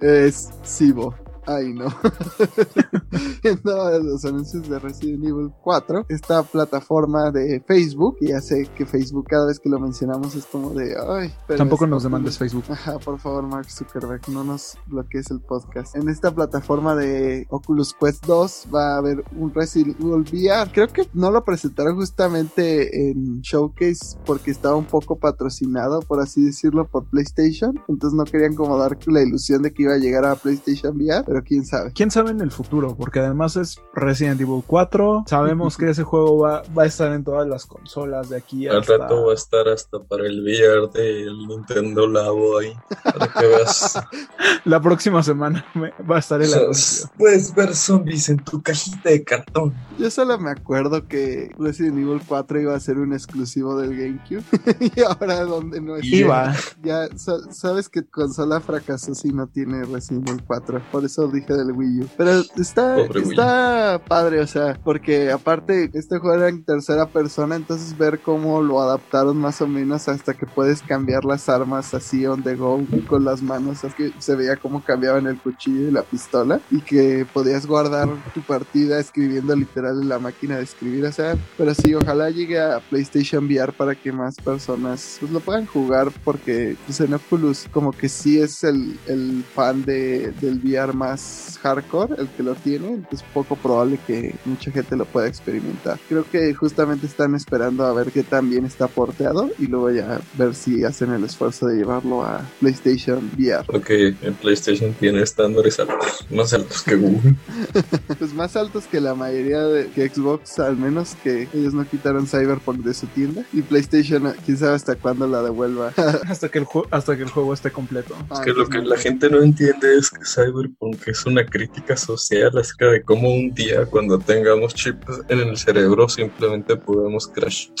Es 0.00 0.50
Cibo. 0.64 1.14
Ay, 1.46 1.72
no. 1.72 1.86
Viendo 3.42 3.98
los 4.00 4.24
anuncios 4.24 4.68
de 4.68 4.78
Resident 4.78 5.24
Evil 5.24 5.52
4, 5.62 6.06
esta 6.08 6.42
plataforma 6.42 7.30
de 7.30 7.62
Facebook, 7.66 8.16
y 8.20 8.28
ya 8.28 8.40
sé 8.40 8.68
que 8.76 8.84
Facebook 8.84 9.26
cada 9.28 9.46
vez 9.46 9.60
que 9.60 9.68
lo 9.68 9.78
mencionamos 9.78 10.34
es 10.34 10.44
como 10.46 10.70
de, 10.70 10.96
ay, 11.08 11.32
pero 11.46 11.58
Tampoco 11.58 11.86
nos 11.86 12.02
demandes 12.02 12.36
Facebook. 12.36 12.64
Ajá, 12.68 12.98
por 12.98 13.18
favor, 13.18 13.46
Mark 13.46 13.70
Zuckerberg, 13.70 14.28
no 14.28 14.42
nos 14.42 14.76
bloquees 14.86 15.30
el 15.30 15.40
podcast. 15.40 15.94
En 15.94 16.08
esta 16.08 16.34
plataforma 16.34 16.94
de 16.96 17.46
Oculus 17.50 17.94
Quest 17.94 18.26
2 18.26 18.68
va 18.74 18.94
a 18.94 18.98
haber 18.98 19.22
un 19.36 19.54
Resident 19.54 20.00
Evil 20.00 20.24
VR. 20.32 20.70
Creo 20.72 20.88
que 20.88 21.08
no 21.14 21.30
lo 21.30 21.44
presentaron 21.44 21.94
justamente 21.96 23.08
en 23.08 23.40
Showcase 23.40 24.18
porque 24.24 24.50
estaba 24.50 24.74
un 24.74 24.86
poco 24.86 25.16
patrocinado, 25.16 26.00
por 26.00 26.20
así 26.20 26.44
decirlo, 26.44 26.88
por 26.88 27.04
PlayStation. 27.06 27.80
Entonces 27.88 28.16
no 28.16 28.24
querían 28.24 28.54
como 28.54 28.76
dar 28.76 28.96
la 29.06 29.22
ilusión 29.22 29.62
de 29.62 29.72
que 29.72 29.84
iba 29.84 29.94
a 29.94 29.98
llegar 29.98 30.24
a 30.24 30.34
PlayStation 30.34 30.96
VR, 30.96 31.24
pero 31.24 31.35
quién 31.42 31.64
sabe. 31.64 31.92
quién 31.92 32.10
sabe 32.10 32.30
en 32.30 32.40
el 32.40 32.50
futuro, 32.50 32.96
porque 32.96 33.20
además 33.20 33.56
es 33.56 33.80
Resident 33.94 34.40
Evil 34.40 34.62
4. 34.66 35.24
Sabemos 35.26 35.76
que 35.76 35.90
ese 35.90 36.02
juego 36.02 36.38
va, 36.38 36.62
va 36.76 36.84
a 36.84 36.86
estar 36.86 37.12
en 37.12 37.24
todas 37.24 37.46
las 37.48 37.66
consolas 37.66 38.28
de 38.28 38.36
aquí 38.38 38.66
Al 38.68 38.80
hasta. 38.80 38.98
rato 38.98 39.26
va 39.26 39.32
a 39.32 39.34
estar 39.34 39.68
hasta 39.68 39.98
para 40.02 40.26
el 40.26 40.42
VR 40.42 40.88
del 40.92 41.46
Nintendo 41.46 42.06
Labo 42.06 42.58
ahí, 42.58 42.72
para 43.04 43.28
que 43.32 43.46
veas. 43.46 43.98
La 44.64 44.80
próxima 44.80 45.22
semana 45.22 45.64
me- 45.74 45.92
va 46.08 46.16
a 46.16 46.18
estar 46.18 46.40
el 46.42 46.52
anuncio. 46.52 47.08
Puedes 47.16 47.54
ver 47.54 47.74
zombies 47.74 48.28
en 48.28 48.38
tu 48.38 48.62
cajita 48.62 49.10
de 49.10 49.24
cartón. 49.24 49.74
Yo 49.98 50.10
solo 50.10 50.38
me 50.38 50.50
acuerdo 50.50 51.06
que 51.08 51.50
Resident 51.58 51.98
Evil 51.98 52.20
4 52.26 52.60
iba 52.60 52.74
a 52.74 52.80
ser 52.80 52.98
un 52.98 53.12
exclusivo 53.12 53.76
del 53.80 53.96
GameCube. 53.96 54.44
y 54.96 55.00
ahora 55.02 55.44
donde 55.44 55.80
no 55.80 55.96
es. 55.96 56.04
Iba. 56.04 56.54
Ya 56.82 57.06
sa- 57.16 57.52
sabes 57.52 57.88
que 57.88 58.04
consola 58.04 58.60
fracasó 58.60 59.14
si 59.14 59.28
no 59.32 59.46
tiene 59.46 59.84
Resident 59.84 60.28
Evil 60.28 60.42
4. 60.46 60.82
Por 60.92 61.04
eso 61.04 61.25
dije 61.32 61.52
del 61.52 61.72
Wii 61.72 62.00
U. 62.00 62.08
Pero 62.16 62.42
está, 62.56 62.96
Pobre 62.96 63.22
está 63.22 64.00
padre, 64.06 64.40
o 64.40 64.46
sea, 64.46 64.78
porque 64.82 65.30
aparte 65.30 65.90
este 65.94 66.18
juego 66.18 66.36
era 66.36 66.48
en 66.48 66.64
tercera 66.64 67.06
persona, 67.06 67.56
entonces 67.56 67.96
ver 67.96 68.20
cómo 68.20 68.62
lo 68.62 68.80
adaptaron 68.80 69.36
más 69.36 69.60
o 69.60 69.66
menos 69.66 70.08
hasta 70.08 70.34
que 70.34 70.46
puedes 70.46 70.82
cambiar 70.82 71.24
las 71.24 71.48
armas 71.48 71.94
así 71.94 72.26
on 72.26 72.42
the 72.42 72.54
go 72.54 72.80
con 73.08 73.24
las 73.24 73.42
manos, 73.42 73.84
así 73.84 73.94
que 73.96 74.12
se 74.18 74.34
veía 74.36 74.56
cómo 74.56 74.82
cambiaban 74.82 75.26
el 75.26 75.38
cuchillo 75.38 75.88
y 75.88 75.90
la 75.90 76.02
pistola 76.02 76.60
y 76.70 76.80
que 76.80 77.26
podías 77.32 77.66
guardar 77.66 78.08
tu 78.34 78.40
partida 78.42 78.98
escribiendo 78.98 79.54
literal 79.54 80.02
en 80.02 80.08
la 80.08 80.18
máquina 80.18 80.56
de 80.56 80.64
escribir, 80.64 81.04
o 81.04 81.12
sea, 81.12 81.36
pero 81.56 81.74
sí, 81.74 81.94
ojalá 81.94 82.30
llegue 82.30 82.60
a 82.60 82.80
PlayStation 82.80 83.46
VR 83.46 83.72
para 83.72 83.94
que 83.94 84.12
más 84.12 84.36
personas 84.36 85.16
pues 85.20 85.32
lo 85.32 85.40
puedan 85.40 85.66
jugar 85.66 86.10
porque 86.24 86.76
pues 86.86 87.00
en 87.00 87.14
Oculus 87.14 87.66
como 87.72 87.92
que 87.92 88.08
sí 88.08 88.40
es 88.40 88.64
el, 88.64 88.98
el 89.06 89.44
fan 89.54 89.84
de, 89.84 90.32
del 90.40 90.60
VR 90.62 90.92
más 90.92 91.15
hardcore, 91.62 92.14
el 92.18 92.28
que 92.28 92.42
lo 92.42 92.54
tiene, 92.54 93.02
es 93.10 93.22
poco 93.34 93.56
probable 93.56 93.98
que 94.06 94.34
mucha 94.44 94.70
gente 94.70 94.96
lo 94.96 95.04
pueda 95.04 95.26
experimentar. 95.26 95.98
Creo 96.08 96.24
que 96.30 96.52
justamente 96.54 97.06
están 97.06 97.34
esperando 97.34 97.84
a 97.84 97.92
ver 97.92 98.12
qué 98.12 98.22
tan 98.22 98.48
bien 98.50 98.64
está 98.64 98.86
porteado 98.88 99.50
y 99.58 99.66
luego 99.66 99.90
ya 99.90 100.20
ver 100.34 100.54
si 100.54 100.84
hacen 100.84 101.12
el 101.12 101.24
esfuerzo 101.24 101.66
de 101.66 101.76
llevarlo 101.78 102.22
a 102.24 102.40
PlayStation 102.60 103.30
VR. 103.38 103.64
Porque 103.66 104.14
el 104.22 104.34
PlayStation 104.40 104.92
tiene 104.94 105.22
estándares 105.22 105.78
altos, 105.80 106.26
más 106.30 106.52
altos 106.52 106.82
que 106.82 106.94
Google. 106.96 107.34
Pues 108.18 108.32
más 108.34 108.56
altos 108.56 108.84
que 108.86 109.00
la 109.00 109.14
mayoría 109.14 109.60
de 109.62 109.88
que 109.88 110.08
Xbox, 110.08 110.58
al 110.58 110.76
menos 110.76 111.16
que 111.22 111.48
ellos 111.52 111.74
no 111.74 111.86
quitaron 111.86 112.26
Cyberpunk 112.26 112.78
de 112.84 112.94
su 112.94 113.06
tienda 113.08 113.42
y 113.52 113.62
PlayStation, 113.62 114.32
quién 114.44 114.56
sabe 114.58 114.74
hasta 114.74 114.94
cuándo 114.96 115.26
la 115.26 115.42
devuelva. 115.42 115.92
Hasta 116.28 116.48
que, 116.48 116.58
el 116.58 116.64
ju- 116.64 116.86
hasta 116.90 117.16
que 117.16 117.22
el 117.22 117.30
juego 117.30 117.52
esté 117.54 117.70
completo. 117.70 118.14
Es 118.32 118.40
que 118.40 118.52
lo 118.52 118.66
que 118.68 118.78
la 118.78 118.96
gente 118.96 119.28
no 119.30 119.42
entiende 119.42 119.98
es 119.98 120.10
que 120.10 120.24
Cyberpunk 120.24 120.95
es 121.06 121.26
una 121.26 121.44
crítica 121.44 121.96
social 121.96 122.56
acerca 122.58 122.86
de 122.86 123.02
cómo 123.02 123.32
un 123.32 123.54
día 123.54 123.86
cuando 123.86 124.18
tengamos 124.18 124.74
chips 124.74 125.20
en 125.28 125.40
el 125.40 125.56
cerebro 125.56 126.08
simplemente 126.08 126.76
podemos 126.76 127.26
crash. 127.26 127.68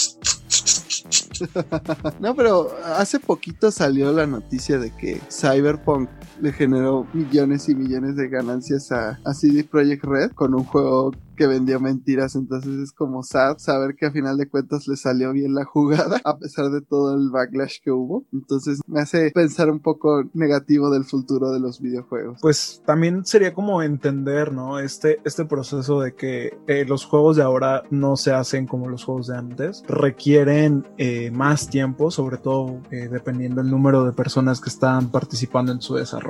No, 2.20 2.34
pero 2.34 2.74
hace 2.84 3.20
poquito 3.20 3.70
salió 3.70 4.12
la 4.12 4.26
noticia 4.26 4.78
de 4.78 4.94
que 4.96 5.20
Cyberpunk 5.30 6.08
le 6.40 6.52
generó 6.52 7.06
millones 7.12 7.68
y 7.68 7.74
millones 7.74 8.16
de 8.16 8.28
ganancias 8.28 8.92
a, 8.92 9.18
a 9.24 9.34
CD 9.34 9.64
Projekt 9.64 10.04
Red 10.04 10.30
con 10.32 10.54
un 10.54 10.64
juego 10.64 11.12
que 11.36 11.46
vendió 11.46 11.78
mentiras. 11.78 12.34
Entonces 12.34 12.78
es 12.80 12.92
como 12.92 13.22
sad 13.22 13.58
saber 13.58 13.94
que 13.94 14.06
a 14.06 14.10
final 14.10 14.36
de 14.38 14.48
cuentas 14.48 14.88
le 14.88 14.96
salió 14.96 15.32
bien 15.32 15.54
la 15.54 15.64
jugada 15.64 16.20
a 16.24 16.38
pesar 16.38 16.70
de 16.70 16.80
todo 16.80 17.14
el 17.14 17.30
backlash 17.30 17.78
que 17.82 17.92
hubo. 17.92 18.24
Entonces 18.32 18.80
me 18.86 19.00
hace 19.00 19.30
pensar 19.30 19.70
un 19.70 19.80
poco 19.80 20.24
negativo 20.34 20.90
del 20.90 21.04
futuro 21.04 21.52
de 21.52 21.60
los 21.60 21.80
videojuegos. 21.80 22.38
Pues 22.40 22.82
también 22.84 23.24
sería 23.24 23.54
como 23.54 23.82
entender, 23.82 24.52
¿no? 24.52 24.80
Este, 24.80 25.20
este 25.24 25.44
proceso 25.44 26.00
de 26.00 26.14
que 26.14 26.58
eh, 26.66 26.84
los 26.86 27.04
juegos 27.04 27.36
de 27.36 27.42
ahora 27.42 27.84
no 27.90 28.16
se 28.16 28.32
hacen 28.32 28.66
como 28.66 28.88
los 28.88 29.04
juegos 29.04 29.28
de 29.28 29.36
antes. 29.36 29.84
Requieren 29.86 30.86
eh, 30.96 31.30
más 31.30 31.68
tiempo, 31.68 32.10
sobre 32.10 32.38
todo 32.38 32.80
eh, 32.90 33.08
dependiendo 33.10 33.62
del 33.62 33.70
número 33.70 34.04
de 34.04 34.12
personas 34.12 34.60
que 34.60 34.70
están 34.70 35.10
participando 35.10 35.72
en 35.72 35.82
su 35.82 35.94
desarrollo. 35.94 36.25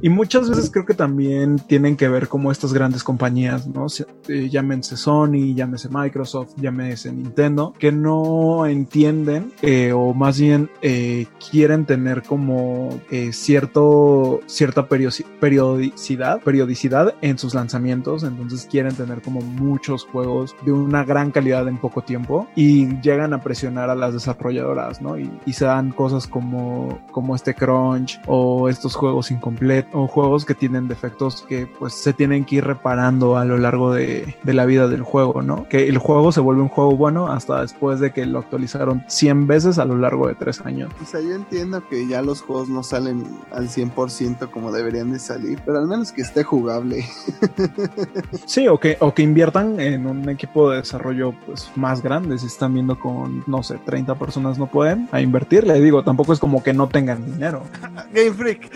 Y 0.00 0.08
muchas 0.08 0.48
veces 0.48 0.70
creo 0.70 0.86
que 0.86 0.94
también 0.94 1.56
tienen 1.58 1.96
que 1.96 2.08
ver 2.08 2.28
como 2.28 2.50
estas 2.50 2.72
grandes 2.72 3.02
compañías, 3.02 3.66
¿no? 3.66 3.86
Eh, 4.28 4.48
llámense 4.48 4.96
Sony, 4.96 5.54
llámese 5.54 5.88
Microsoft, 5.90 6.54
llámese 6.56 7.12
Nintendo, 7.12 7.74
que 7.78 7.92
no 7.92 8.66
entienden 8.66 9.52
eh, 9.62 9.92
o 9.92 10.14
más 10.14 10.40
bien 10.40 10.70
eh, 10.82 11.26
quieren 11.50 11.84
tener 11.84 12.22
como 12.22 13.00
eh, 13.10 13.32
cierto, 13.32 14.40
cierta 14.46 14.86
periodicidad, 14.88 16.40
periodicidad 16.40 17.14
en 17.20 17.38
sus 17.38 17.54
lanzamientos, 17.54 18.22
entonces 18.22 18.66
quieren 18.70 18.94
tener 18.94 19.22
como 19.22 19.40
muchos 19.40 20.04
juegos 20.04 20.54
de 20.64 20.72
una 20.72 21.04
gran 21.04 21.30
calidad 21.30 21.68
en 21.68 21.78
poco 21.78 22.02
tiempo 22.02 22.48
y 22.54 23.00
llegan 23.00 23.32
a 23.32 23.42
presionar 23.42 23.90
a 23.90 23.94
las 23.94 24.12
desarrolladoras, 24.12 25.00
¿no? 25.00 25.18
Y, 25.18 25.30
y 25.46 25.52
se 25.52 25.64
dan 25.64 25.90
cosas 25.90 26.26
como, 26.26 27.00
como 27.10 27.34
este 27.34 27.54
crunch 27.54 28.20
o 28.26 28.68
estos 28.68 28.94
juegos 28.94 29.30
incompletos 29.40 29.94
o 29.94 30.06
juegos 30.06 30.44
que 30.44 30.54
tienen 30.54 30.86
defectos 30.86 31.42
que 31.48 31.66
pues 31.66 31.94
se 31.94 32.12
tienen 32.12 32.44
que 32.44 32.56
ir 32.56 32.64
reparando 32.64 33.38
a 33.38 33.44
lo 33.44 33.56
largo 33.56 33.92
de, 33.92 34.36
de 34.42 34.54
la 34.54 34.66
vida 34.66 34.86
del 34.86 35.02
juego, 35.02 35.40
¿no? 35.42 35.66
Que 35.68 35.88
el 35.88 35.98
juego 35.98 36.30
se 36.30 36.40
vuelve 36.40 36.62
un 36.62 36.68
juego 36.68 36.96
bueno 36.96 37.28
hasta 37.28 37.62
después 37.62 38.00
de 38.00 38.12
que 38.12 38.26
lo 38.26 38.38
actualizaron 38.38 39.02
100 39.08 39.46
veces 39.46 39.78
a 39.78 39.86
lo 39.86 39.96
largo 39.96 40.28
de 40.28 40.34
3 40.34 40.60
años. 40.66 40.92
O 41.02 41.06
sea, 41.06 41.20
yo 41.20 41.34
entiendo 41.34 41.82
que 41.88 42.06
ya 42.06 42.20
los 42.20 42.42
juegos 42.42 42.68
no 42.68 42.82
salen 42.82 43.24
al 43.50 43.68
100% 43.68 44.50
como 44.50 44.72
deberían 44.72 45.12
de 45.12 45.18
salir, 45.18 45.60
pero 45.64 45.78
al 45.78 45.86
menos 45.86 46.12
que 46.12 46.22
esté 46.22 46.44
jugable. 46.44 47.04
sí, 48.46 48.68
o 48.68 48.78
que, 48.78 48.96
o 49.00 49.14
que 49.14 49.22
inviertan 49.22 49.80
en 49.80 50.06
un 50.06 50.28
equipo 50.28 50.70
de 50.70 50.78
desarrollo 50.78 51.34
pues 51.46 51.70
más 51.76 52.02
grande, 52.02 52.38
si 52.38 52.46
están 52.46 52.74
viendo 52.74 52.98
con, 52.98 53.42
no 53.46 53.62
sé, 53.62 53.78
30 53.84 54.14
personas 54.16 54.58
no 54.58 54.66
pueden, 54.66 55.08
a 55.12 55.20
invertir, 55.20 55.66
le 55.66 55.80
digo, 55.80 56.04
tampoco 56.04 56.32
es 56.32 56.38
como 56.38 56.62
que 56.62 56.72
no 56.72 56.88
tengan 56.88 57.24
dinero. 57.24 57.62
Game 58.12 58.32
Freak. 58.32 58.70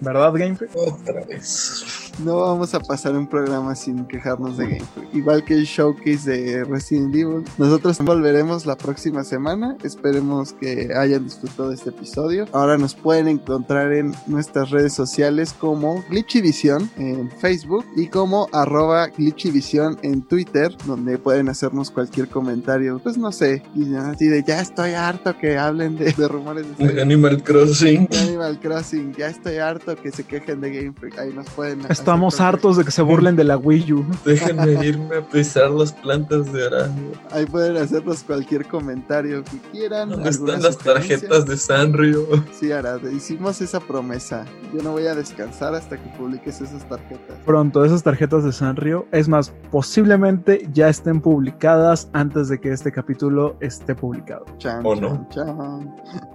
¿Verdad, 0.00 0.32
Game? 0.34 0.56
Otra 0.74 1.24
vez. 1.24 2.05
No 2.18 2.36
vamos 2.36 2.74
a 2.74 2.80
pasar 2.80 3.14
un 3.14 3.26
programa 3.26 3.74
sin 3.74 4.06
quejarnos 4.06 4.56
de 4.56 4.64
Game 4.64 4.86
Freak. 4.94 5.14
Igual 5.14 5.44
que 5.44 5.52
el 5.52 5.64
showcase 5.64 6.30
de 6.30 6.64
Resident 6.64 7.14
Evil. 7.14 7.44
Nosotros 7.58 7.98
volveremos 7.98 8.64
la 8.64 8.76
próxima 8.76 9.22
semana. 9.22 9.76
Esperemos 9.82 10.54
que 10.54 10.94
hayan 10.96 11.24
disfrutado 11.24 11.68
de 11.68 11.74
este 11.74 11.90
episodio. 11.90 12.46
Ahora 12.52 12.78
nos 12.78 12.94
pueden 12.94 13.28
encontrar 13.28 13.92
en 13.92 14.14
nuestras 14.26 14.70
redes 14.70 14.94
sociales 14.94 15.54
como 15.58 16.02
Glitchyvision 16.08 16.90
en 16.96 17.30
Facebook 17.32 17.84
y 17.94 18.06
como 18.06 18.48
arroba 18.52 19.08
Glitchyvision 19.08 19.98
en 20.02 20.22
Twitter, 20.22 20.74
donde 20.86 21.18
pueden 21.18 21.50
hacernos 21.50 21.90
cualquier 21.90 22.28
comentario. 22.28 22.98
Pues 22.98 23.18
no 23.18 23.30
sé, 23.30 23.62
y 23.74 23.94
así 23.94 24.28
de 24.28 24.42
ya 24.42 24.62
estoy 24.62 24.92
harto 24.92 25.36
que 25.36 25.58
hablen 25.58 25.96
de, 25.98 26.12
rumores 26.28 26.66
de 26.78 27.02
Animal 27.02 27.42
Crossing. 27.42 28.08
Animal 28.22 28.58
Crossing, 28.58 29.14
ya 29.14 29.28
estoy 29.28 29.56
harto 29.56 29.96
que 29.96 30.10
se 30.10 30.24
quejen 30.24 30.62
de 30.62 30.72
Game 30.72 30.92
Freak. 30.94 31.18
Ahí 31.18 31.32
nos 31.34 31.48
pueden 31.50 31.84
Estamos 32.06 32.40
hartos 32.40 32.76
de 32.76 32.84
que 32.84 32.92
se 32.92 33.02
burlen 33.02 33.34
de 33.34 33.42
la 33.42 33.56
Wii 33.56 33.92
U. 33.92 34.06
Déjenme 34.24 34.74
irme 34.86 35.16
a 35.16 35.22
pisar 35.22 35.72
las 35.72 35.92
plantas 35.92 36.52
de 36.52 36.64
arango. 36.64 37.10
Ahí 37.32 37.46
pueden 37.46 37.76
hacernos 37.78 38.22
cualquier 38.22 38.64
comentario 38.64 39.42
que 39.42 39.58
quieran. 39.72 40.10
¿Dónde 40.10 40.30
están 40.30 40.62
las 40.62 40.78
tarjetas 40.78 41.46
de 41.46 41.56
Sanrio? 41.56 42.24
Sí, 42.52 42.70
Arad, 42.70 43.02
hicimos 43.08 43.60
esa 43.60 43.80
promesa. 43.80 44.44
Yo 44.72 44.84
no 44.84 44.92
voy 44.92 45.08
a 45.08 45.16
descansar 45.16 45.74
hasta 45.74 46.00
que 46.00 46.08
publiques 46.10 46.60
esas 46.60 46.88
tarjetas. 46.88 47.38
Pronto, 47.44 47.84
esas 47.84 48.04
tarjetas 48.04 48.44
de 48.44 48.52
Sanrio, 48.52 49.08
es 49.10 49.28
más, 49.28 49.52
posiblemente 49.72 50.68
ya 50.72 50.88
estén 50.88 51.20
publicadas 51.20 52.08
antes 52.12 52.46
de 52.48 52.60
que 52.60 52.70
este 52.70 52.92
capítulo 52.92 53.56
esté 53.58 53.96
publicado. 53.96 54.44
¿O 54.84 54.94
no? 54.94 55.28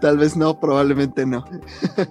Tal 0.02 0.18
vez 0.18 0.36
no, 0.36 0.60
probablemente 0.60 1.26
no. 1.26 1.46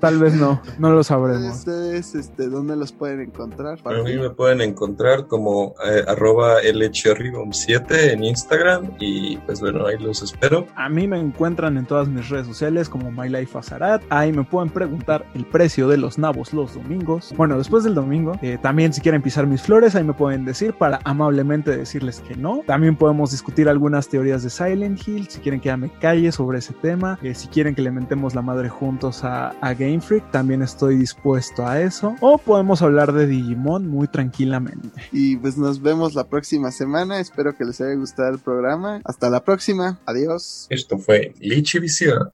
Tal 0.00 0.18
vez 0.18 0.32
no, 0.32 0.62
no 0.78 0.92
lo 0.92 1.04
sabremos. 1.04 1.58
¿Ustedes 1.58 2.14
este, 2.14 2.48
dónde 2.48 2.74
los 2.74 2.92
pueden 2.92 3.20
encontrar? 3.20 3.49
Para 3.56 4.02
mí 4.02 4.16
me 4.16 4.30
pueden 4.30 4.60
encontrar 4.60 5.26
como 5.26 5.74
eh, 5.84 6.04
arroba 6.06 6.62
lcherrybom7 6.62 8.12
en 8.12 8.24
Instagram 8.24 8.92
y 8.98 9.36
pues 9.38 9.60
bueno, 9.60 9.86
ahí 9.86 9.98
los 9.98 10.22
espero. 10.22 10.66
A 10.76 10.88
mí 10.88 11.06
me 11.06 11.18
encuentran 11.18 11.76
en 11.76 11.86
todas 11.86 12.08
mis 12.08 12.28
redes 12.28 12.46
sociales 12.46 12.88
como 12.88 13.10
MyLifeAzarat. 13.10 14.02
Ahí 14.10 14.32
me 14.32 14.44
pueden 14.44 14.70
preguntar 14.70 15.26
el 15.34 15.44
precio 15.44 15.88
de 15.88 15.96
los 15.96 16.18
nabos 16.18 16.52
los 16.52 16.74
domingos. 16.74 17.32
Bueno, 17.36 17.58
después 17.58 17.84
del 17.84 17.94
domingo, 17.94 18.32
eh, 18.42 18.58
también 18.60 18.92
si 18.92 19.00
quieren 19.00 19.22
pisar 19.22 19.46
mis 19.46 19.62
flores, 19.62 19.94
ahí 19.94 20.04
me 20.04 20.12
pueden 20.12 20.44
decir 20.44 20.74
para 20.74 21.00
amablemente 21.04 21.76
decirles 21.76 22.20
que 22.20 22.36
no. 22.36 22.62
También 22.66 22.96
podemos 22.96 23.30
discutir 23.30 23.68
algunas 23.68 24.08
teorías 24.08 24.42
de 24.42 24.50
Silent 24.50 25.06
Hill, 25.06 25.28
si 25.28 25.40
quieren 25.40 25.60
que 25.60 25.66
ya 25.66 25.76
me 25.76 25.90
calle 25.90 26.32
sobre 26.32 26.58
ese 26.58 26.72
tema, 26.74 27.18
eh, 27.22 27.34
si 27.34 27.48
quieren 27.48 27.74
que 27.74 27.82
le 27.82 27.90
mentemos 27.90 28.34
la 28.34 28.42
madre 28.42 28.68
juntos 28.68 29.24
a, 29.24 29.50
a 29.60 29.74
Game 29.74 30.00
Freak, 30.00 30.30
también 30.30 30.62
estoy 30.62 30.96
dispuesto 30.96 31.66
a 31.66 31.80
eso. 31.80 32.16
O 32.20 32.38
podemos 32.38 32.82
hablar 32.82 33.12
de 33.12 33.26
Digimon 33.42 33.86
muy 33.88 34.08
tranquilamente. 34.08 34.88
Y 35.12 35.36
pues 35.36 35.56
nos 35.56 35.80
vemos 35.82 36.14
la 36.14 36.28
próxima 36.28 36.70
semana. 36.70 37.20
Espero 37.20 37.56
que 37.56 37.64
les 37.64 37.80
haya 37.80 37.94
gustado 37.94 38.32
el 38.32 38.38
programa. 38.38 39.00
Hasta 39.04 39.30
la 39.30 39.44
próxima. 39.44 40.00
Adiós. 40.06 40.66
Esto 40.70 40.98
fue 40.98 41.34
Lichivisión. 41.40 42.30